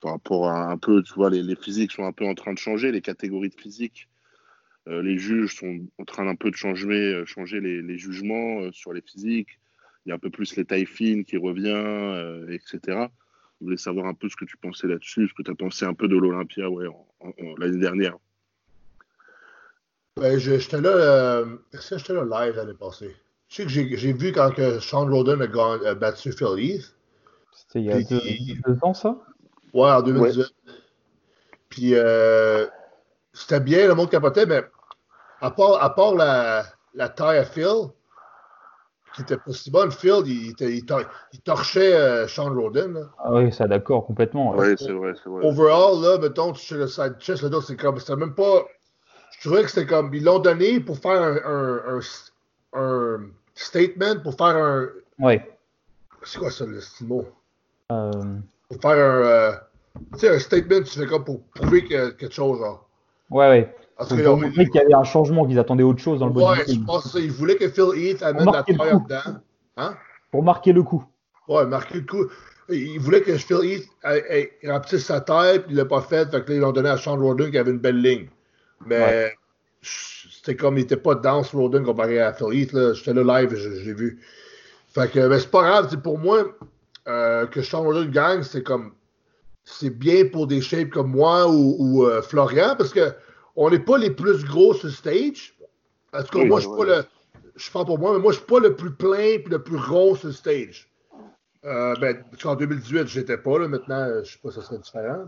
par 0.00 0.12
rapport 0.12 0.48
à 0.48 0.70
un 0.70 0.78
peu, 0.78 1.02
tu 1.02 1.12
vois, 1.14 1.30
les, 1.30 1.42
les 1.42 1.56
physiques 1.56 1.92
sont 1.92 2.04
un 2.04 2.12
peu 2.12 2.26
en 2.26 2.34
train 2.34 2.52
de 2.52 2.58
changer, 2.58 2.92
les 2.92 3.00
catégories 3.00 3.50
de 3.50 3.54
physique. 3.60 4.08
Euh, 4.88 5.02
les 5.02 5.18
juges 5.18 5.56
sont 5.56 5.86
en 5.98 6.04
train 6.04 6.24
d'un 6.24 6.36
peu 6.36 6.50
de 6.50 6.56
changer, 6.56 7.14
euh, 7.14 7.26
changer 7.26 7.60
les, 7.60 7.82
les 7.82 7.98
jugements 7.98 8.72
sur 8.72 8.92
les 8.92 9.02
physiques. 9.02 9.58
Il 10.06 10.10
y 10.10 10.12
a 10.12 10.14
un 10.14 10.18
peu 10.18 10.30
plus 10.30 10.56
les 10.56 10.64
tailles 10.64 10.86
fines 10.86 11.24
qui 11.24 11.36
revient, 11.36 12.46
etc. 12.50 13.08
Je 13.60 13.64
voulais 13.64 13.76
savoir 13.76 14.06
un 14.06 14.14
peu 14.14 14.28
ce 14.28 14.36
que 14.36 14.44
tu 14.46 14.56
pensais 14.56 14.86
là-dessus, 14.86 15.28
ce 15.28 15.34
que 15.34 15.42
tu 15.42 15.50
as 15.50 15.54
pensé 15.54 15.84
un 15.84 15.92
peu 15.92 16.08
de 16.08 16.16
l'Olympia 16.16 16.70
ouais, 16.70 16.86
l'année 17.58 17.78
dernière. 17.78 18.16
Ben, 20.16 20.38
j'étais 20.38 20.80
là, 20.80 21.44
là 21.44 21.44
live 22.46 22.56
l'année 22.56 22.74
passée? 22.78 23.14
Je 23.48 23.56
sais 23.56 23.62
que 23.64 23.68
j'ai 23.70 23.96
j'ai 23.96 24.12
vu 24.12 24.32
quand 24.32 24.50
que 24.54 24.78
Sean 24.78 25.06
Roden 25.06 25.40
a, 25.42 25.94
battu 25.94 26.32
Phil 26.32 26.58
Heath. 26.58 26.94
C'était 27.52 27.80
il 27.80 27.86
y 27.86 27.90
a 27.90 28.00
deux, 28.00 28.20
deux 28.66 28.78
ans, 28.82 28.94
ça? 28.94 29.16
Ouais, 29.72 29.90
en 29.90 30.02
2018. 30.02 30.54
Puis 31.68 31.94
euh, 31.94 32.66
c'était 33.32 33.60
bien, 33.60 33.86
le 33.86 33.94
monde 33.94 34.10
capotait, 34.10 34.46
mais 34.46 34.62
à 35.40 35.50
part, 35.50 35.82
à 35.82 35.94
part 35.94 36.14
la, 36.14 36.64
la 36.94 37.08
taille 37.08 37.38
à 37.38 37.44
Phil, 37.44 37.90
qui 39.14 39.22
était 39.22 39.36
pas 39.36 39.52
si 39.52 39.70
bonne, 39.70 39.90
Phil, 39.90 40.22
il, 40.26 40.54
il, 40.60 40.84
tor- 40.84 41.02
il 41.32 41.40
torchait 41.40 41.94
euh, 41.94 42.28
Sean 42.28 42.52
Roden. 42.54 42.92
là. 42.94 43.00
Ah 43.18 43.32
oui, 43.34 43.52
ça 43.52 43.66
d'accord, 43.66 44.06
complètement. 44.06 44.52
ouais. 44.52 44.70
Oui, 44.70 44.74
c'est 44.78 44.92
vrai, 44.92 45.12
c'est 45.14 45.28
vrai. 45.28 45.46
Overall, 45.46 46.00
là, 46.02 46.18
mettons, 46.18 46.52
tu 46.52 46.64
sais, 46.64 46.76
le 46.76 46.86
side 46.86 47.16
chest, 47.18 47.42
le 47.42 47.50
dos, 47.50 47.60
c'est 47.60 47.76
comme, 47.76 47.98
c'était 47.98 48.16
même 48.16 48.34
pas. 48.34 48.64
Je 49.32 49.48
trouvais 49.48 49.62
que 49.62 49.68
c'était 49.70 49.86
comme, 49.86 50.12
ils 50.14 50.24
l'ont 50.24 50.38
donné 50.38 50.80
pour 50.80 50.98
faire 50.98 51.20
un, 51.22 51.36
un, 51.44 52.00
un, 52.74 52.80
un 52.80 53.30
statement, 53.62 54.20
pour 54.22 54.34
faire 54.34 54.56
un. 54.56 54.88
Ouais. 55.18 55.48
C'est 56.24 56.38
quoi 56.38 56.50
ça, 56.50 56.64
le 56.66 56.80
mot? 57.02 57.24
Euh, 57.92 58.10
Pour 58.68 58.80
faire 58.80 58.90
un. 58.90 59.22
euh, 59.24 59.52
tu 60.14 60.18
sais, 60.20 60.28
un 60.34 60.38
statement, 60.38 60.82
tu 60.82 60.98
fais 60.98 61.06
comme 61.06 61.24
pour 61.24 61.42
prouver 61.54 61.84
que, 61.84 62.10
quelque 62.10 62.34
chose, 62.34 62.58
genre. 62.58 62.88
ouais, 63.30 63.48
ouais. 63.48 63.74
En 64.00 64.04
tout 64.04 64.10
Pour 64.14 64.18
cas, 64.18 64.24
pour 64.30 64.38
ils 64.44 64.46
ont- 64.46 64.64
qu'il 64.64 64.74
y 64.74 64.78
avait 64.78 64.94
un 64.94 65.02
changement, 65.04 65.44
qu'ils 65.46 65.58
attendaient 65.58 65.82
autre 65.82 65.98
chose 66.00 66.20
dans 66.20 66.28
le 66.28 66.32
Ouais, 66.34 66.64
je 66.68 66.78
pense 66.84 67.04
que 67.04 67.08
ça. 67.08 67.18
Ils 67.18 67.32
voulaient 67.32 67.56
que 67.56 67.68
Phil 67.68 67.90
Heath 67.96 68.22
amène 68.22 68.46
la 68.52 68.62
coup. 68.62 68.72
dedans. 68.72 69.38
Hein? 69.76 69.96
Pour 70.30 70.42
marquer 70.44 70.72
le 70.72 70.82
coup. 70.84 71.04
Ouais, 71.48 71.66
marquer 71.66 71.94
le 72.00 72.06
coup. 72.06 72.26
Ils 72.68 73.00
voulaient 73.00 73.22
que 73.22 73.36
Phil 73.36 73.56
Heath 73.64 73.88
remplisse 74.64 75.04
sa 75.06 75.20
taille, 75.20 75.60
puis 75.60 75.70
il 75.72 75.76
l'a 75.76 75.84
pas 75.84 76.00
fait. 76.02 76.30
Fait 76.30 76.44
que 76.44 76.50
là, 76.50 76.56
ils 76.56 76.60
l'ont 76.60 76.70
donné 76.72 76.90
à 76.90 76.96
Sean 76.96 77.16
Roden 77.18 77.50
qui 77.50 77.58
avait 77.58 77.70
une 77.72 77.78
belle 77.78 78.00
ligne. 78.00 78.28
Mais 78.86 78.98
Ouais. 79.00 79.34
C'était 79.82 80.56
comme 80.56 80.78
il 80.78 80.82
était 80.82 80.96
pas 80.96 81.14
dense 81.14 81.54
Roden 81.54 81.84
comparé 81.84 82.20
à 82.20 82.32
Phil 82.32 82.52
Heath. 82.52 82.72
là. 82.72 82.92
J'étais 82.94 83.14
là 83.14 83.40
live, 83.40 83.54
je, 83.54 83.70
je 83.74 83.84
l'ai 83.84 83.94
vu. 83.94 84.20
Fait 84.88 85.10
que, 85.10 85.28
mais 85.28 85.38
c'est 85.38 85.50
pas 85.50 85.62
grave. 85.62 85.88
c'est 85.90 86.02
Pour 86.02 86.18
moi, 86.18 86.44
euh, 87.06 87.46
que 87.46 87.62
Sean 87.62 87.82
Roden 87.82 88.10
gagne, 88.10 88.42
c'est 88.42 88.62
comme. 88.62 88.92
C'est 89.64 89.90
bien 89.90 90.24
pour 90.26 90.46
des 90.46 90.62
shapes 90.62 90.88
comme 90.90 91.10
moi 91.10 91.46
ou, 91.46 91.76
ou, 91.78 92.06
euh, 92.06 92.22
Florian, 92.22 92.74
parce 92.76 92.90
que 92.90 93.12
on 93.54 93.68
n'est 93.68 93.78
pas 93.78 93.98
les 93.98 94.10
plus 94.10 94.42
gros 94.44 94.72
sur 94.72 94.90
stage. 94.90 95.54
En 96.14 96.22
tout 96.22 96.28
cas, 96.28 96.38
Oui, 96.38 96.46
moi, 96.46 96.60
je 96.60 96.66
suis 96.66 96.76
pas 96.76 96.84
le. 96.84 97.04
Je 97.54 97.70
parle 97.70 97.86
pour 97.86 97.98
moi, 97.98 98.12
mais 98.14 98.20
moi, 98.20 98.32
je 98.32 98.38
suis 98.38 98.46
pas 98.46 98.60
le 98.60 98.74
plus 98.74 98.92
plein 98.92 99.18
et 99.18 99.44
le 99.46 99.62
plus 99.62 99.76
rond 99.76 100.14
sur 100.14 100.32
stage. 100.32 100.88
Euh, 101.64 101.94
ben, 102.00 102.24
qu'en 102.40 102.54
2018, 102.54 103.08
j'étais 103.08 103.36
pas, 103.36 103.58
là. 103.58 103.68
Maintenant, 103.68 104.08
je 104.24 104.32
sais 104.32 104.38
pas, 104.42 104.50
ça 104.50 104.62
serait 104.62 104.78
différent. 104.78 105.24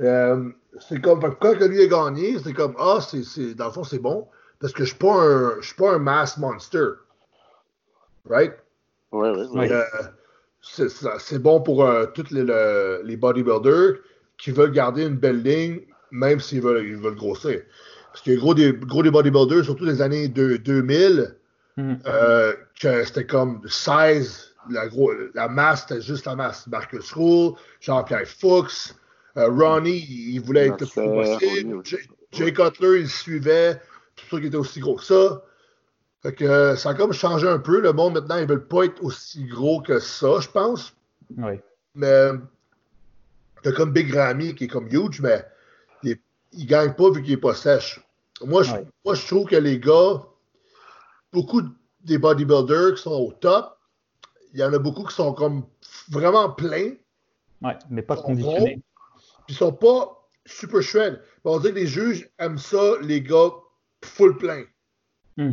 Euh, 0.00 0.50
c'est 0.88 1.00
comme, 1.00 1.20
quand 1.20 1.58
que 1.58 1.64
lui 1.64 1.82
a 1.82 1.86
gagné, 1.86 2.38
c'est 2.38 2.52
comme, 2.52 2.74
ah, 2.78 2.98
c'est, 3.00 3.22
c'est, 3.22 3.54
dans 3.54 3.66
le 3.66 3.72
fond, 3.72 3.84
c'est 3.84 3.98
bon, 3.98 4.28
parce 4.60 4.72
que 4.72 4.84
je 4.84 4.90
suis 4.90 4.98
pas 4.98 5.12
un, 5.14 5.60
je 5.60 5.66
suis 5.66 5.74
pas 5.76 5.92
un 5.94 5.98
mass 5.98 6.36
monster. 6.38 6.86
Right? 8.28 8.52
Ouais. 9.12 9.30
Ouais. 9.30 9.70
Euh, 9.72 9.82
c'est, 10.60 11.38
bon 11.38 11.60
pour 11.60 11.84
euh, 11.84 12.06
tous 12.06 12.30
les, 12.30 12.42
le- 12.42 13.00
les 13.04 13.16
bodybuilders 13.16 13.94
qui 14.36 14.50
veulent 14.50 14.72
garder 14.72 15.04
une 15.06 15.16
belle 15.16 15.42
ligne, 15.42 15.80
même 16.10 16.40
s'ils 16.40 16.60
veulent, 16.60 16.84
ils 16.84 16.96
veulent 16.96 17.14
grossir. 17.14 17.62
Parce 18.10 18.22
qu'il 18.22 18.34
y 18.34 18.36
a 18.36 18.40
gros 18.40 18.54
des, 18.54 18.72
gros 18.72 19.02
des 19.02 19.10
bodybuilders, 19.10 19.64
surtout 19.64 19.86
des 19.86 20.02
années 20.02 20.28
de- 20.28 20.56
2000, 20.56 21.36
Mhm. 21.78 21.98
euh, 22.06 22.54
que 22.80 23.04
c'était 23.04 23.26
comme 23.26 23.60
16, 23.68 24.54
la, 24.70 24.88
gros, 24.88 25.12
la 25.34 25.46
masse, 25.46 25.84
c'était 25.86 26.00
juste 26.00 26.24
la 26.26 26.34
masse. 26.34 26.66
Marcus 26.66 27.12
Rule, 27.12 27.52
Jean-Pierre 27.80 28.26
Fuchs, 28.26 28.94
euh, 29.36 29.48
Ronnie, 29.50 30.04
il, 30.08 30.40
voulait 30.40 30.68
être 30.68 30.80
le 30.80 30.86
plus 30.86 31.00
gros 31.02 31.22
possible. 31.22 31.74
Ronnie. 31.74 31.82
Jay, 32.32 32.52
Cutler, 32.52 33.00
il 33.00 33.08
suivait, 33.08 33.80
tout 34.14 34.24
ça 34.30 34.40
qui 34.40 34.46
était 34.46 34.56
aussi 34.56 34.80
gros 34.80 34.96
que 34.96 35.04
ça. 35.04 35.42
Fait 36.22 36.34
que 36.34 36.44
euh, 36.44 36.76
ça 36.76 36.90
a 36.90 36.94
comme 36.94 37.12
changé 37.12 37.46
un 37.46 37.58
peu. 37.58 37.80
Le 37.80 37.92
monde 37.92 38.14
maintenant, 38.14 38.38
ils 38.38 38.46
veulent 38.46 38.66
pas 38.66 38.84
être 38.84 39.02
aussi 39.02 39.44
gros 39.44 39.80
que 39.80 39.98
ça, 39.98 40.40
je 40.40 40.48
pense. 40.48 40.94
Ouais. 41.36 41.62
Mais 41.94 42.30
t'as 43.62 43.72
comme 43.72 43.92
Big 43.92 44.12
Ramy 44.12 44.54
qui 44.54 44.64
est 44.64 44.68
comme 44.68 44.88
huge, 44.88 45.20
mais 45.20 45.44
il, 46.02 46.16
il 46.52 46.66
gagne 46.66 46.94
pas 46.94 47.10
vu 47.10 47.22
qu'il 47.22 47.32
est 47.32 47.38
pas 47.38 47.54
sèche. 47.54 48.00
Moi, 48.44 48.62
je, 48.62 48.74
moi, 49.04 49.14
je 49.14 49.26
trouve 49.26 49.46
que 49.46 49.56
les 49.56 49.78
gars, 49.78 50.22
beaucoup 51.32 51.62
des 52.04 52.18
bodybuilders 52.18 52.94
qui 52.96 53.02
sont 53.02 53.10
au 53.10 53.32
top, 53.32 53.78
il 54.52 54.60
y 54.60 54.64
en 54.64 54.72
a 54.72 54.78
beaucoup 54.78 55.04
qui 55.04 55.14
sont 55.14 55.32
comme 55.32 55.64
vraiment 56.08 56.50
pleins, 56.50 56.92
Ouais, 57.62 57.76
mais 57.88 58.02
pas 58.02 58.14
Ils 58.14 58.18
sont 58.18 58.22
conditionné. 58.24 58.74
puis 58.74 58.82
ils 59.48 59.54
sont 59.54 59.72
pas 59.72 60.28
super 60.44 60.82
shred. 60.82 61.20
On 61.44 61.58
dirait 61.58 61.74
que 61.74 61.78
les 61.78 61.86
juges 61.86 62.28
aiment 62.38 62.58
ça, 62.58 62.94
les 63.02 63.20
gars 63.20 63.50
full 64.04 64.36
plein. 64.36 64.64
Hmm. 65.36 65.52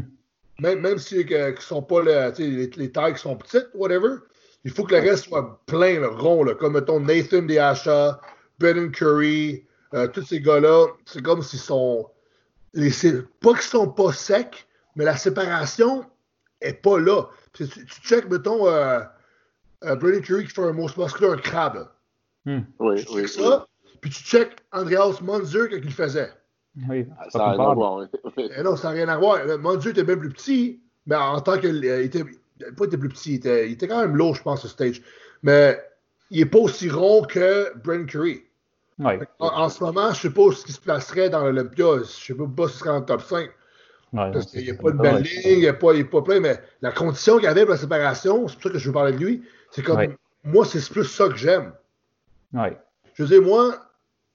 Même, 0.60 0.82
même 0.82 0.98
si 0.98 1.26
ne 1.26 1.56
sont 1.60 1.82
pas 1.82 2.02
le, 2.04 2.34
les, 2.38 2.68
les 2.68 2.92
tailles 2.92 3.14
qui 3.14 3.22
sont 3.22 3.36
petites, 3.36 3.68
whatever, 3.74 4.18
il 4.64 4.72
faut 4.72 4.84
que 4.84 4.96
le 4.96 5.02
reste 5.02 5.26
soit 5.26 5.60
plein, 5.66 6.00
le 6.00 6.08
rond, 6.08 6.44
là, 6.44 6.56
comme 6.56 6.74
mettons 6.74 7.00
Nathan 7.00 7.42
Deasha, 7.42 8.22
Brennan 8.60 8.92
Curry, 8.92 9.66
euh, 9.94 10.08
tous 10.08 10.24
ces 10.24 10.40
gars-là, 10.40 10.88
c'est 11.06 11.22
comme 11.22 11.42
s'ils 11.42 11.60
sont. 11.60 12.10
Les, 12.74 12.92
pas 13.42 13.54
qu'ils 13.54 13.62
sont 13.62 13.90
pas 13.90 14.14
secs, 14.14 14.68
mais 14.96 15.06
la 15.06 15.18
séparation 15.18 16.06
est 16.62 16.82
pas 16.82 16.98
là. 16.98 17.24
Tu, 17.54 17.68
tu 17.68 17.86
check, 18.02 18.30
mettons, 18.30 18.68
euh, 18.68 19.02
euh, 19.84 19.96
Brennan 19.96 20.22
Curry 20.22 20.46
qui 20.46 20.52
fait 20.52 20.64
un 20.64 20.72
mot 20.72 20.90
musculaire, 20.98 21.34
un 21.34 21.38
crabe. 21.38 21.90
Oui, 22.46 23.06
tu 23.06 23.14
oui, 23.14 23.28
ça, 23.28 23.68
puis 24.04 24.12
tu 24.12 24.22
check 24.22 24.58
Andreas 24.74 25.20
Monzer 25.22 25.70
quand 25.70 25.78
il 25.82 25.94
faisait. 25.94 26.30
Oui, 26.90 27.08
ah, 27.18 27.30
ça 27.30 27.40
n'a 27.40 27.52
rien 27.52 27.70
à 27.70 27.74
voir. 27.74 27.96
Oui. 27.98 28.50
Eh 28.58 28.62
non, 28.62 28.76
ça 28.76 28.90
n'a 28.90 28.96
rien 28.96 29.08
à 29.08 29.18
voir. 29.18 29.40
Monzer 29.60 29.92
était 29.92 30.04
bien 30.04 30.18
plus 30.18 30.30
petit, 30.30 30.82
mais 31.08 31.16
en 31.16 31.40
tant 31.40 31.58
que. 31.58 31.68
il 31.68 31.86
était, 31.86 32.26
pas 32.76 32.84
était 32.84 32.98
plus 32.98 33.08
petit, 33.08 33.32
il 33.32 33.36
était, 33.36 33.70
il 33.70 33.72
était, 33.72 33.88
quand 33.88 34.02
même 34.02 34.18
lourd, 34.18 34.36
je 34.36 34.44
pense, 34.44 34.62
ce 34.62 34.68
stage. 34.68 35.02
Mais 35.42 35.82
il 36.32 36.40
n'est 36.40 36.46
pas 36.46 36.58
aussi 36.58 36.90
rond 36.90 37.22
que 37.22 37.72
Brennan 37.78 38.06
Curry. 38.06 38.44
Ouais. 39.00 39.22
En, 39.40 39.48
en, 39.48 39.70
ce 39.70 39.82
moment, 39.82 40.12
je 40.12 40.28
ne 40.28 40.34
sais 40.34 40.34
pas 40.34 40.52
ce 40.52 40.66
qui 40.66 40.74
se 40.74 40.82
placerait 40.82 41.30
dans 41.30 41.46
l'Olympia. 41.46 41.86
Je 41.96 42.00
ne 42.00 42.04
sais 42.04 42.34
pas 42.34 42.68
si 42.68 42.74
ce 42.74 42.80
serait 42.80 42.90
dans 42.90 43.00
le 43.00 43.06
top 43.06 43.22
5. 43.22 43.38
Ouais, 44.12 44.32
parce 44.32 44.48
qu'il 44.48 44.66
n'y 44.66 44.70
a 44.70 44.76
pas 44.76 44.92
de 44.92 44.98
belle 44.98 45.24
ligne, 45.24 45.42
il 45.46 45.60
n'y 45.60 45.68
a, 45.68 45.74
pas, 45.74 45.94
pas 46.04 46.22
plein, 46.22 46.40
mais 46.42 46.60
la 46.82 46.92
condition 46.92 47.36
qu'il 47.38 47.46
y 47.46 47.48
avait 47.48 47.62
pour 47.62 47.72
la 47.72 47.78
séparation, 47.78 48.50
c'est 48.50 48.56
pour 48.56 48.64
ça 48.64 48.70
que 48.70 48.78
je 48.78 48.88
veux 48.88 48.94
parler 48.94 49.14
de 49.14 49.18
lui, 49.18 49.44
c'est 49.72 49.82
comme 49.82 49.98
Ouais. 49.98 50.16
moi, 50.44 50.66
c'est 50.66 50.88
plus 50.92 51.06
ça 51.06 51.30
que 51.30 51.36
j'aime. 51.36 51.74
Ouais. 52.54 52.78
Je 53.16 53.24
veux 53.24 53.30
dire, 53.30 53.42
moi, 53.42 53.76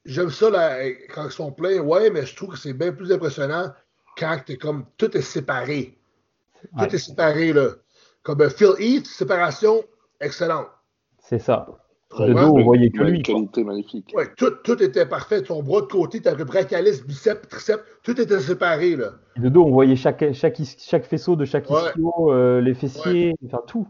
j'aime 0.08 0.30
ça 0.30 0.50
là, 0.50 0.78
quand 1.14 1.26
ils 1.26 1.30
sont 1.32 1.52
pleins, 1.52 1.78
ouais, 1.80 2.10
mais 2.10 2.24
je 2.26 2.34
trouve 2.34 2.50
que 2.50 2.58
c'est 2.58 2.72
bien 2.72 2.92
plus 2.92 3.12
impressionnant 3.12 3.72
quand 4.16 4.38
t'es 4.44 4.56
comme 4.56 4.84
tout 4.96 5.16
est 5.16 5.22
séparé. 5.22 5.96
Tout 6.76 6.80
Ouais. 6.82 6.92
est 6.92 6.98
séparé, 6.98 7.52
là. 7.52 7.68
Comme 8.24 8.40
euh, 8.40 8.50
Phil 8.50 8.72
Heath, 8.80 9.06
séparation 9.06 9.84
excellente. 10.20 10.66
C'est 11.20 11.38
ça. 11.38 11.66
De 12.18 12.32
dos, 12.32 12.38
on 12.56 12.64
voyait 12.64 12.90
que 12.90 13.02
lui. 13.02 13.22
qualité 13.22 13.62
magnifique. 13.62 14.12
Ouais, 14.16 14.26
tout, 14.36 14.50
tout 14.64 14.82
était 14.82 15.04
parfait. 15.06 15.42
Ton 15.42 15.62
bras 15.62 15.82
de 15.82 15.86
côté, 15.86 16.20
t'avais 16.22 16.44
brachialis, 16.44 17.02
biceps, 17.06 17.46
triceps, 17.48 17.84
tout 18.02 18.18
était 18.20 18.40
séparé, 18.40 18.96
là. 18.96 19.12
Et 19.36 19.40
De 19.40 19.48
dos, 19.50 19.64
on 19.64 19.70
voyait 19.70 19.94
chaque, 19.94 20.32
chaque, 20.32 20.58
chaque 20.78 21.04
faisceau 21.04 21.36
de 21.36 21.44
chaque 21.44 21.68
Ouais. 21.70 21.76
ischio, 21.90 22.32
euh, 22.32 22.60
les 22.62 22.74
fessiers, 22.74 23.34
enfin 23.44 23.60
tout. 23.66 23.86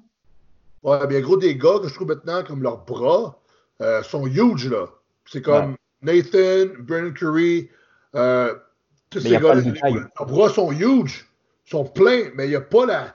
Ouais, 0.83 1.07
bien 1.07 1.20
gros, 1.20 1.37
des 1.37 1.57
gars 1.57 1.78
que 1.81 1.88
je 1.88 1.94
trouve 1.94 2.09
maintenant 2.09 2.42
comme 2.44 2.62
leurs 2.62 2.85
bras 2.85 3.38
euh, 3.81 4.02
sont 4.02 4.26
huge, 4.26 4.68
là. 4.68 4.87
C'est 5.24 5.40
comme 5.42 5.76
Nathan, 6.03 6.73
Brennan 6.81 7.13
Curry, 7.13 7.69
euh, 8.15 8.55
tous 9.11 9.19
Mais 9.19 9.25
ces 9.25 9.31
y 9.31 9.37
a 9.37 9.41
pas 9.41 9.49
gars-là. 9.49 9.61
le 9.63 9.73
détail. 9.73 9.95
Leurs 9.95 10.27
bras 10.27 10.49
sont 10.51 10.71
huge, 10.73 11.27
sont 11.65 11.85
pleins, 11.85 12.31
mais 12.35 12.47
il 12.47 12.51
n'y 12.51 12.57
a 12.57 12.61
pas 12.61 12.87
la, 12.87 13.15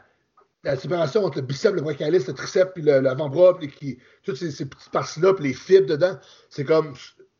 la 0.64 0.76
séparation 0.76 1.24
entre 1.26 1.38
le 1.40 1.46
biceps, 1.46 1.76
le 1.76 1.82
brachialis, 1.82 2.26
le 2.28 2.34
triceps, 2.34 2.72
puis 2.74 2.84
l'avant-bras, 2.84 3.58
puis 3.58 3.70
qui, 3.70 4.00
toutes 4.24 4.38
ces, 4.38 4.52
ces 4.52 4.66
petites 4.66 4.92
parties-là, 4.92 5.34
puis 5.34 5.46
les 5.46 5.54
fibres 5.54 5.88
dedans. 5.88 6.18
C'est 6.50 6.64
comme, 6.66 6.94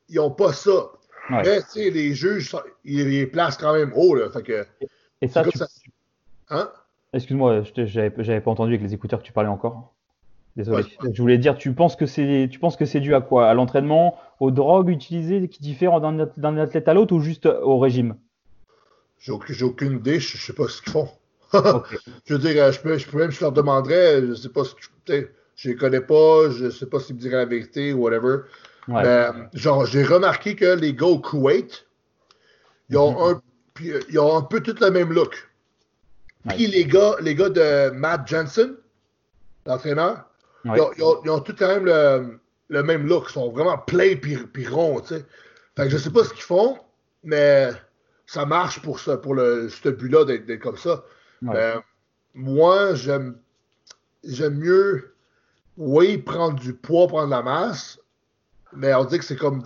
ils 0.10 0.16
n'ont 0.16 0.32
pas 0.32 0.54
ça. 0.54 0.72
Ouais. 1.30 1.42
Mais, 1.44 1.62
tu 1.62 1.68
sais, 1.70 1.90
les 1.90 2.14
juges, 2.14 2.54
ils 2.84 3.08
les 3.10 3.26
placent 3.28 3.58
quand 3.58 3.74
même 3.74 3.92
haut, 3.96 4.14
là. 4.16 4.30
Fait 4.30 4.44
que, 4.44 4.66
Et 5.22 5.28
c'est 5.28 5.30
ça, 5.30 5.44
comme 5.44 5.52
tu- 5.54 5.58
ça. 5.58 5.68
Hein? 6.50 6.70
excuse-moi, 7.14 7.64
j'avais 7.76 8.42
pas 8.42 8.52
entendu 8.52 8.74
avec 8.74 8.82
les 8.82 8.94
écouteurs 8.94 9.20
que 9.20 9.26
tu 9.26 9.32
parlais 9.32 9.50
encore. 9.50 9.94
Désolé. 10.56 10.84
Ouais. 10.84 11.12
Je 11.14 11.22
voulais 11.22 11.38
dire, 11.38 11.58
tu 11.58 11.74
penses 11.74 11.96
que 11.96 12.06
c'est, 12.06 12.48
tu 12.52 12.60
penses 12.60 12.76
que 12.78 12.86
c'est 12.86 13.00
dû 13.00 13.16
à 13.16 13.22
quoi? 13.22 13.50
À 13.50 13.54
l'entraînement, 13.54 14.18
aux 14.40 14.52
drogues 14.52 14.90
utilisées 14.90 15.48
qui 15.48 15.62
diffèrent 15.62 16.00
d'un 16.00 16.20
at- 16.20 16.34
d'un 16.38 16.58
athlète 16.58 16.88
à 16.88 16.94
l'autre 16.94 17.14
ou 17.16 17.22
juste 17.22 17.46
au 17.48 17.80
régime? 17.80 18.16
J'ai 19.20 19.32
aucune, 19.32 19.98
idée, 19.98 20.20
je 20.20 20.38
ne 20.38 20.42
sais 20.42 20.54
pas 20.54 20.68
ce 20.68 20.82
qu'ils 20.82 20.92
font. 20.92 21.10
Je 22.26 22.34
veux 22.34 22.40
dire, 22.40 22.72
je 22.72 22.80
peux, 22.82 22.98
je 22.98 23.08
peux 23.08 23.18
même, 23.20 23.32
je 23.32 23.40
leur 23.40 23.52
demanderais, 23.52 24.22
je 24.26 24.34
sais 24.34 24.50
pas 24.50 24.64
que, 24.64 24.70
tu 25.06 25.28
je 25.56 25.70
les 25.70 25.76
connais 25.76 26.02
pas, 26.02 26.50
je 26.50 26.70
sais 26.72 26.88
pas 26.88 27.00
s'ils 27.00 27.16
me 27.16 27.22
diraient 27.22 27.38
la 27.38 27.46
vérité 27.46 27.94
ou 27.94 28.02
whatever. 28.04 28.40
Ouais. 28.88 29.04
Mais, 29.04 29.28
genre, 29.54 29.86
j'ai 29.86 30.04
remarqué 30.04 30.56
que 30.56 30.76
les 30.76 30.94
gars 30.94 31.06
au 31.06 31.20
Kuwait, 31.20 31.68
ils 32.90 32.98
ont, 32.98 33.12
Mhm. 33.12 33.36
un, 33.36 33.42
euh, 33.86 34.00
ils 34.10 34.20
ont 34.20 34.36
un 34.36 34.42
peu 34.42 34.62
tout 34.62 34.76
le 34.82 34.90
même 34.90 35.14
look. 35.14 35.50
Puis 36.50 36.68
les 36.68 36.86
gars, 36.86 37.16
les 37.22 37.36
gars 37.36 37.50
de 37.50 37.92
Matt 37.92 38.28
Jensen, 38.28 38.76
l'entraîneur, 39.68 40.26
Ouais. 40.66 40.78
ils, 40.78 40.82
ont, 40.82 40.92
ils 40.98 41.04
ont- 41.04 41.22
ils 41.26 41.30
ont 41.30 41.40
tous 41.40 41.54
quand 41.54 41.68
même 41.68 41.86
le, 41.86 42.40
le 42.70 42.84
même 42.84 43.06
look. 43.08 43.26
Ils 43.30 43.34
sont 43.34 43.52
vraiment 43.52 43.78
pleins 43.78 44.16
puis, 44.16 44.68
ronds, 44.68 45.02
tu 45.02 45.16
sais. 45.16 45.26
Fait 45.76 45.84
que 45.84 45.90
je 45.90 45.98
sais 45.98 46.12
pas 46.12 46.24
ce 46.24 46.30
qu'ils 46.34 46.44
font, 46.44 46.78
mais 47.24 47.70
ça 48.26 48.46
marche 48.46 48.82
pour 48.82 49.00
ça, 49.00 49.18
pour 49.18 49.34
le, 49.36 49.70
ce 49.70 49.90
but-là 49.90 50.26
d'être 50.26 50.60
comme 50.60 50.78
ça. 50.78 51.04
Ouais. 51.42 51.54
Mais 51.54 51.74
moi, 52.34 52.94
j'aime 52.96 53.38
j'aime 54.24 54.56
mieux, 54.58 55.14
oui, 55.78 56.18
prendre 56.18 56.60
du 56.60 56.74
poids, 56.74 57.08
prendre 57.08 57.26
de 57.26 57.32
la 57.32 57.42
masse, 57.42 58.00
mais 58.72 58.94
on 58.94 59.04
dit 59.06 59.18
que 59.20 59.26
c'est 59.26 59.36
comme. 59.36 59.64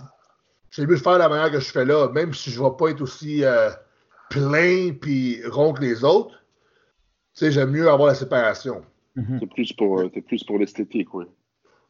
J'aime 0.70 0.88
mieux 0.90 0.96
faire 0.96 1.14
de 1.14 1.18
la 1.18 1.28
manière 1.28 1.50
que 1.50 1.60
je 1.60 1.70
fais 1.70 1.84
là, 1.84 2.08
même 2.08 2.34
si 2.34 2.50
je 2.50 2.60
ne 2.60 2.68
vais 2.68 2.76
pas 2.78 2.88
être 2.90 3.00
aussi 3.00 3.42
euh, 3.44 3.70
plein 4.28 4.92
puis 4.92 5.40
rond 5.46 5.72
que 5.72 5.80
les 5.80 6.04
autres. 6.04 6.34
Tu 7.34 7.44
sais, 7.46 7.52
j'aime 7.52 7.70
mieux 7.70 7.88
avoir 7.88 8.08
la 8.08 8.14
séparation. 8.14 8.84
Mhm. 9.18 9.40
T'es 9.40 9.46
plus 9.46 9.72
pour, 9.72 10.00
euh, 10.00 10.08
plus 10.08 10.44
pour 10.44 10.58
l'esthétique, 10.58 11.12
oui. 11.14 11.24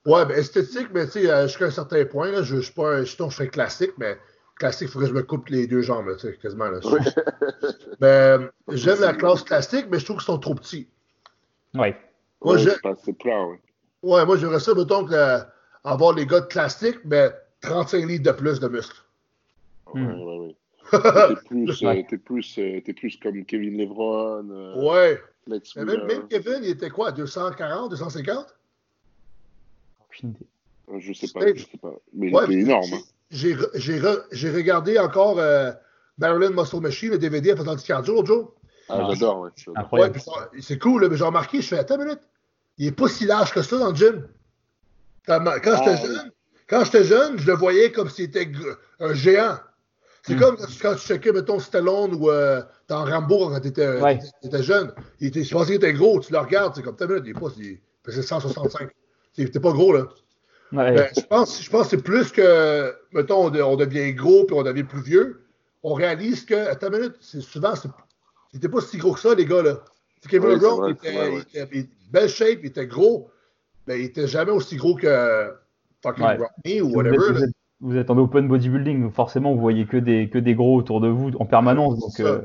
Ouais, 0.06 0.24
ben 0.24 0.38
esthétique, 0.38 0.88
mais 0.94 1.04
tu 1.06 1.12
sais, 1.12 1.30
euh, 1.30 1.46
jusqu'à 1.46 1.66
un 1.66 1.70
certain 1.70 2.04
point, 2.06 2.30
là, 2.30 2.42
je 2.42 2.56
ne 2.56 2.60
suis 2.62 2.72
pas 2.72 2.94
un 2.96 3.04
sinon, 3.04 3.28
je 3.28 3.36
fais 3.36 3.48
classique, 3.48 3.92
mais 3.98 4.16
classique, 4.58 4.88
il 4.88 4.92
faudrait 4.92 5.08
que 5.08 5.14
je 5.14 5.18
me 5.18 5.24
coupe 5.24 5.48
les 5.48 5.66
deux 5.66 5.82
jambes, 5.82 6.06
là, 6.06 6.14
tu 6.14 6.26
sais, 6.28 6.36
quasiment. 6.40 6.68
Là. 6.70 6.80
Euh, 8.02 8.48
j'aime 8.72 9.00
la 9.00 9.12
classe 9.12 9.42
classique, 9.42 9.86
mais 9.90 9.98
je 9.98 10.04
trouve 10.04 10.18
qu'ils 10.18 10.26
sont 10.26 10.38
trop 10.38 10.54
petits. 10.54 10.86
Ouais. 11.74 11.96
Moi, 12.44 12.54
Ouais, 12.54 12.60
je- 12.60 12.70
c'est 13.04 13.12
plat, 13.18 13.44
oui. 13.44 13.56
Ouais, 14.04 14.24
moi, 14.24 14.36
j'aimerais 14.36 14.60
ça, 14.60 14.72
mettons, 14.74 15.04
que, 15.04 15.12
euh, 15.12 15.38
avoir 15.82 16.14
les 16.14 16.24
gars 16.24 16.40
de 16.40 16.46
classique, 16.46 16.98
mais 17.04 17.30
35 17.60 18.06
litres 18.06 18.30
de 18.32 18.36
plus 18.36 18.60
de 18.60 18.68
muscles. 18.68 19.02
Ouais, 19.92 20.00
ouais, 20.00 20.38
ouais. 20.38 20.56
T'es 20.92 21.48
plus, 21.48 21.82
euh, 21.84 22.02
plus, 22.24 22.58
euh, 22.58 22.80
t'es 22.84 22.92
plus 22.92 23.16
comme 23.16 23.44
Kevin 23.44 23.76
Levron, 23.78 24.48
euh, 24.50 24.80
Ouais. 24.80 25.20
Mais 25.48 25.96
même, 26.06 26.28
Kevin, 26.28 26.60
il 26.62 26.68
était 26.70 26.90
quoi, 26.90 27.10
240, 27.12 27.90
250? 27.90 28.54
Aucune 30.04 30.30
idée. 30.30 30.46
Euh, 30.92 30.98
Je 31.00 31.12
sais 31.12 31.28
pas, 31.28 31.40
je 31.54 31.64
sais 31.64 31.78
pas. 31.80 31.94
Mais 32.12 32.32
Ouais, 32.32 32.44
il 32.48 32.52
était 32.60 32.62
énorme. 32.70 32.84
j'ai- 32.84 32.94
hein. 32.96 33.00
J'ai 33.30 33.54
re- 33.54 33.70
j'ai 33.74 33.98
re- 34.00 34.22
j'ai 34.32 34.50
regardé 34.50 34.98
encore 34.98 35.38
euh, 35.38 35.70
Marilyn 36.18 36.50
Muscle 36.50 36.80
Machine, 36.80 37.10
le 37.10 37.18
DVD 37.18 37.50
à 37.52 37.56
faisant 37.56 37.74
du 37.74 37.82
cardio 37.84 38.14
l'autre 38.14 38.26
jour. 38.28 38.54
Ah, 38.88 39.06
j'adore, 39.12 39.40
ouais. 39.40 39.50
j'adore. 39.56 39.92
Ouais, 39.92 40.18
ça- 40.18 40.50
c'est 40.60 40.78
cool, 40.78 41.02
là, 41.02 41.08
mais 41.10 41.16
j'ai 41.18 41.24
remarqué, 41.24 41.60
je 41.60 41.68
fais, 41.68 41.78
attends 41.78 41.96
une 41.96 42.04
minute, 42.04 42.20
il 42.78 42.86
est 42.86 42.92
pas 42.92 43.08
si 43.08 43.26
large 43.26 43.52
que 43.52 43.60
ça 43.60 43.78
dans 43.78 43.90
le 43.90 43.94
gym. 43.96 44.26
Quand, 45.26 45.44
quand 45.62 45.72
Ah, 45.74 45.82
j'étais 45.84 46.06
jeune, 46.06 46.30
quand 46.68 46.84
j'étais 46.86 47.04
jeune, 47.04 47.38
je 47.38 47.46
le 47.46 47.52
voyais 47.54 47.92
comme 47.92 48.08
s'il 48.08 48.24
était 48.26 48.50
un 48.98 49.12
géant. 49.12 49.58
C'est 50.28 50.36
comme 50.36 50.56
quand 50.56 50.94
tu- 50.94 51.00
tu 51.00 51.06
checkais, 51.06 51.32
mettons, 51.32 51.58
Stallone 51.58 52.14
ou 52.14 52.30
euh, 52.30 52.62
dans 52.86 53.04
Rambo 53.04 53.48
quand 53.48 53.60
t'étais 53.60 54.00
Ouais. 54.00 54.18
étais 54.42 54.62
jeune. 54.62 54.92
Il 55.20 55.28
était, 55.28 55.42
je 55.44 55.50
pensais 55.52 55.66
qu'il 55.66 55.76
était 55.76 55.92
gros, 55.92 56.20
tu 56.20 56.32
le 56.32 56.38
regardes, 56.38 56.74
c'est 56.76 56.82
comme, 56.82 56.96
une 57.00 57.06
minute, 57.08 57.22
il 57.26 57.30
est 57.30 57.40
pas, 57.40 57.48
il 57.58 57.78
faisait 58.04 58.22
165. 58.22 58.90
il 59.36 59.46
était 59.46 59.60
pas 59.60 59.72
gros, 59.72 59.92
là. 59.92 60.06
Ouais. 60.72 60.94
Ben, 60.94 61.08
je 61.16 61.20
pense, 61.22 61.62
je 61.62 61.70
pense 61.70 61.84
que 61.88 61.96
c'est 61.96 62.02
plus 62.02 62.30
que, 62.30 62.94
mettons, 63.12 63.46
on, 63.46 63.50
de- 63.50 63.62
on 63.62 63.76
devient 63.76 64.12
gros 64.12 64.44
puis 64.44 64.54
on 64.56 64.62
devient 64.62 64.84
plus 64.84 65.00
vieux. 65.02 65.44
On 65.82 65.94
réalise 65.94 66.44
que, 66.44 66.54
attends 66.54 66.88
une 66.88 66.98
minute, 66.98 67.14
c'est 67.20 67.40
souvent, 67.40 67.72
c'était 68.52 68.68
pas 68.68 68.80
si 68.82 68.98
gros 68.98 69.12
que 69.14 69.20
ça, 69.20 69.34
les 69.34 69.46
gars, 69.46 69.62
là. 69.62 69.82
Kevin 70.28 70.48
Oui, 70.50 70.58
il, 70.88 70.92
était, 70.92 71.16
ouais. 71.18 71.38
était- 71.40 71.68
il 71.72 71.78
était 71.78 71.90
belle 72.10 72.28
shape, 72.28 72.58
il 72.62 72.66
était 72.66 72.86
gros, 72.86 73.30
mais 73.86 74.00
il 74.00 74.04
était 74.06 74.26
jamais 74.26 74.50
aussi 74.50 74.76
gros 74.76 74.96
que 74.96 75.52
fucking 76.02 76.24
Ouais. 76.24 76.36
Rodney 76.36 76.80
ou 76.82 76.94
whatever. 76.94 77.46
Vous 77.80 77.96
êtes- 77.96 78.10
en 78.10 78.18
open 78.18 78.48
bodybuilding, 78.48 79.02
donc 79.02 79.14
forcément 79.14 79.54
vous 79.54 79.60
voyez 79.60 79.86
que 79.86 79.96
des, 79.96 80.28
que 80.28 80.38
des 80.38 80.54
gros 80.54 80.76
autour 80.76 81.00
de 81.00 81.08
vous 81.08 81.30
en 81.38 81.46
permanence. 81.46 81.98
Donc, 81.98 82.20
euh, 82.20 82.40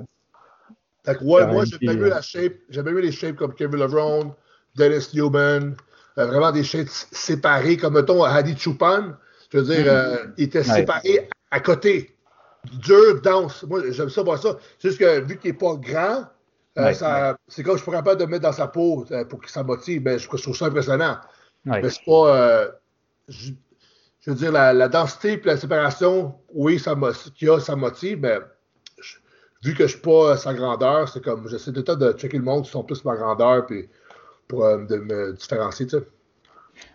ouais, 1.22 1.48
moi, 1.48 1.64
la 1.82 2.22
shape. 2.22 2.54
J'aime 2.70 2.86
bien 2.86 2.94
mieux 2.94 3.02
les 3.02 3.12
shapes 3.12 3.36
comme 3.36 3.54
Kevin 3.54 3.80
Lebron, 3.80 4.36
Dennis 4.76 5.10
Newman, 5.14 5.76
euh, 6.18 6.26
vraiment 6.26 6.52
des 6.52 6.64
shapes 6.64 6.90
séparés, 6.90 7.78
comme, 7.78 7.96
mettons, 7.96 8.24
Hadi 8.24 8.58
Choupan. 8.58 9.14
Je 9.52 9.60
veux 9.60 9.76
dire, 9.76 9.86
euh, 9.88 10.18
il 10.38 10.46
était. 10.46 10.60
Ouais. 10.60 10.64
séparé 10.64 11.30
à 11.52 11.60
côté. 11.60 12.16
Dur, 12.80 13.22
dense. 13.22 13.64
Moi, 13.64 13.82
j'aime 13.92 14.10
ça, 14.10 14.24
voir 14.24 14.40
ça. 14.40 14.58
C'est 14.80 14.90
juste 14.90 15.00
que, 15.00 15.20
vu 15.22 15.38
qu'il 15.38 15.52
n'est 15.52 15.58
pas 15.58 15.76
grand, 15.76 16.26
Ouais, 16.76 16.96
c'est 16.96 17.62
comme 17.62 17.78
je 17.78 17.84
suis 17.84 17.92
pas 17.92 18.16
de 18.16 18.26
me 18.26 18.32
mettre 18.32 18.42
dans 18.42 18.52
sa 18.52 18.66
peau 18.66 19.06
pour 19.30 19.40
qu'il 19.42 19.50
s'en 19.52 19.64
motive. 19.64 20.02
Ben, 20.02 20.18
je, 20.18 20.28
je 20.28 20.42
trouve 20.42 20.56
ça 20.56 20.66
impressionnant. 20.66 21.18
Mais 21.66 21.88
c'est 21.88 22.04
pas. 22.04 22.72
je, 23.28 23.52
je 24.26 24.32
veux 24.32 24.38
dire, 24.38 24.52
la, 24.52 24.72
la 24.74 24.88
densité 24.88 25.34
et 25.34 25.42
la 25.44 25.58
séparation, 25.58 26.36
oui, 26.54 26.80
ça 26.80 26.96
qu'il 27.36 27.48
y 27.50 27.52
a, 27.52 27.60
ça 27.60 27.76
motive, 27.76 28.20
mais 28.22 28.40
je- 29.02 29.18
vu 29.64 29.74
que 29.74 29.84
je 29.86 29.92
suis 29.94 30.02
pas 30.02 30.38
sa 30.38 30.54
grandeur, 30.54 31.10
c'est 31.10 31.22
comme. 31.24 31.48
J'essaie 31.50 31.72
de 31.72 31.82
temps 31.82 31.96
de 31.96 32.14
checker 32.14 32.38
le 32.38 32.44
monde 32.44 32.64
qui 32.64 32.72
sont 32.72 32.84
plus 32.84 33.04
ma 33.04 33.16
grandeur 33.16 33.66
puis 33.66 33.90
pour 34.48 34.66
euh, 34.66 34.86
de 34.86 34.96
me 34.98 35.34
différencier, 35.34 35.88
tu 35.88 35.98
sais. 35.98 36.08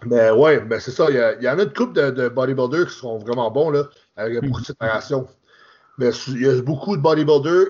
Mais 0.07 0.31
ouais, 0.31 0.61
ben 0.61 0.81
c'est 0.81 0.91
ça. 0.91 1.07
Il 1.11 1.17
y, 1.41 1.45
y 1.45 1.49
en 1.49 1.59
a 1.59 1.63
une 1.63 1.73
couple 1.73 1.93
de, 1.93 2.11
de, 2.11 2.29
bodybuilders 2.29 2.87
qui 2.89 2.99
sont 2.99 3.19
vraiment 3.19 3.51
bons, 3.51 3.71
là, 3.71 3.85
avec 4.17 4.43
beaucoup 4.43 4.61
de 4.61 4.67
séparation. 4.67 5.29
Mais 5.99 6.11
il 6.29 6.43
y 6.43 6.49
a 6.49 6.63
beaucoup 6.63 6.97
de 6.97 7.03
bodybuilders 7.03 7.67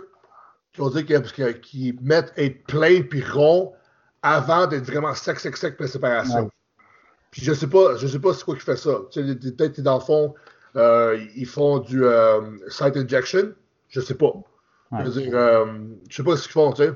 qui 0.73 0.81
vont 0.81 0.91
dire 0.91 1.05
qu'ils 1.05 1.61
qui 1.61 1.99
mettent 2.01 2.33
être 2.37 2.65
plein 2.65 3.03
puis 3.03 3.23
rond 3.23 3.73
avant 4.23 4.67
d'être 4.67 4.85
vraiment 4.85 5.15
sec, 5.15 5.41
sec, 5.41 5.57
sec, 5.57 5.77
puis 5.77 5.89
séparation. 5.89 6.51
Puis 7.31 7.43
je 7.43 7.53
sais 7.53 7.69
pas, 7.69 7.97
je 7.97 8.07
sais 8.07 8.19
pas 8.19 8.33
c'est 8.33 8.45
quoi 8.45 8.55
qui 8.55 8.63
fait 8.63 8.77
ça. 8.77 9.01
Peut-être 9.13 9.81
dans 9.81 9.95
le 9.95 10.01
fond, 10.01 10.35
euh, 10.77 11.19
ils 11.37 11.47
font 11.47 11.79
du 11.79 12.05
euh, 12.05 12.41
site 12.69 12.97
injection. 12.97 13.53
Je 13.89 14.01
sais 14.01 14.15
pas. 14.15 14.33
Je 14.93 15.11
veux 15.11 15.23
dire, 15.23 15.33
euh, 15.35 15.67
je 16.09 16.17
sais 16.17 16.23
pas 16.23 16.37
ce 16.37 16.45
qu'ils 16.45 16.53
font, 16.53 16.73
tu 16.73 16.85
sais. 16.85 16.93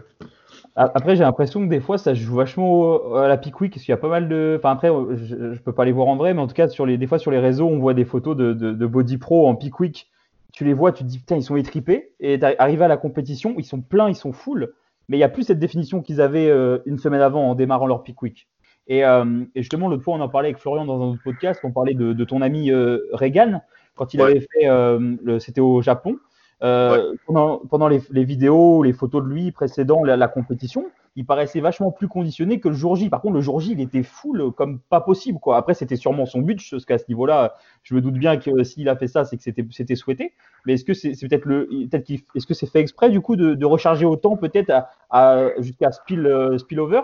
Après, 0.75 1.17
j'ai 1.17 1.23
l'impression 1.23 1.63
que 1.63 1.69
des 1.69 1.81
fois, 1.81 1.99
ça 1.99 2.15
joue 2.15 2.37
vachement 2.37 3.15
à 3.17 3.29
la 3.29 3.37
pick 3.37 3.61
week, 3.61 3.75
parce 3.75 3.85
qu'il 3.85 3.93
y 3.93 3.95
a 3.95 3.99
pas 3.99 4.09
mal 4.09 4.29
de. 4.29 4.55
Enfin, 4.59 4.71
après, 4.71 4.89
je, 5.17 5.35
ne 5.35 5.57
peux 5.57 5.75
pas 5.75 5.85
les 5.85 5.93
voir 5.93 6.09
en 6.09 6.17
vrai, 6.17 6.33
mais 6.33 6.41
en 6.41 6.47
tout 6.47 6.55
cas, 6.55 6.69
sur 6.69 6.87
les, 6.87 6.97
des 6.97 7.07
fois, 7.07 7.19
sur 7.19 7.31
les 7.31 7.39
réseaux, 7.39 7.69
on 7.69 7.79
voit 7.79 7.93
des 7.93 8.07
photos 8.07 8.35
de, 8.35 8.55
de, 8.55 8.87
Body 8.87 9.19
Pro 9.19 9.47
en 9.47 9.55
pick 9.55 9.79
week. 9.81 10.11
Tu 10.55 10.65
les 10.65 10.73
vois, 10.73 10.93
tu 10.93 11.05
te 11.05 11.09
dis, 11.09 11.19
putain, 11.19 11.37
ils 11.37 11.43
sont 11.43 11.57
étripés. 11.57 12.13
Et 12.21 12.43
arrivé 12.59 12.85
à 12.85 12.89
la 12.89 12.97
compétition, 12.97 13.55
ils 13.59 13.65
sont 13.65 13.83
pleins, 13.83 14.09
ils 14.09 14.15
sont 14.15 14.33
full. 14.33 14.73
Mais 15.09 15.19
il 15.19 15.21
n'y 15.21 15.25
a 15.25 15.29
plus 15.29 15.43
cette 15.43 15.59
définition 15.59 16.01
qu'ils 16.01 16.23
avaient 16.23 16.51
une 16.87 16.99
semaine 16.99 17.21
avant 17.21 17.51
en 17.51 17.55
démarrant 17.55 17.87
leur 17.87 18.03
pick 18.03 18.23
week. 18.23 18.49
Et, 18.89 19.05
euh, 19.05 19.45
et 19.55 19.63
justement, 19.63 19.89
l'autre 19.89 20.03
fois, 20.03 20.15
on 20.15 20.21
en 20.21 20.29
parlait 20.29 20.49
avec 20.49 20.59
Florian 20.59 20.85
dans 20.85 21.01
un 21.01 21.13
autre 21.13 21.23
podcast, 21.23 21.61
on 21.65 21.71
parlait 21.71 21.95
de, 21.95 22.13
de 22.13 22.25
ton 22.25 22.43
ami 22.43 22.71
euh, 22.71 22.99
Reagan, 23.13 23.63
quand 23.95 24.15
il 24.15 24.21
avait 24.21 24.41
fait, 24.41 24.69
euh, 24.69 25.39
c'était 25.39 25.61
au 25.61 25.83
Japon. 25.83 26.19
Euh, 26.63 27.15
pendant, 27.27 27.59
pendant 27.59 27.89
les, 27.89 28.01
les, 28.11 28.25
vidéos, 28.25 28.85
les 28.85 28.93
photos 28.93 29.25
de 29.25 29.29
lui 29.29 29.51
précédant 29.51 30.05
la, 30.05 30.17
la, 30.17 30.29
compétition, 30.29 30.87
il 31.17 31.27
paraissait 31.27 31.61
vachement 31.61 31.91
plus 31.91 32.07
conditionné 32.07 32.61
que 32.61 32.69
le 32.69 32.75
jour 32.75 32.95
J. 32.95 33.09
Par 33.09 33.21
contre, 33.21 33.35
le 33.35 33.41
jour 33.41 33.59
J, 33.59 33.73
il 33.73 33.81
était 33.81 34.05
full 34.05 34.53
comme 34.53 34.79
pas 34.79 35.01
possible. 35.01 35.41
Quoi. 35.41 35.57
Après, 35.57 35.75
c'était 35.75 35.97
sûrement 35.97 36.25
son 36.25 36.41
but, 36.41 36.61
parce 36.71 36.85
qu'à 36.85 36.99
ce 36.99 37.05
niveau-là, 37.09 37.57
je 37.83 37.97
me 37.97 38.01
doute 38.01 38.15
bien 38.15 38.37
que 38.37 38.63
s'il 38.63 38.89
a 38.89 38.95
fait 38.95 39.09
ça, 39.09 39.25
c'est 39.25 39.37
que 39.37 39.43
c'était, 39.43 39.97
souhaité. 39.97 40.35
Mais 40.65 40.75
est-ce 40.75 40.85
que 40.85 40.95
c'est, 40.95 41.15
c'est 41.15 41.27
peut-être 41.27 41.47
le, 41.47 41.69
peut-être 41.91 42.05
qu'il, 42.05 42.21
est-ce 42.37 42.47
que 42.47 42.55
c'est 42.55 42.71
fait 42.71 42.81
exprès 42.81 43.11
du 43.11 43.21
coup 43.21 43.35
de, 43.35 43.55
de 43.55 43.67
recharger 43.67 44.07
autant 44.07 44.37
peut-être 44.37 44.71
à, 44.71 44.91
à, 45.11 45.49
jusqu'à 45.59 45.91
spill, 45.91 46.27
euh, 46.27 46.59
spillover? 46.59 47.01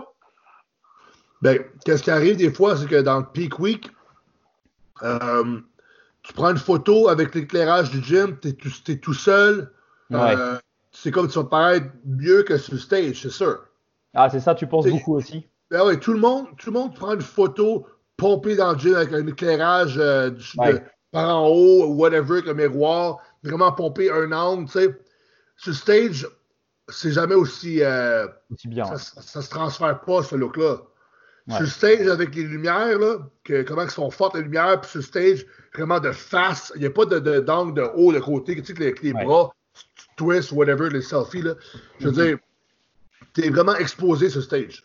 Ben, 1.43 1.65
qu'est-ce 1.85 2.03
qui 2.03 2.11
arrive 2.11 2.37
des 2.37 2.53
fois, 2.53 2.77
c'est 2.77 2.87
que 2.87 3.01
dans 3.01 3.19
le 3.19 3.27
peak 3.27 3.59
week, 3.59 3.91
euh, 5.03 5.61
tu 6.23 6.33
prends 6.33 6.51
une 6.51 6.59
photo 6.59 7.09
avec 7.09 7.35
l'éclairage 7.35 7.91
du 7.91 8.03
gym, 8.03 8.39
tu 8.41 8.49
es, 8.49 8.97
tout 8.97 9.15
seul. 9.15 9.73
Euh, 10.13 10.59
c'est 10.91 11.11
comme 11.11 11.29
tu 11.29 11.39
vas 11.39 11.45
paraître 11.45 11.87
mieux 12.05 12.43
que 12.43 12.59
sur 12.59 12.75
le 12.75 12.81
stage, 12.81 13.23
c'est 13.23 13.31
sûr. 13.31 13.65
Ah, 14.15 14.29
c'est 14.29 14.41
ça, 14.41 14.55
tu 14.55 14.67
penses 14.67 14.87
beaucoup 14.87 15.17
aussi. 15.17 15.47
Ben 15.71 15.83
oui, 15.87 15.99
tout 16.01 16.13
le 16.13 16.19
monde, 16.19 16.47
tout 16.57 16.71
le 16.71 16.79
monde 16.79 16.95
prend 16.95 17.15
une 17.15 17.21
photo 17.21 17.87
pompée 18.17 18.57
dans 18.57 18.73
le 18.73 18.79
gym 18.79 18.95
avec 18.95 19.13
un 19.13 19.27
éclairage 19.27 19.97
euh, 19.99 20.31
par 21.13 21.37
en 21.37 21.49
haut, 21.49 21.95
whatever, 21.95 22.39
avec 22.39 22.49
un 22.49 22.55
miroir, 22.55 23.19
vraiment 23.45 23.71
pompé 23.71 24.11
un 24.11 24.33
angle, 24.33 24.67
tu 24.67 24.73
sais. 24.73 24.99
Sur 25.57 25.71
le 25.71 25.77
stage, 25.77 26.29
c'est 26.89 27.13
jamais 27.13 27.35
aussi. 27.35 27.81
aussi 28.51 28.69
bien. 28.69 28.85
Ça, 28.85 28.99
ça, 28.99 29.43
se 29.43 29.51
transfère 29.51 30.01
pas, 30.01 30.23
ce 30.23 30.35
look-là. 30.35 30.79
Sur 31.49 31.61
le 31.61 31.67
stage, 31.67 32.07
avec 32.07 32.35
les 32.35 32.43
lumières, 32.43 32.99
là, 32.99 33.19
que, 33.43 33.63
comment 33.63 33.83
elles 33.83 33.91
sont 33.91 34.11
fortes 34.11 34.35
les 34.35 34.43
lumières, 34.43 34.81
puis 34.81 34.91
sur 34.91 34.99
le 34.99 35.05
stage, 35.05 35.47
vraiment 35.75 35.99
de 35.99 36.13
face, 36.13 36.73
il 36.75 36.83
n'y 36.83 36.87
a 36.87 36.91
pas 36.91 37.07
d'angle 37.07 37.23
de, 37.23 37.41
d'angle 37.41 37.75
de, 37.75 37.89
haut, 37.95 38.13
de 38.13 38.19
côté, 38.19 38.55
tu 38.57 38.65
sais, 38.67 38.75
que 38.75 38.83
les, 38.83 38.95
les 39.03 39.13
bras, 39.13 39.55
twist, 40.17 40.53
whatever, 40.53 40.91
les 40.91 41.01
selfies, 41.01 41.43
là. 41.43 41.55
Je 42.01 42.09
veux 42.09 42.13
mm-hmm. 42.13 42.27
dire, 42.27 42.39
tu 43.35 43.45
es 43.45 43.51
vraiment 43.51 43.77
exposé 43.77 44.29
sur 44.29 44.43
stage. 44.43 44.85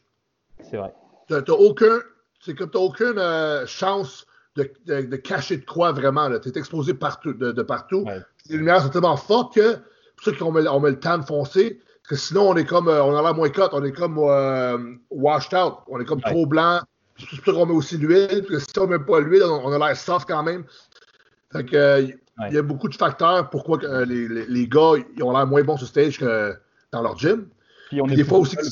C'est 0.61 0.77
vrai. 0.77 0.93
Tu 1.27 1.33
n'as 1.33 1.41
aucun, 1.53 1.99
c'est 2.39 2.55
comme 2.55 2.69
tu 2.69 2.77
aucune 2.77 3.17
euh, 3.17 3.65
chance 3.65 4.25
de, 4.55 4.71
de, 4.85 5.15
cacher 5.15 5.57
de 5.57 5.65
quoi 5.65 5.91
vraiment. 5.91 6.29
Tu 6.39 6.49
es 6.49 6.57
exposé 6.57 6.93
partout, 6.93 7.33
de, 7.33 7.61
partout. 7.61 8.05
Les 8.47 8.57
lumières 8.57 8.81
sont 8.81 8.89
tellement 8.89 9.17
fortes 9.17 9.55
que, 9.55 9.75
pour 10.15 10.25
ça 10.25 10.31
qu'on 10.33 10.51
met, 10.51 10.67
on 10.67 10.79
met 10.79 10.91
le 10.91 10.99
temps 10.99 11.17
de 11.17 11.25
foncer, 11.25 11.79
que 12.07 12.15
sinon, 12.15 12.49
on 12.49 12.55
est 12.55 12.65
comme, 12.65 12.87
euh, 12.87 13.03
on 13.03 13.15
a 13.15 13.21
l'air 13.21 13.33
moins 13.33 13.49
cut, 13.49 13.61
on 13.71 13.83
est 13.83 13.91
comme 13.91 14.17
euh, 14.17 14.95
washed 15.09 15.53
out, 15.53 15.75
on 15.87 15.99
est 15.99 16.05
comme 16.05 16.21
trop 16.21 16.45
blanc. 16.45 16.79
C'est 17.17 17.27
pour 17.27 17.45
ça 17.45 17.51
qu'on 17.53 17.65
met 17.65 17.73
aussi 17.73 17.97
l'huile, 17.97 18.45
parce 18.49 18.65
que 18.65 18.71
si 18.71 18.79
on 18.79 18.87
ne 18.87 18.97
met 18.97 19.03
pas 19.03 19.19
l'huile, 19.19 19.43
on, 19.43 19.71
a 19.71 19.87
l'air 19.87 19.95
soft 19.95 20.27
quand 20.27 20.43
même. 20.43 20.65
Fait 21.51 21.63
que, 21.63 21.75
euh, 21.75 22.07
il 22.49 22.55
y 22.55 22.57
a 22.57 22.63
beaucoup 22.63 22.89
de 22.89 22.95
facteurs 22.95 23.47
pourquoi 23.51 23.77
les, 24.05 24.27
les, 24.27 24.47
les, 24.47 24.67
gars 24.67 24.93
ils 25.15 25.21
ont 25.21 25.31
l'air 25.31 25.45
moins 25.45 25.61
bons 25.61 25.77
sur 25.77 25.87
stage 25.87 26.17
que 26.17 26.55
dans 26.91 27.03
leur 27.03 27.17
gym. 27.17 27.47
Puis, 27.89 28.01
on 28.01 28.07
est 28.07 28.15
des 28.15 28.23
fois 28.23 28.39
aussi 28.39 28.55
que 28.55 28.63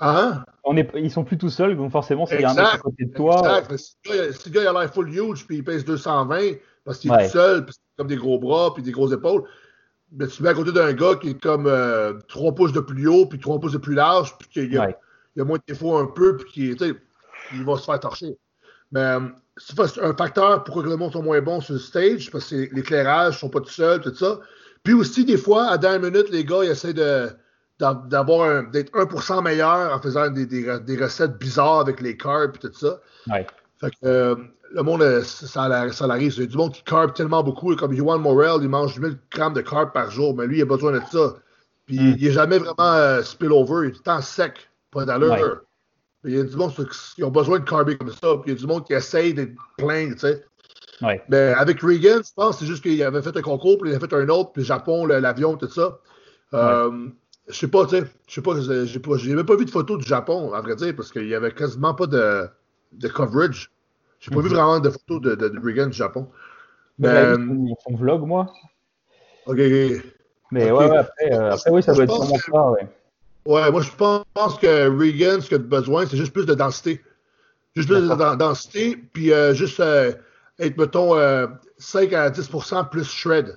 Hein? 0.00 0.44
On 0.64 0.76
est, 0.76 0.88
ils 0.94 1.10
sont 1.10 1.24
plus 1.24 1.38
tout 1.38 1.50
seuls, 1.50 1.76
donc 1.76 1.90
forcément, 1.90 2.26
c'est 2.26 2.44
un 2.44 2.54
mec 2.54 2.66
à 2.72 2.78
côté 2.78 3.04
de 3.04 3.12
toi. 3.12 3.62
Exact. 3.68 3.76
Si 3.76 3.96
le 4.04 4.50
gars, 4.50 4.62
il 4.62 4.66
a 4.68 4.72
l'air 4.72 4.92
full 4.92 5.12
huge, 5.12 5.46
puis 5.46 5.56
il 5.56 5.64
pèse 5.64 5.84
220 5.84 6.56
parce 6.84 6.98
qu'il 6.98 7.12
est 7.12 7.24
tout 7.24 7.32
seul, 7.32 7.64
puis 7.64 7.74
comme 7.96 8.06
des 8.06 8.16
gros 8.16 8.38
bras, 8.38 8.72
puis 8.74 8.82
des 8.82 8.92
grosses 8.92 9.12
épaules, 9.12 9.42
mais 10.12 10.26
tu 10.26 10.42
mets 10.42 10.48
à 10.48 10.54
côté 10.54 10.72
d'un 10.72 10.92
gars 10.92 11.16
qui 11.16 11.30
est 11.30 11.42
comme 11.42 11.66
euh, 11.66 12.14
3 12.28 12.54
pouces 12.54 12.72
de 12.72 12.80
plus 12.80 13.08
haut, 13.08 13.26
puis 13.26 13.38
3 13.38 13.60
pouces 13.60 13.72
de 13.72 13.78
plus 13.78 13.94
large, 13.94 14.36
puis 14.38 14.48
qu'il 14.48 14.72
y, 14.72 14.78
a, 14.78 14.88
il 14.88 15.38
y 15.38 15.40
a 15.40 15.44
moins 15.44 15.58
de 15.58 15.62
défauts 15.66 15.96
un 15.96 16.06
peu, 16.06 16.36
puis 16.36 16.76
qu'il 16.76 16.96
il 17.54 17.64
va 17.64 17.76
se 17.76 17.84
faire 17.84 18.00
torcher. 18.00 18.38
Mais 18.92 19.00
euh, 19.00 19.20
c'est 19.56 19.98
un 20.00 20.14
facteur 20.14 20.64
pourquoi 20.64 20.82
le 20.84 20.96
monde 20.96 21.12
sont 21.12 21.22
moins 21.22 21.40
bons 21.40 21.60
sur 21.60 21.74
le 21.74 21.80
stage, 21.80 22.30
parce 22.30 22.50
que 22.50 22.74
l'éclairage 22.74 23.34
ne 23.34 23.38
sont 23.38 23.50
pas 23.50 23.60
tout 23.60 23.70
seuls, 23.70 24.00
tout 24.00 24.14
ça. 24.14 24.40
Puis 24.82 24.94
aussi, 24.94 25.24
des 25.24 25.36
fois, 25.36 25.66
à 25.66 25.78
dernière 25.78 26.10
minute, 26.10 26.30
les 26.30 26.44
gars, 26.44 26.60
ils 26.62 26.70
essaient 26.70 26.94
de, 26.94 27.28
d'avoir 27.78 28.68
d'être 28.70 28.92
1% 28.92 29.42
meilleur 29.42 29.94
en 29.94 30.00
faisant 30.00 30.30
des, 30.30 30.46
des, 30.46 30.80
des, 30.80 30.96
recettes 30.96 31.38
bizarres 31.38 31.80
avec 31.80 32.00
les 32.00 32.16
carbs 32.16 32.56
et 32.56 32.58
tout 32.58 32.72
ça. 32.72 33.00
Ouais. 33.28 33.46
Fait 33.80 33.90
que, 33.90 33.96
euh, 34.06 34.36
le 34.72 34.82
monde, 34.82 35.02
euh, 35.02 35.22
ça, 35.22 35.90
ça 35.92 36.04
arrive. 36.04 36.34
Il 36.36 36.40
y 36.40 36.44
a 36.44 36.46
du 36.46 36.56
monde 36.56 36.72
qui 36.72 36.82
carbe 36.82 37.14
tellement 37.14 37.42
beaucoup. 37.42 37.74
Comme 37.76 37.94
Johan 37.94 38.18
Morel, 38.18 38.62
il 38.62 38.68
mange 38.68 38.98
1000 38.98 39.18
grammes 39.30 39.54
de 39.54 39.60
carb 39.60 39.92
par 39.92 40.10
jour, 40.10 40.34
mais 40.36 40.46
lui, 40.46 40.58
il 40.58 40.62
a 40.62 40.66
besoin 40.66 40.92
de 40.92 41.00
ça. 41.10 41.34
Puis 41.86 41.98
mm. 41.98 42.16
il 42.18 42.24
n'est 42.24 42.32
jamais 42.32 42.58
vraiment 42.58 42.74
euh, 42.78 43.22
spillover, 43.22 43.86
il 43.86 43.88
est 43.88 43.92
tout 43.92 43.98
le 43.98 44.04
temps 44.04 44.20
sec, 44.20 44.70
pas 44.90 45.04
d'allure. 45.04 45.62
Il 46.24 46.36
y 46.36 46.40
a 46.40 46.42
du 46.42 46.56
monde 46.56 46.72
qui 47.14 47.22
ont 47.22 47.30
besoin 47.30 47.60
de 47.60 47.64
carber 47.64 47.96
comme 47.96 48.12
ça. 48.12 48.36
Puis 48.36 48.46
il 48.46 48.52
y 48.52 48.56
a 48.56 48.58
du 48.58 48.66
monde 48.66 48.84
qui 48.84 48.92
essaye 48.92 49.32
d'être 49.34 49.54
plein, 49.78 50.12
tu 50.12 50.18
sais. 50.18 50.44
Ouais. 51.00 51.22
Mais 51.28 51.54
avec 51.56 51.80
Reagan, 51.80 52.22
je 52.26 52.32
pense 52.34 52.58
c'est 52.58 52.66
juste 52.66 52.82
qu'il 52.82 53.00
avait 53.04 53.22
fait 53.22 53.36
un 53.36 53.42
concours, 53.42 53.78
puis 53.78 53.90
il 53.90 53.94
a 53.94 54.00
fait 54.00 54.12
un 54.12 54.28
autre, 54.28 54.50
puis 54.52 54.62
le 54.62 54.66
Japon, 54.66 55.06
l'avion, 55.06 55.56
tout 55.56 55.68
ça. 55.68 56.00
Euh, 56.54 57.08
Je 57.46 57.54
sais 57.54 57.68
pas, 57.68 57.84
tu 57.86 57.96
sais. 57.96 58.04
Je 58.26 58.34
sais 58.34 58.42
pas, 58.42 58.58
j'ai 58.58 58.98
pas, 58.98 59.16
même 59.16 59.46
pas 59.46 59.56
vu 59.56 59.64
de 59.64 59.70
photos 59.70 59.98
du 59.98 60.06
Japon, 60.06 60.52
à 60.52 60.60
vrai 60.60 60.74
dire, 60.74 60.94
parce 60.96 61.12
qu'il 61.12 61.28
y 61.28 61.34
avait 61.36 61.52
quasiment 61.52 61.94
pas 61.94 62.06
de, 62.08 62.48
de 62.92 63.08
coverage. 63.08 63.70
J'ai 64.20 64.34
pas 64.34 64.40
vu 64.40 64.48
vraiment 64.48 64.80
de 64.80 64.90
photos 64.90 65.20
de, 65.20 65.34
de, 65.34 65.60
Reagan 65.62 65.86
du 65.86 65.96
Japon. 65.96 66.28
Mais, 66.98 67.08
euh, 67.08 67.36
son 67.86 67.94
vlog, 67.94 68.26
moi. 68.26 68.52
Ok, 69.46 69.58
Mais 70.50 70.70
ouais, 70.70 70.96
après, 70.96 71.32
euh, 71.32 71.52
après, 71.52 71.70
oui, 71.70 71.82
ça 71.82 71.94
doit 71.94 72.04
être 72.04 72.12
sûrement 72.12 72.38
ça, 72.38 72.70
ouais. 72.70 72.88
Ouais, 73.46 73.70
moi, 73.70 73.80
je 73.80 73.90
pense 73.96 74.58
que 74.58 74.88
Reagan, 74.88 75.40
ce 75.40 75.48
qu'il 75.48 75.56
a 75.56 75.58
besoin, 75.58 76.04
c'est 76.06 76.16
juste 76.16 76.32
plus 76.32 76.44
de 76.44 76.54
densité. 76.54 77.02
Juste 77.76 77.88
plus 77.88 78.00
de 78.00 78.36
densité, 78.36 78.96
puis 78.96 79.32
euh, 79.32 79.54
juste 79.54 79.80
être, 79.80 80.76
mettons, 80.76 81.14
5 81.78 82.12
à 82.12 82.30
10% 82.30 82.88
plus 82.90 83.04
shred. 83.04 83.56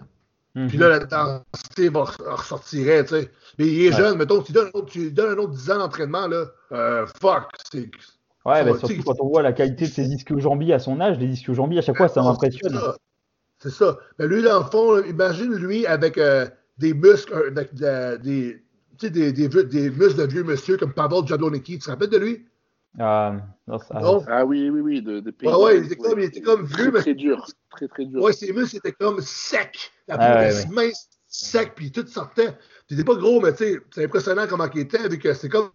Puis 0.53 0.77
là, 0.77 0.87
mhm. 0.87 0.91
la 0.91 0.99
densité 0.99 1.89
va 1.89 2.03
ressortir, 2.03 3.05
tu 3.05 3.09
sais. 3.09 3.31
Mais 3.57 3.67
il 3.67 3.85
est 3.85 3.91
jeune, 3.93 4.17
mettons, 4.17 4.41
tu 4.41 4.51
donnes, 4.51 4.69
un 4.73 4.79
autre, 4.79 4.91
tu 4.91 5.11
donnes 5.11 5.33
un 5.33 5.41
autre 5.41 5.53
10 5.53 5.71
ans 5.71 5.77
d'entraînement, 5.79 6.27
là, 6.27 6.45
fuck, 7.19 7.49
c'est 7.71 7.89
Ouais, 8.45 8.63
bah, 8.63 8.77
surtout 8.77 9.03
quand 9.05 9.19
on 9.19 9.27
voit 9.27 9.43
la 9.43 9.53
qualité 9.53 9.85
de 9.85 9.91
ses 9.91 10.05
disques 10.05 10.35
jambiers 10.37 10.73
à 10.73 10.79
son 10.79 10.99
âge, 10.99 11.19
les 11.19 11.27
disques 11.27 11.51
jambiers, 11.51 11.79
à 11.79 11.81
chaque 11.81 11.97
fois, 11.97 12.07
ça 12.07 12.23
m'impressionne. 12.23 12.79
C'est 13.59 13.69
ça. 13.69 13.97
Mais 14.17 14.27
lui, 14.27 14.41
dans 14.41 14.59
le 14.59 14.65
fond, 14.65 15.03
imagine 15.03 15.53
lui 15.53 15.85
avec 15.85 16.17
euh, 16.17 16.47
des 16.79 16.95
muscles, 16.95 17.33
euh, 17.33 18.17
des, 18.17 18.59
des, 18.99 19.31
des, 19.31 19.47
des, 19.47 19.89
muscles 19.91 20.17
de 20.17 20.25
vieux 20.25 20.43
monsieur 20.43 20.77
comme 20.77 20.93
Pavel 20.93 21.27
Jablonski. 21.27 21.73
Tu 21.73 21.79
te 21.79 21.89
rappelles 21.91 22.09
de 22.09 22.17
lui? 22.17 22.45
Ah, 22.99 23.37
non, 23.67 23.77
ça... 23.77 24.01
ah 24.27 24.45
oui, 24.45 24.69
oui, 24.69 24.81
oui, 24.81 25.01
de, 25.01 25.19
de 25.19 25.33
ouais, 25.43 25.53
ouais, 25.53 25.77
il 25.77 25.85
était 25.85 25.95
comme, 25.95 26.19
il 26.19 26.25
était 26.25 26.41
comme 26.41 26.65
vieux, 26.65 26.75
très, 26.75 26.91
mais... 26.91 26.99
très 26.99 27.13
dur. 27.13 27.47
Très, 27.69 27.87
très 27.87 28.05
dur. 28.05 28.21
Ouais, 28.21 28.33
ses 28.33 28.51
muscles 28.51 28.77
étaient 28.77 28.91
comme 28.91 29.21
secs. 29.21 29.91
La 30.07 30.15
ah, 30.19 30.41
ouais, 30.41 30.65
mince, 30.71 31.07
sec, 31.27 31.73
puis 31.75 31.91
tout 31.91 32.05
sortait. 32.07 32.57
Il 32.89 32.99
était 32.99 33.05
pas 33.05 33.15
gros, 33.15 33.39
mais 33.39 33.53
tu 33.53 33.63
sais, 33.63 33.79
c'est 33.91 34.05
impressionnant 34.05 34.45
comment 34.49 34.67
il 34.73 34.81
était, 34.81 34.99
avec 34.99 35.25
c'est 35.35 35.47
comme 35.47 35.69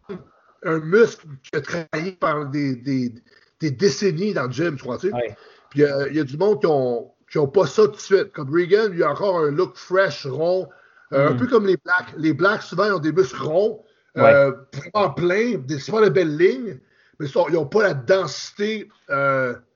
un 0.65 0.79
muscle 0.81 1.27
qui 1.43 1.57
a 1.57 1.61
travaillé 1.61 2.13
par 2.13 2.47
des, 2.47 2.77
des, 2.77 3.13
des, 3.61 3.71
décennies 3.71 4.35
dans 4.35 4.45
le 4.45 4.53
gym, 4.53 4.77
tu 4.77 4.85
vois, 4.85 4.99
tu 4.99 5.11
sais. 5.11 5.37
Puis 5.71 5.85
euh, 5.85 6.09
il 6.11 6.17
y 6.17 6.21
a 6.21 6.25
du 6.25 6.37
monde 6.37 6.61
qui 6.61 6.67
ont, 6.67 7.13
qui 7.31 7.39
ont 7.39 7.49
pas 7.49 7.67
ça 7.67 7.85
tout 7.85 7.93
de 7.93 7.97
suite. 7.97 8.33
Comme 8.33 8.53
Regan, 8.53 8.91
il 8.95 9.03
a 9.03 9.11
encore 9.11 9.39
un 9.39 9.51
look 9.51 9.77
fresh, 9.77 10.27
rond, 10.27 10.69
euh, 11.13 11.29
un 11.29 11.35
mm. 11.35 11.37
peu 11.37 11.47
comme 11.47 11.67
les 11.67 11.77
Blacks. 11.77 12.15
Les 12.17 12.33
Blacks, 12.33 12.63
souvent, 12.63 12.87
ils 12.87 12.93
ont 12.93 12.99
des 12.99 13.13
muscles 13.13 13.43
ronds, 13.43 13.83
euh, 14.17 14.53
vraiment 14.73 15.11
pleins, 15.11 15.59
des 15.59 15.79
super 15.79 16.03
de 16.03 16.09
belles 16.09 16.37
lignes, 16.37 16.79
mais 17.19 17.27
ils 17.27 17.55
n'ont 17.55 17.67
pas 17.67 17.83
la 17.83 17.95
densité 17.95 18.89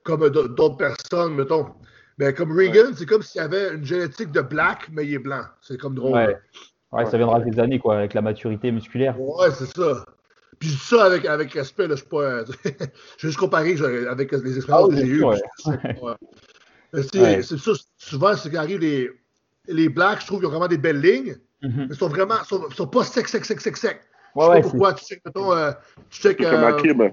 comme 0.02 0.28
d'autres 0.30 0.76
personnes, 0.76 1.34
mettons. 1.34 1.66
Mais 2.18 2.34
comme 2.34 2.52
Regan, 2.52 2.92
c'est 2.94 3.06
comme 3.06 3.22
s'il 3.22 3.40
y 3.40 3.44
avait 3.44 3.74
une 3.74 3.84
génétique 3.84 4.30
de 4.30 4.42
black, 4.42 4.88
mais 4.92 5.06
il 5.06 5.14
est 5.14 5.18
blanc. 5.18 5.42
C'est 5.62 5.78
comme 5.78 5.94
drôle. 5.94 6.36
Ouais. 6.92 7.06
ça 7.06 7.16
viendra 7.16 7.36
avec 7.36 7.54
les 7.54 7.60
années, 7.60 7.78
quoi, 7.78 7.96
avec 7.96 8.14
la 8.14 8.20
maturité 8.20 8.70
musculaire. 8.70 9.18
Ouais, 9.18 9.50
c'est 9.52 9.74
ça. 9.74 10.04
Puis 10.60 10.68
je 10.68 10.74
dis 10.74 10.84
ça 10.84 11.04
avec, 11.06 11.24
avec 11.24 11.52
respect, 11.54 11.88
là, 11.88 11.96
je 11.96 12.00
suis 12.02 12.08
pas. 12.08 12.44
je 12.64 12.68
vais 12.68 12.88
juste 13.18 13.38
comparer 13.38 13.74
avec 14.08 14.30
les 14.30 14.56
expériences 14.56 14.88
Ah, 14.92 14.94
que 14.94 14.96
j'ai 14.96 15.04
bien 15.04 15.14
eues. 15.14 15.24
ouais. 15.24 15.40
ouais. 16.02 16.14
Mais 16.92 17.42
c'est 17.42 17.58
ça, 17.58 17.72
souvent, 17.96 18.36
c'est 18.36 18.50
qu'arrive 18.50 18.78
les, 18.80 19.10
les 19.68 19.88
Blacks, 19.88 20.20
je 20.20 20.26
trouve 20.26 20.38
qu'ils 20.40 20.46
ont 20.46 20.50
vraiment 20.50 20.68
des 20.68 20.78
belles 20.78 21.00
lignes, 21.00 21.36
Mhm. 21.62 21.72
mais 21.76 21.86
ils 21.90 21.96
sont 21.96 22.08
vraiment, 22.08 22.42
sont, 22.44 22.70
sont 22.70 22.86
pas 22.86 23.04
secs, 23.04 23.28
secs, 23.28 23.44
secs, 23.44 23.60
secs, 23.60 23.76
secs. 23.76 24.00
Ouais, 24.34 24.46
je 24.46 24.54
sais 24.56 24.60
pas 24.60 24.60
pourquoi, 24.62 24.94
tu 24.94 25.04
check, 25.04 25.22
mettons, 25.24 25.52
euh, 25.54 25.72
tu 26.08 26.20
check 26.22 26.38
Comme 26.38 26.46
euh, 26.46 26.68
Hakim. 26.68 27.10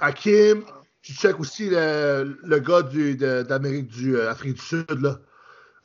Hakim, 0.00 0.64
tu 1.02 1.12
check 1.12 1.38
aussi 1.40 1.68
le, 1.70 2.36
le 2.42 2.58
gars 2.58 2.82
d'Amérique 3.44 3.88
du 3.88 4.16
euh, 4.16 4.30
Afrique 4.30 4.54
du 4.54 4.60
Sud, 4.62 5.00
là. 5.00 5.18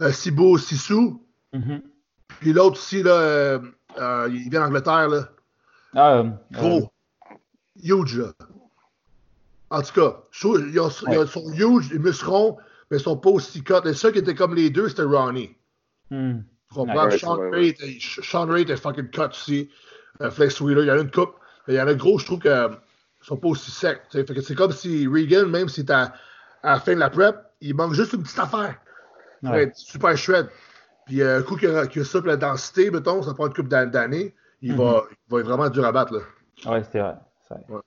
Euh, 0.01 0.11
Sibo 0.11 0.57
Sissou. 0.57 1.23
Mhm. 1.53 1.81
Puis 2.39 2.53
l'autre 2.53 2.77
aussi, 2.79 3.03
là, 3.03 3.11
euh, 3.13 3.59
euh, 3.99 4.29
il 4.31 4.49
vient 4.49 4.61
d'Angleterre, 4.61 5.09
là. 5.09 5.29
Ah, 5.93 6.17
euh, 6.19 6.29
Gros. 6.51 6.90
Huge, 7.83 8.17
là. 8.19 8.33
En 9.69 9.81
tout 9.81 9.93
cas, 9.93 10.17
ils, 10.43 10.79
ont- 10.79 10.89
ils 11.09 11.17
ont- 11.17 11.25
sont 11.27 11.49
huge, 11.53 11.89
ils 11.93 11.99
muscleront, 11.99 12.57
mais 12.89 12.97
ils 12.97 13.03
sont 13.03 13.15
pas 13.17 13.29
aussi 13.29 13.63
cut. 13.63 13.73
Les 13.85 13.93
seuls 13.93 14.11
qui 14.11 14.19
étaient 14.19 14.35
comme 14.35 14.53
les 14.55 14.69
deux, 14.69 14.89
c'était 14.89 15.03
Ronnie. 15.03 15.55
euh, 16.11 16.33
hmm. 16.33 16.43
Tu 16.69 16.75
comprends? 16.75 17.05
Ouais, 17.05 17.17
Sean, 17.17 17.35
vrai, 17.37 17.49
Ray 17.51 17.67
était, 17.69 17.97
Sean 17.99 18.45
Ray 18.47 18.63
était 18.63 18.75
fucking 18.77 19.09
cut 19.09 19.21
aussi. 19.31 19.69
Euh, 20.21 20.29
Flex 20.31 20.59
Wheeler, 20.61 20.81
il 20.83 20.87
y 20.87 20.91
en 20.91 20.95
a 20.97 21.01
une 21.01 21.11
coupe. 21.11 21.33
Mais 21.67 21.73
il 21.75 21.77
y 21.77 21.81
en 21.81 21.87
a 21.87 21.93
gros, 21.93 22.17
je 22.19 22.25
trouve 22.25 22.39
qu'ils 22.39 22.69
sont 23.21 23.37
pas 23.37 23.47
aussi 23.49 23.71
secs. 23.71 24.01
Fait 24.11 24.25
que 24.25 24.41
c'est 24.41 24.55
comme 24.55 24.71
si 24.71 25.07
Regan, 25.07 25.47
même 25.47 25.69
si 25.69 25.85
t'es 25.85 25.93
à, 25.93 26.13
à 26.63 26.73
la 26.73 26.79
fin 26.79 26.93
de 26.93 26.99
la 26.99 27.09
prep, 27.09 27.35
il 27.61 27.75
manque 27.75 27.93
juste 27.93 28.13
une 28.13 28.23
petite 28.23 28.39
affaire. 28.39 28.75
pour 29.41 29.51
Ouais. 29.51 29.63
être 29.63 29.75
super 29.75 30.15
shred. 30.17 30.47
Puis 31.07 31.21
euh, 31.21 31.39
un 31.39 31.41
coup 31.43 31.55
qu'il 31.55 31.69
y 31.69 31.75
a, 31.75 31.87
qu'il 31.87 32.01
y 32.03 32.05
a 32.05 32.07
ça, 32.07 32.19
puis 32.21 32.29
la 32.29 32.37
densité, 32.37 32.91
mettons, 32.91 33.23
ça 33.23 33.33
prend 33.33 33.47
une 33.47 33.53
couple 33.53 33.69
d'an- 33.69 33.87
d'années, 33.87 34.35
il, 34.61 34.73
Mhm. 34.73 34.77
va, 34.77 35.03
il 35.09 35.31
va 35.33 35.39
être 35.39 35.45
vraiment 35.47 35.69
dur 35.69 35.83
à 35.83 35.91
battre. 35.91 36.13
Là. 36.13 36.71
Ouais, 36.71 36.83
c'est 36.91 36.99
vrai. 36.99 37.15
C'est 37.51 37.71
vrai. 37.71 37.77
Ouais. 37.77 37.81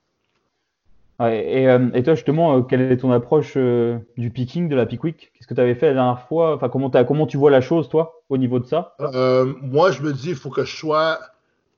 Ouais, 1.17 1.61
et, 1.61 1.69
euh, 1.69 1.91
et 1.93 2.03
toi, 2.03 2.13
justement, 2.13 2.57
euh, 2.57 2.61
quelle 2.61 2.81
est 2.81 2.97
ton 2.97 3.11
approche 3.13 3.53
euh, 3.55 3.97
du 4.17 4.31
picking, 4.31 4.67
de 4.67 4.75
la 4.75 4.85
pick 4.85 5.01
week? 5.01 5.31
Qu'est-ce 5.33 5.47
que 5.47 5.53
tu 5.53 5.61
avais 5.61 5.75
fait 5.75 5.87
la 5.87 5.93
dernière 5.93 6.27
fois? 6.27 6.53
Enfin, 6.55 6.67
comment, 6.67 6.89
comment 6.89 7.25
tu 7.25 7.37
vois 7.37 7.51
la 7.51 7.61
chose, 7.61 7.87
toi, 7.87 8.21
au 8.27 8.37
niveau 8.37 8.59
de 8.59 8.65
ça? 8.65 8.97
Moi, 8.99 9.91
je 9.91 10.01
me 10.01 10.11
dis, 10.11 10.31
il 10.31 10.35
faut 10.35 10.49
que 10.49 10.65
je 10.65 10.75
sois 10.75 11.19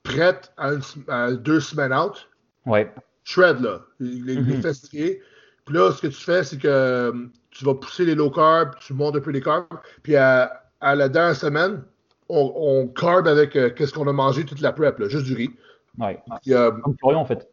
prête 0.02 0.52
à, 0.58 0.70
une 0.74 0.82
sem- 0.82 1.08
à 1.08 1.32
deux 1.34 1.60
semaines 1.60 1.94
out. 1.94 2.28
Ouais. 2.66 2.92
Shred, 3.26 3.62
là. 3.62 3.82
Les, 4.00 4.38
tirées. 4.60 5.22
Puis 5.66 5.76
là, 5.76 5.92
ce 5.92 6.02
que 6.02 6.08
tu 6.08 6.20
fais, 6.20 6.44
c'est 6.44 6.58
que 6.58 7.30
tu 7.52 7.64
vas 7.64 7.76
pousser 7.76 8.06
les 8.06 8.16
low 8.16 8.32
carbs, 8.32 8.74
tu 8.80 8.94
montes 8.94 9.18
un 9.18 9.20
peu 9.20 9.30
les 9.30 9.42
carbs. 9.42 9.68
Puis 10.02 10.16
à, 10.16 10.64
à 10.82 10.96
la 10.96 11.10
dernière 11.10 11.36
semaine, 11.36 11.84
on, 12.28 12.54
on 12.56 12.88
carb 12.88 13.28
avec 13.28 13.52
qu'est-ce 13.52 13.94
qu'on 13.94 14.08
a 14.08 14.14
mangé 14.14 14.46
toute 14.46 14.62
la 14.62 14.72
prep, 14.72 14.98
là, 14.98 15.10
juste 15.10 15.26
du 15.26 15.36
riz. 15.36 15.52
Ouais. 16.00 16.20
Puis, 16.42 16.54
Comme 16.54 16.96
Florian, 16.98 17.20
en 17.20 17.26
fait. 17.26 17.48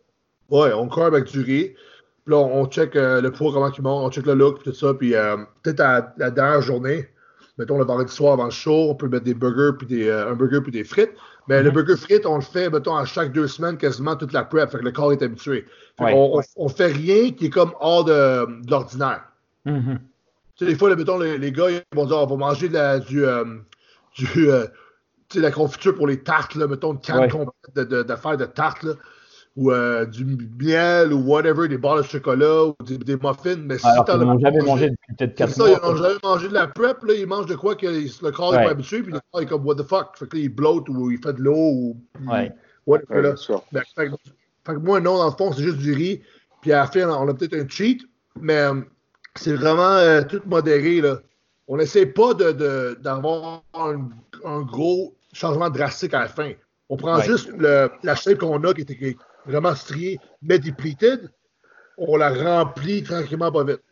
Ouais, 0.51 0.73
on 0.73 0.89
carb 0.89 1.15
avec 1.15 1.27
du 1.31 1.41
riz. 1.41 1.75
Puis 2.25 2.33
là, 2.33 2.37
on, 2.39 2.67
check 2.67 2.97
euh, 2.97 3.21
le 3.21 3.31
poids, 3.31 3.53
comment 3.53 3.71
il 3.71 3.83
monte, 3.83 4.05
on 4.07 4.11
check 4.11 4.27
le 4.27 4.35
look, 4.35 4.61
puis 4.63 4.71
tout 4.71 4.77
ça. 4.77 4.95
Puis 4.95 5.15
euh, 5.15 5.37
peut-être 5.63 5.81
à 5.81 6.13
la 6.17 6.31
dernière 6.31 6.63
journée, 6.63 7.09
mettons 7.59 7.79
le 7.79 7.85
vendredi 7.85 8.13
soir 8.13 8.33
avant 8.35 8.45
le 8.47 8.51
show, 8.51 8.89
on 8.91 8.95
peut 8.95 9.09
mettre 9.09 9.25
des 9.25 9.35
burgers, 9.35 9.77
puis 9.77 9.87
des, 9.87 10.09
euh, 10.09 10.31
un 10.31 10.35
burger, 10.35 10.61
puis 10.63 10.73
des 10.73 10.85
frites. 10.85 11.13
Mais 11.49 11.63
le 11.63 11.69
Mhm. 11.69 11.75
burger 11.77 11.97
frites, 11.99 12.25
on 12.25 12.37
le 12.37 12.41
fait, 12.43 12.71
mettons, 12.71 12.97
à 12.97 13.05
chaque 13.05 13.33
deux 13.33 13.47
semaines, 13.49 13.77
quasiment 13.77 14.17
toute 14.17 14.33
la 14.33 14.45
prep. 14.45 14.71
Fait 14.71 14.79
que 14.79 14.85
le 14.85 14.93
corps 14.93 15.13
est 15.13 15.23
habitué. 15.23 15.67
Fait 15.99 16.05
Ouais. 16.05 16.13
qu'on- 16.13 16.39
on, 16.39 16.65
on 16.65 16.69
fait 16.69 16.87
rien 16.93 17.31
qui 17.33 17.47
est 17.47 17.51
comme 17.51 17.73
hors 17.81 18.05
de, 18.05 18.63
de 18.65 18.71
l'ordinaire. 18.71 19.25
Mhm. 19.67 19.99
Tu 20.57 20.65
sais, 20.65 20.71
des 20.71 20.79
fois, 20.79 20.95
mettons, 20.97 21.19
les, 21.19 21.37
les 21.37 21.53
gars, 21.53 21.69
ils 21.71 21.83
vont 21.95 22.07
dire, 22.07 22.17
on 22.17 22.27
va 22.27 22.37
manger 22.37 22.69
de 22.69 22.75
la, 22.75 22.99
du, 23.01 23.23
du 24.17 24.27
tu 24.27 24.49
sais, 25.29 25.41
la 25.41 25.51
confiture 25.51 25.95
pour 25.95 26.07
les 26.07 26.21
tartes, 26.21 26.55
là, 26.55 26.67
mettons, 26.67 26.93
une 26.93 27.01
canne 27.01 27.19
Ouais. 27.21 27.29
complète 27.29 27.75
de- 27.75 27.85
de- 27.85 28.03
d'affaires 28.03 28.37
de, 28.37 28.45
tartes, 28.45 28.83
là, 28.85 28.93
ou 29.57 29.71
euh, 29.71 30.05
du 30.05 30.25
miel, 30.61 31.13
ou 31.13 31.21
whatever, 31.21 31.69
des 31.69 31.79
barres 31.79 31.99
de 31.99 32.03
chocolat, 32.03 32.65
ou 32.65 32.75
des, 32.85 32.99
des 32.99 33.17
muffins. 33.17 33.57
Mais 33.57 33.79
si 33.79 33.87
Alors 33.87 34.05
t'en 34.05 34.15
qu'ils 34.15 34.23
as 34.23 34.25
n'ont 34.25 34.39
jamais 34.41 34.61
mangé 34.63 34.91
depuis 34.91 35.15
peut-être 35.17 35.31
c'est 35.31 35.35
4 35.47 35.51
ça, 35.53 35.63
mois. 35.67 35.71
ils 35.83 35.87
n'ont 35.89 35.97
jamais 35.97 36.19
mangé 36.25 36.49
de 36.49 36.55
la 36.55 36.67
prep, 36.67 37.03
là, 37.05 37.15
ils 37.15 37.27
mangent 37.27 37.47
de 37.47 37.55
quoi 37.55 37.77
que 37.77 37.87
le 37.87 38.31
corps 38.33 38.53
n'est 38.53 38.59
Ouais. 38.59 38.65
pas 38.65 38.71
habitué, 38.73 39.03
puis 39.03 39.13
le 39.13 39.21
corps 39.31 39.43
est 39.43 39.47
comme, 39.47 39.65
what 39.65 39.77
the 39.77 39.85
fuck? 39.85 40.17
Fait 40.19 40.27
que 40.27 40.37
là, 40.37 40.43
il 40.43 40.49
bloat, 40.49 40.85
ou 40.89 41.11
il 41.13 41.19
fait 41.19 41.33
de 41.35 41.41
l'eau, 41.43 41.55
ou 41.57 41.97
Ouais. 42.29 42.53
whatever, 42.87 43.15
Ouais, 43.15 43.23
là. 43.23 43.35
Ben, 43.73 43.83
fait, 43.95 44.09
que- 44.09 44.15
fait 44.67 44.75
que 44.75 44.79
moi, 44.81 45.01
non, 45.01 45.19
dans 45.19 45.27
le 45.27 45.31
fond, 45.37 45.53
c'est 45.53 45.63
juste 45.63 45.79
du 45.79 45.93
riz. 45.93 46.21
Puis 46.61 46.73
à 46.73 46.79
la 46.81 46.87
fin, 46.87 47.09
on 47.09 47.29
a 47.29 47.35
peut-être 47.35 47.55
un 47.55 47.69
cheat, 47.69 48.03
mais 48.41 48.57
euh, 48.59 48.81
c'est 49.37 49.55
vraiment 49.55 49.83
euh, 49.99 50.23
tout 50.23 50.41
modéré. 50.47 51.01
Là. 51.01 51.19
On 51.69 51.77
n'essaie 51.77 52.07
pas 52.07 52.35
de- 52.35 52.53
de- 52.53 52.99
d'avoir 53.01 53.63
un, 53.75 54.09
un 54.45 54.63
gros 54.63 55.15
changement 55.33 55.71
drastique 55.71 56.13
à 56.15 56.21
la 56.21 56.29
fin. 56.29 56.51
On 56.89 56.97
prend 56.97 57.19
Ouais. 57.19 57.25
juste 57.25 57.51
le- 57.57 57.91
la 58.03 58.15
shape 58.17 58.39
qu'on 58.39 58.63
a 58.65 58.75
qui 58.75 58.81
était 58.83 58.97
striée, 59.77 60.19
mais 60.43 60.59
depleted. 60.59 61.31
On 61.99 62.17
la 62.17 62.31
remplit 62.33 63.03
tranquillement 63.03 63.53
pas 63.53 63.65
vite. 63.65 63.83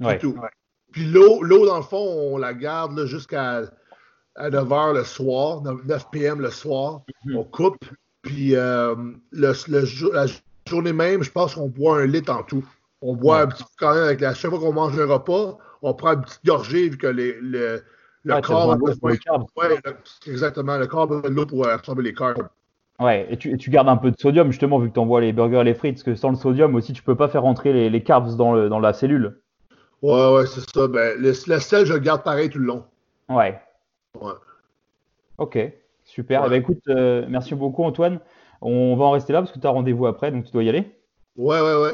C'est 0.00 0.06
Ouais. 0.06 0.18
tout. 0.18 0.36
Puis 0.92 1.04
l'eau, 1.04 1.42
l'eau, 1.42 1.66
dans 1.66 1.76
le 1.76 1.82
fond, 1.82 1.98
on 2.32 2.38
la 2.38 2.54
garde 2.54 2.96
là, 2.98 3.04
jusqu'à 3.06 3.62
à 4.36 4.50
9 4.50 4.68
h 4.68 4.94
le 4.94 5.04
soir, 5.04 5.60
9 5.62 6.10
p.m. 6.10 6.40
le 6.40 6.50
soir. 6.50 7.02
Mhm. 7.24 7.36
On 7.36 7.44
coupe. 7.44 7.84
Puis 8.22 8.54
euh, 8.56 8.94
le, 9.32 9.52
la 10.12 10.26
journée 10.66 10.92
même, 10.92 11.22
je 11.22 11.30
pense 11.30 11.54
qu'on 11.56 11.68
boit 11.68 11.98
un 12.00 12.06
litre 12.06 12.32
en 12.32 12.42
tout. 12.42 12.64
On 13.02 13.14
boit 13.14 13.36
Ouais. 13.36 13.42
un 13.42 13.46
petit 13.48 13.64
peu 13.64 13.68
quand 13.78 13.94
même 13.94 14.04
avec 14.04 14.20
la 14.20 14.34
chaque 14.34 14.50
fois 14.50 14.60
qu'on 14.60 14.72
mange 14.72 14.98
un 14.98 15.06
repas, 15.06 15.58
on 15.82 15.94
prend 15.94 16.12
une 16.14 16.22
petite 16.22 16.44
gorgée 16.44 16.88
vu 16.88 16.96
que 16.98 17.06
les, 17.06 17.32
le, 17.40 17.82
le 18.24 18.34
Ouais, 18.34 18.40
t'as 18.40 18.42
corps 18.42 18.60
besoin 18.60 18.72
a 18.72 18.76
de 18.76 18.80
l'eau 18.80 18.86
besoin. 18.86 19.16
carbs. 19.16 19.46
Ouais, 19.56 19.68
le- 19.84 20.32
exactement. 20.32 20.78
Le 20.78 20.86
corps 20.86 21.02
a 21.02 21.06
besoin 21.06 21.30
de 21.30 21.34
l'eau 21.34 21.46
pour 21.46 21.66
absorber 21.68 22.02
les 22.02 22.14
carbs. 22.14 22.48
Ouais, 23.00 23.28
et 23.30 23.36
tu, 23.36 23.52
et 23.52 23.56
tu 23.56 23.70
gardes 23.70 23.88
un 23.88 23.96
peu 23.96 24.10
de 24.10 24.16
sodium 24.18 24.50
justement 24.50 24.80
vu 24.80 24.88
que 24.88 24.94
tu 24.94 24.98
envoies 24.98 25.20
les 25.20 25.32
burgers 25.32 25.60
et 25.60 25.64
les 25.64 25.74
frites, 25.74 25.94
parce 25.94 26.02
que 26.02 26.16
sans 26.16 26.30
le 26.30 26.36
sodium 26.36 26.74
aussi 26.74 26.92
tu 26.92 27.02
peux 27.02 27.14
pas 27.14 27.28
faire 27.28 27.42
rentrer 27.42 27.72
les, 27.72 27.90
les 27.90 28.02
carbs 28.02 28.36
dans, 28.36 28.52
le, 28.52 28.68
dans 28.68 28.80
la 28.80 28.92
cellule. 28.92 29.40
Ouais, 30.02 30.32
ouais, 30.34 30.46
c'est 30.46 30.68
ça. 30.68 30.88
Ben, 30.88 31.16
le, 31.16 31.28
le 31.28 31.60
sel, 31.60 31.86
je 31.86 31.92
le 31.92 31.98
garde 32.00 32.24
pareil 32.24 32.50
tout 32.50 32.58
le 32.58 32.64
long. 32.66 32.84
Ouais. 33.28 33.60
Ouais. 34.20 34.32
Ok, 35.38 35.58
super. 36.04 36.40
Ouais. 36.40 36.46
Eh 36.48 36.50
ben, 36.50 36.56
écoute, 36.56 36.82
euh, 36.88 37.24
merci 37.28 37.54
beaucoup 37.54 37.84
Antoine. 37.84 38.18
On 38.60 38.96
va 38.96 39.04
en 39.04 39.12
rester 39.12 39.32
là 39.32 39.40
parce 39.40 39.52
que 39.52 39.60
tu 39.60 39.66
as 39.66 39.70
rendez-vous 39.70 40.06
après, 40.06 40.32
donc 40.32 40.44
tu 40.44 40.50
dois 40.50 40.64
y 40.64 40.68
aller. 40.68 40.90
Ouais, 41.36 41.60
ouais, 41.60 41.76
ouais. 41.80 41.92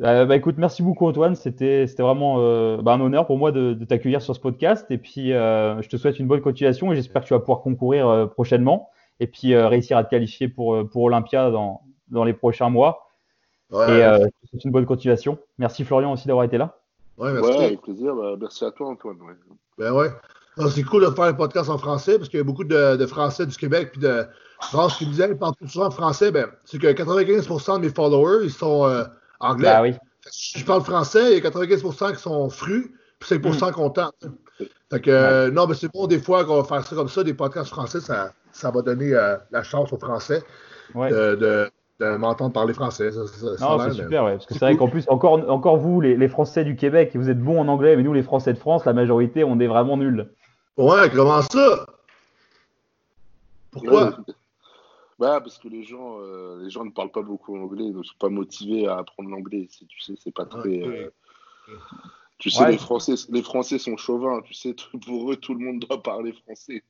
Euh, 0.00 0.24
bah, 0.24 0.36
écoute, 0.36 0.54
merci 0.56 0.82
beaucoup 0.82 1.06
Antoine. 1.06 1.34
C'était 1.34 1.86
c'était 1.86 2.02
vraiment 2.02 2.36
euh, 2.38 2.80
bah, 2.80 2.92
un 2.92 3.00
honneur 3.02 3.26
pour 3.26 3.36
moi 3.36 3.52
de, 3.52 3.74
de 3.74 3.84
t'accueillir 3.84 4.22
sur 4.22 4.34
ce 4.34 4.40
podcast. 4.40 4.90
Et 4.90 4.96
puis, 4.96 5.34
euh, 5.34 5.82
je 5.82 5.90
te 5.90 5.98
souhaite 5.98 6.18
une 6.18 6.26
bonne 6.26 6.40
continuation 6.40 6.90
et 6.90 6.96
j'espère 6.96 7.20
que 7.20 7.26
tu 7.26 7.34
vas 7.34 7.40
pouvoir 7.40 7.60
concourir 7.60 8.30
prochainement 8.30 8.88
et 9.22 9.26
puis 9.28 9.54
euh, 9.54 9.68
réussir 9.68 9.96
à 9.96 10.02
te 10.04 10.10
qualifier 10.10 10.48
pour, 10.48 10.74
euh, 10.74 10.84
pour 10.84 11.02
Olympia 11.04 11.50
dans, 11.50 11.82
dans 12.08 12.24
les 12.24 12.32
prochains 12.32 12.70
mois. 12.70 13.08
Ouais, 13.70 13.86
Et 13.98 14.04
euh, 14.04 14.18
souhaite 14.50 14.64
une 14.64 14.72
bonne 14.72 14.84
continuation. 14.84 15.38
Merci 15.58 15.84
Florian 15.84 16.12
aussi 16.12 16.26
d'avoir 16.26 16.44
été 16.44 16.58
là. 16.58 16.76
ouais, 17.18 17.32
merci. 17.32 17.50
Ouais, 17.50 17.64
avec 17.66 17.80
plaisir. 17.82 18.14
Bah, 18.16 18.34
merci 18.38 18.64
à 18.64 18.70
toi, 18.72 18.88
Antoine. 18.88 19.16
ouais. 19.22 19.34
Ben 19.78 19.92
ouais. 19.92 20.08
Non, 20.58 20.68
C'est 20.68 20.82
cool 20.82 21.06
de 21.06 21.10
faire 21.10 21.24
un 21.24 21.34
podcast 21.34 21.70
en 21.70 21.78
français 21.78 22.18
parce 22.18 22.28
qu'il 22.28 22.38
y 22.38 22.40
a 22.40 22.44
beaucoup 22.44 22.64
de, 22.64 22.96
de 22.96 23.06
Français 23.06 23.46
du 23.46 23.56
Québec 23.56 23.90
puis 23.92 24.00
de 24.02 24.26
France 24.60 24.98
qui 24.98 25.06
me 25.06 25.10
disaient, 25.10 25.28
ils 25.30 25.38
parlent 25.38 25.54
tout 25.58 25.66
souvent 25.68 25.90
français? 25.90 26.30
Ben, 26.32 26.46
c'est 26.64 26.78
que 26.78 26.88
95% 26.88 27.76
de 27.76 27.86
mes 27.86 27.88
followers, 27.90 28.44
ils 28.44 28.50
sont 28.52 28.84
euh, 28.86 29.04
anglais. 29.40 29.68
Bah 29.72 29.82
oui. 29.82 29.94
Si 30.30 30.58
je 30.58 30.64
parle 30.66 30.82
français, 30.82 31.36
il 31.38 31.42
y 31.42 31.46
a 31.46 31.50
95% 31.50 32.14
qui 32.14 32.20
sont 32.20 32.50
frus 32.50 32.94
puis 33.20 33.36
5% 33.38 33.68
Mm. 33.70 33.72
contents. 33.72 34.10
Fait 34.90 35.00
que, 35.00 35.10
euh, 35.10 35.50
non, 35.50 35.66
mais 35.66 35.74
c'est 35.74 35.90
bon 35.92 36.06
des 36.06 36.18
fois 36.20 36.44
qu'on 36.44 36.60
va 36.60 36.64
faire 36.64 36.86
ça 36.86 36.94
comme 36.96 37.08
ça, 37.08 37.22
des 37.24 37.34
podcasts 37.34 37.70
français, 37.70 38.00
ça, 38.00 38.32
ça 38.52 38.70
va 38.70 38.82
donner 38.82 39.12
euh, 39.14 39.36
la 39.50 39.62
chance 39.62 39.92
aux 39.92 39.98
Français 39.98 40.42
Ouais. 40.94 41.10
de, 41.10 41.34
de, 41.36 41.70
de 42.00 42.16
m'entendre 42.16 42.52
parler 42.52 42.74
français. 42.74 43.10
Ça, 43.12 43.20
Non, 43.60 43.78
c'est 43.78 43.92
super, 43.92 44.24
ouais. 44.24 44.32
Parce 44.32 44.46
que 44.46 44.52
c'est 44.54 44.60
vrai 44.60 44.76
qu'en 44.76 44.88
plus, 44.88 45.04
encore, 45.08 45.48
encore 45.50 45.78
vous, 45.78 46.00
les, 46.00 46.16
les 46.16 46.28
Français 46.28 46.64
du 46.64 46.76
Québec, 46.76 47.12
vous 47.14 47.30
êtes 47.30 47.40
bons 47.40 47.58
en 47.60 47.68
anglais, 47.68 47.96
mais 47.96 48.02
nous, 48.02 48.12
les 48.12 48.22
Français 48.22 48.52
de 48.52 48.58
France, 48.58 48.84
la 48.84 48.92
majorité, 48.92 49.42
on 49.44 49.58
est 49.60 49.66
vraiment 49.66 49.96
nuls. 49.96 50.30
Ouais, 50.76 51.08
comment 51.14 51.40
ça? 51.42 51.86
Pourquoi? 53.70 54.04
Ouais. 54.08 54.34
Bah, 55.18 55.40
parce 55.40 55.58
que 55.58 55.68
les 55.68 55.84
gens, 55.84 56.18
euh, 56.20 56.60
les 56.62 56.70
gens 56.70 56.84
ne 56.84 56.90
parlent 56.90 57.10
pas 57.12 57.22
beaucoup 57.22 57.56
anglais, 57.56 57.84
ne 57.84 58.02
sont 58.02 58.14
pas 58.18 58.28
motivés 58.28 58.86
à 58.88 58.98
apprendre 58.98 59.30
l'anglais. 59.30 59.68
C'est- 59.70 59.86
Tu 59.86 60.00
sais, 60.00 60.14
c'est 60.22 60.34
pas 60.34 60.44
très. 60.46 60.82
Euh, 60.82 61.10
Tu 62.38 62.50
sais, 62.50 62.64
Ouais. 62.64 62.72
les 62.72 62.78
Français, 62.78 63.14
les 63.30 63.42
Français 63.42 63.78
sont 63.78 63.96
chauvins. 63.96 64.40
Tu 64.42 64.52
sais, 64.52 64.74
pour 65.06 65.30
eux, 65.32 65.36
tout 65.36 65.54
le 65.54 65.60
monde 65.64 65.78
doit 65.88 66.02
parler 66.02 66.32
français. 66.44 66.82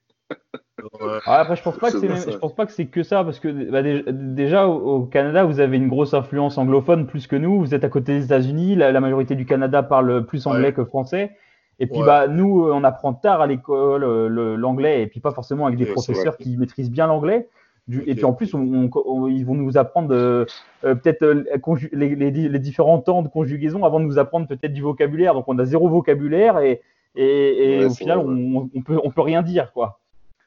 Ouais. 1.01 1.18
Ah, 1.27 1.41
après, 1.41 1.57
je 1.57 1.62
pense 1.62 1.79
pas 1.79 1.91
que 1.93 1.99
C'est 2.01 2.33
je 2.33 2.39
pense 2.39 2.55
pas 2.55 2.66
que 2.66 2.73
c'est 2.73 2.87
que 2.87 3.03
ça, 3.03 3.23
parce 3.23 3.39
que 3.39 3.70
bah, 3.70 3.83
dé- 3.83 4.03
déjà 4.09 4.66
au, 4.66 5.03
Canada, 5.05 5.45
vous 5.45 5.61
avez 5.61 5.77
une 5.77 5.89
grosse 5.89 6.12
influence 6.14 6.59
anglophone 6.59 7.07
plus 7.07 7.27
que 7.27 7.37
nous. 7.37 7.61
Vous 7.61 7.75
êtes 7.75 7.85
à 7.85 7.89
côté 7.89 8.14
des 8.18 8.25
États-Unis, 8.25 8.75
la, 8.75 8.91
la 8.91 9.01
majorité 9.01 9.35
du 9.37 9.47
Canada 9.47 9.83
parle 9.83 10.27
plus 10.27 10.47
anglais 10.47 10.68
Ouais. 10.68 10.73
que 10.73 10.85
français. 10.85 11.31
Et 11.79 11.87
puis 11.87 12.01
Ouais. 12.01 12.07
bah 12.07 12.27
nous, 12.29 12.66
euh, 12.66 12.73
on 12.73 12.85
apprend 12.85 13.12
tard 13.14 13.41
à 13.41 13.47
l'école 13.47 14.03
euh, 14.05 14.29
le- 14.29 14.57
l'anglais, 14.57 15.03
et 15.03 15.07
puis 15.07 15.20
pas 15.20 15.31
forcément 15.33 15.66
avec 15.66 15.79
des 15.79 15.87
professeurs 15.87 16.37
qui 16.37 16.57
maîtrisent 16.57 16.91
bien 16.91 17.07
l'anglais. 17.07 17.49
Du- 17.89 18.03
Et 18.07 18.14
puis 18.14 18.25
en 18.25 18.33
plus, 18.33 18.55
on- 18.55 18.61
on- 18.61 18.91
on- 19.07 19.27
ils 19.29 19.45
vont 19.45 19.55
nous 19.55 19.77
apprendre 19.79 20.12
euh, 20.14 20.45
euh, 20.85 20.95
peut-être 20.95 21.23
euh, 21.23 21.45
les, 21.93 22.14
les 22.14 22.31
di- 22.31 22.49
les 22.49 22.59
différents 22.59 22.99
temps 22.99 23.23
de 23.23 23.29
conjugaison 23.29 23.85
avant 23.85 23.99
de 24.01 24.05
nous 24.05 24.18
apprendre 24.18 24.47
peut-être 24.47 24.73
du 24.73 24.83
vocabulaire. 24.83 25.35
Donc 25.35 25.45
on 25.49 25.59
a 25.59 25.64
zéro 25.64 25.89
vocabulaire 25.89 26.59
et, 26.59 26.81
et, 27.16 27.75
et 27.77 27.79
Ouais, 27.81 27.85
au 27.87 27.91
final, 27.95 28.18
on 28.18 28.68
peut 28.85 28.99
on 29.03 29.11
peut 29.11 29.20
rien 29.23 29.43
dire 29.43 29.73
quoi. 29.73 30.01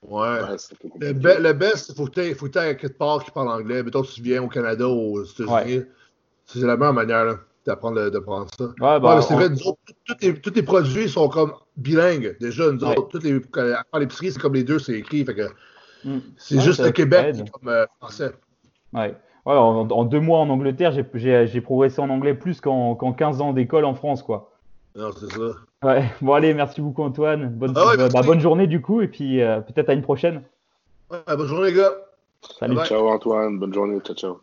Ouais. 0.08 0.40
Le, 1.00 1.14
be- 1.14 1.40
le 1.42 1.54
best, 1.54 1.90
il 1.90 1.96
faut 1.96 2.06
que 2.06 2.12
tu 2.12 2.20
aies 2.60 2.76
quelque 2.78 2.98
part 2.98 3.24
qui 3.24 3.32
parle 3.32 3.50
anglais. 3.50 3.82
Mettons, 3.84 4.04
tu 4.04 4.22
viens 4.22 4.44
au 4.44 4.48
Canada 4.48 4.88
ou 4.88 5.18
aux 5.20 5.24
États-Unis, 5.24 5.84
c'est 6.46 6.60
la 6.60 6.78
meilleure 6.78 6.94
manière 6.94 7.26
là, 7.26 7.36
d'apprendre 7.66 7.96
le- 8.02 8.12
d'apprendre 8.12 8.48
ça. 8.58 8.66
Ouais, 8.66 9.00
bah, 9.00 9.22
c'est 9.22 9.34
vrai, 9.34 9.50
nous 9.50 9.68
autres, 9.68 9.80
tous- 10.06 10.16
les, 10.22 10.34
tous 10.40 10.54
les 10.54 10.64
produits 10.64 11.10
sont 11.10 11.28
comme 11.30 11.54
bilingues. 11.78 12.38
Déjà, 12.40 12.72
nous 12.72 12.84
Ouais. 12.84 12.98
autres, 12.98 13.10
toutes 13.10 13.24
les, 13.24 13.40
quand- 13.52 13.62
à 13.74 13.84
part 13.90 14.00
l'épicerie, 14.00 14.32
c'est 14.32 14.40
comme 14.40 14.54
les 14.54 14.64
deux, 14.64 14.80
c'est 14.80 14.94
écrit. 14.94 15.26
Fait 15.26 15.34
que 15.36 15.48
Mm. 16.04 16.20
c'est 16.38 16.56
Ouais, 16.58 16.62
juste 16.62 16.84
le 16.84 16.92
Québec 16.92 17.36
qui 17.36 17.42
est 17.42 17.50
comme 17.50 17.68
euh, 17.70 17.86
français. 18.00 18.32
Ouais. 18.94 19.16
Ouais, 19.46 19.54
en, 19.56 19.90
en 19.90 20.04
deux 20.06 20.20
mois 20.20 20.40
en 20.40 20.50
Angleterre, 20.50 20.92
j'ai- 20.92 21.62
progressé 21.62 22.00
en 22.02 22.10
anglais 22.10 22.34
plus 22.36 22.62
qu'en 22.62 22.94
qu'en 22.96 23.12
15 23.14 23.42
ans 23.42 23.54
d'école 23.54 23.86
en 23.86 23.96
France, 23.96 24.22
quoi. 24.24 24.52
Non, 24.96 25.10
c'est 25.20 25.32
ça. 25.32 25.40
Ouais. 25.84 26.06
Bon, 26.22 26.34
allez, 26.34 26.54
merci 26.54 26.82
beaucoup, 26.82 27.04
Antoine. 27.04 27.50
Bonne, 27.50 27.74
Ah 27.76 27.88
ouais, 27.88 27.98
bah, 27.98 28.22
bonne 28.24 28.40
journée, 28.40 28.68
du 28.68 28.82
coup, 28.82 29.02
et 29.02 29.08
puis 29.08 29.42
euh, 29.42 29.62
peut-être 29.62 29.90
à 29.90 29.94
une 29.94 30.02
prochaine. 30.02 30.42
Ouais, 31.12 31.20
bonne 31.28 31.48
journée, 31.48 31.72
les 31.72 31.78
gars. 31.78 31.92
Salut. 32.60 32.76
Bye. 32.76 32.88
Ciao 32.88 33.08
Antoine, 33.10 33.60
bonne 33.60 33.74
journée, 33.74 34.00
ciao 34.02 34.16
ciao. 34.16 34.42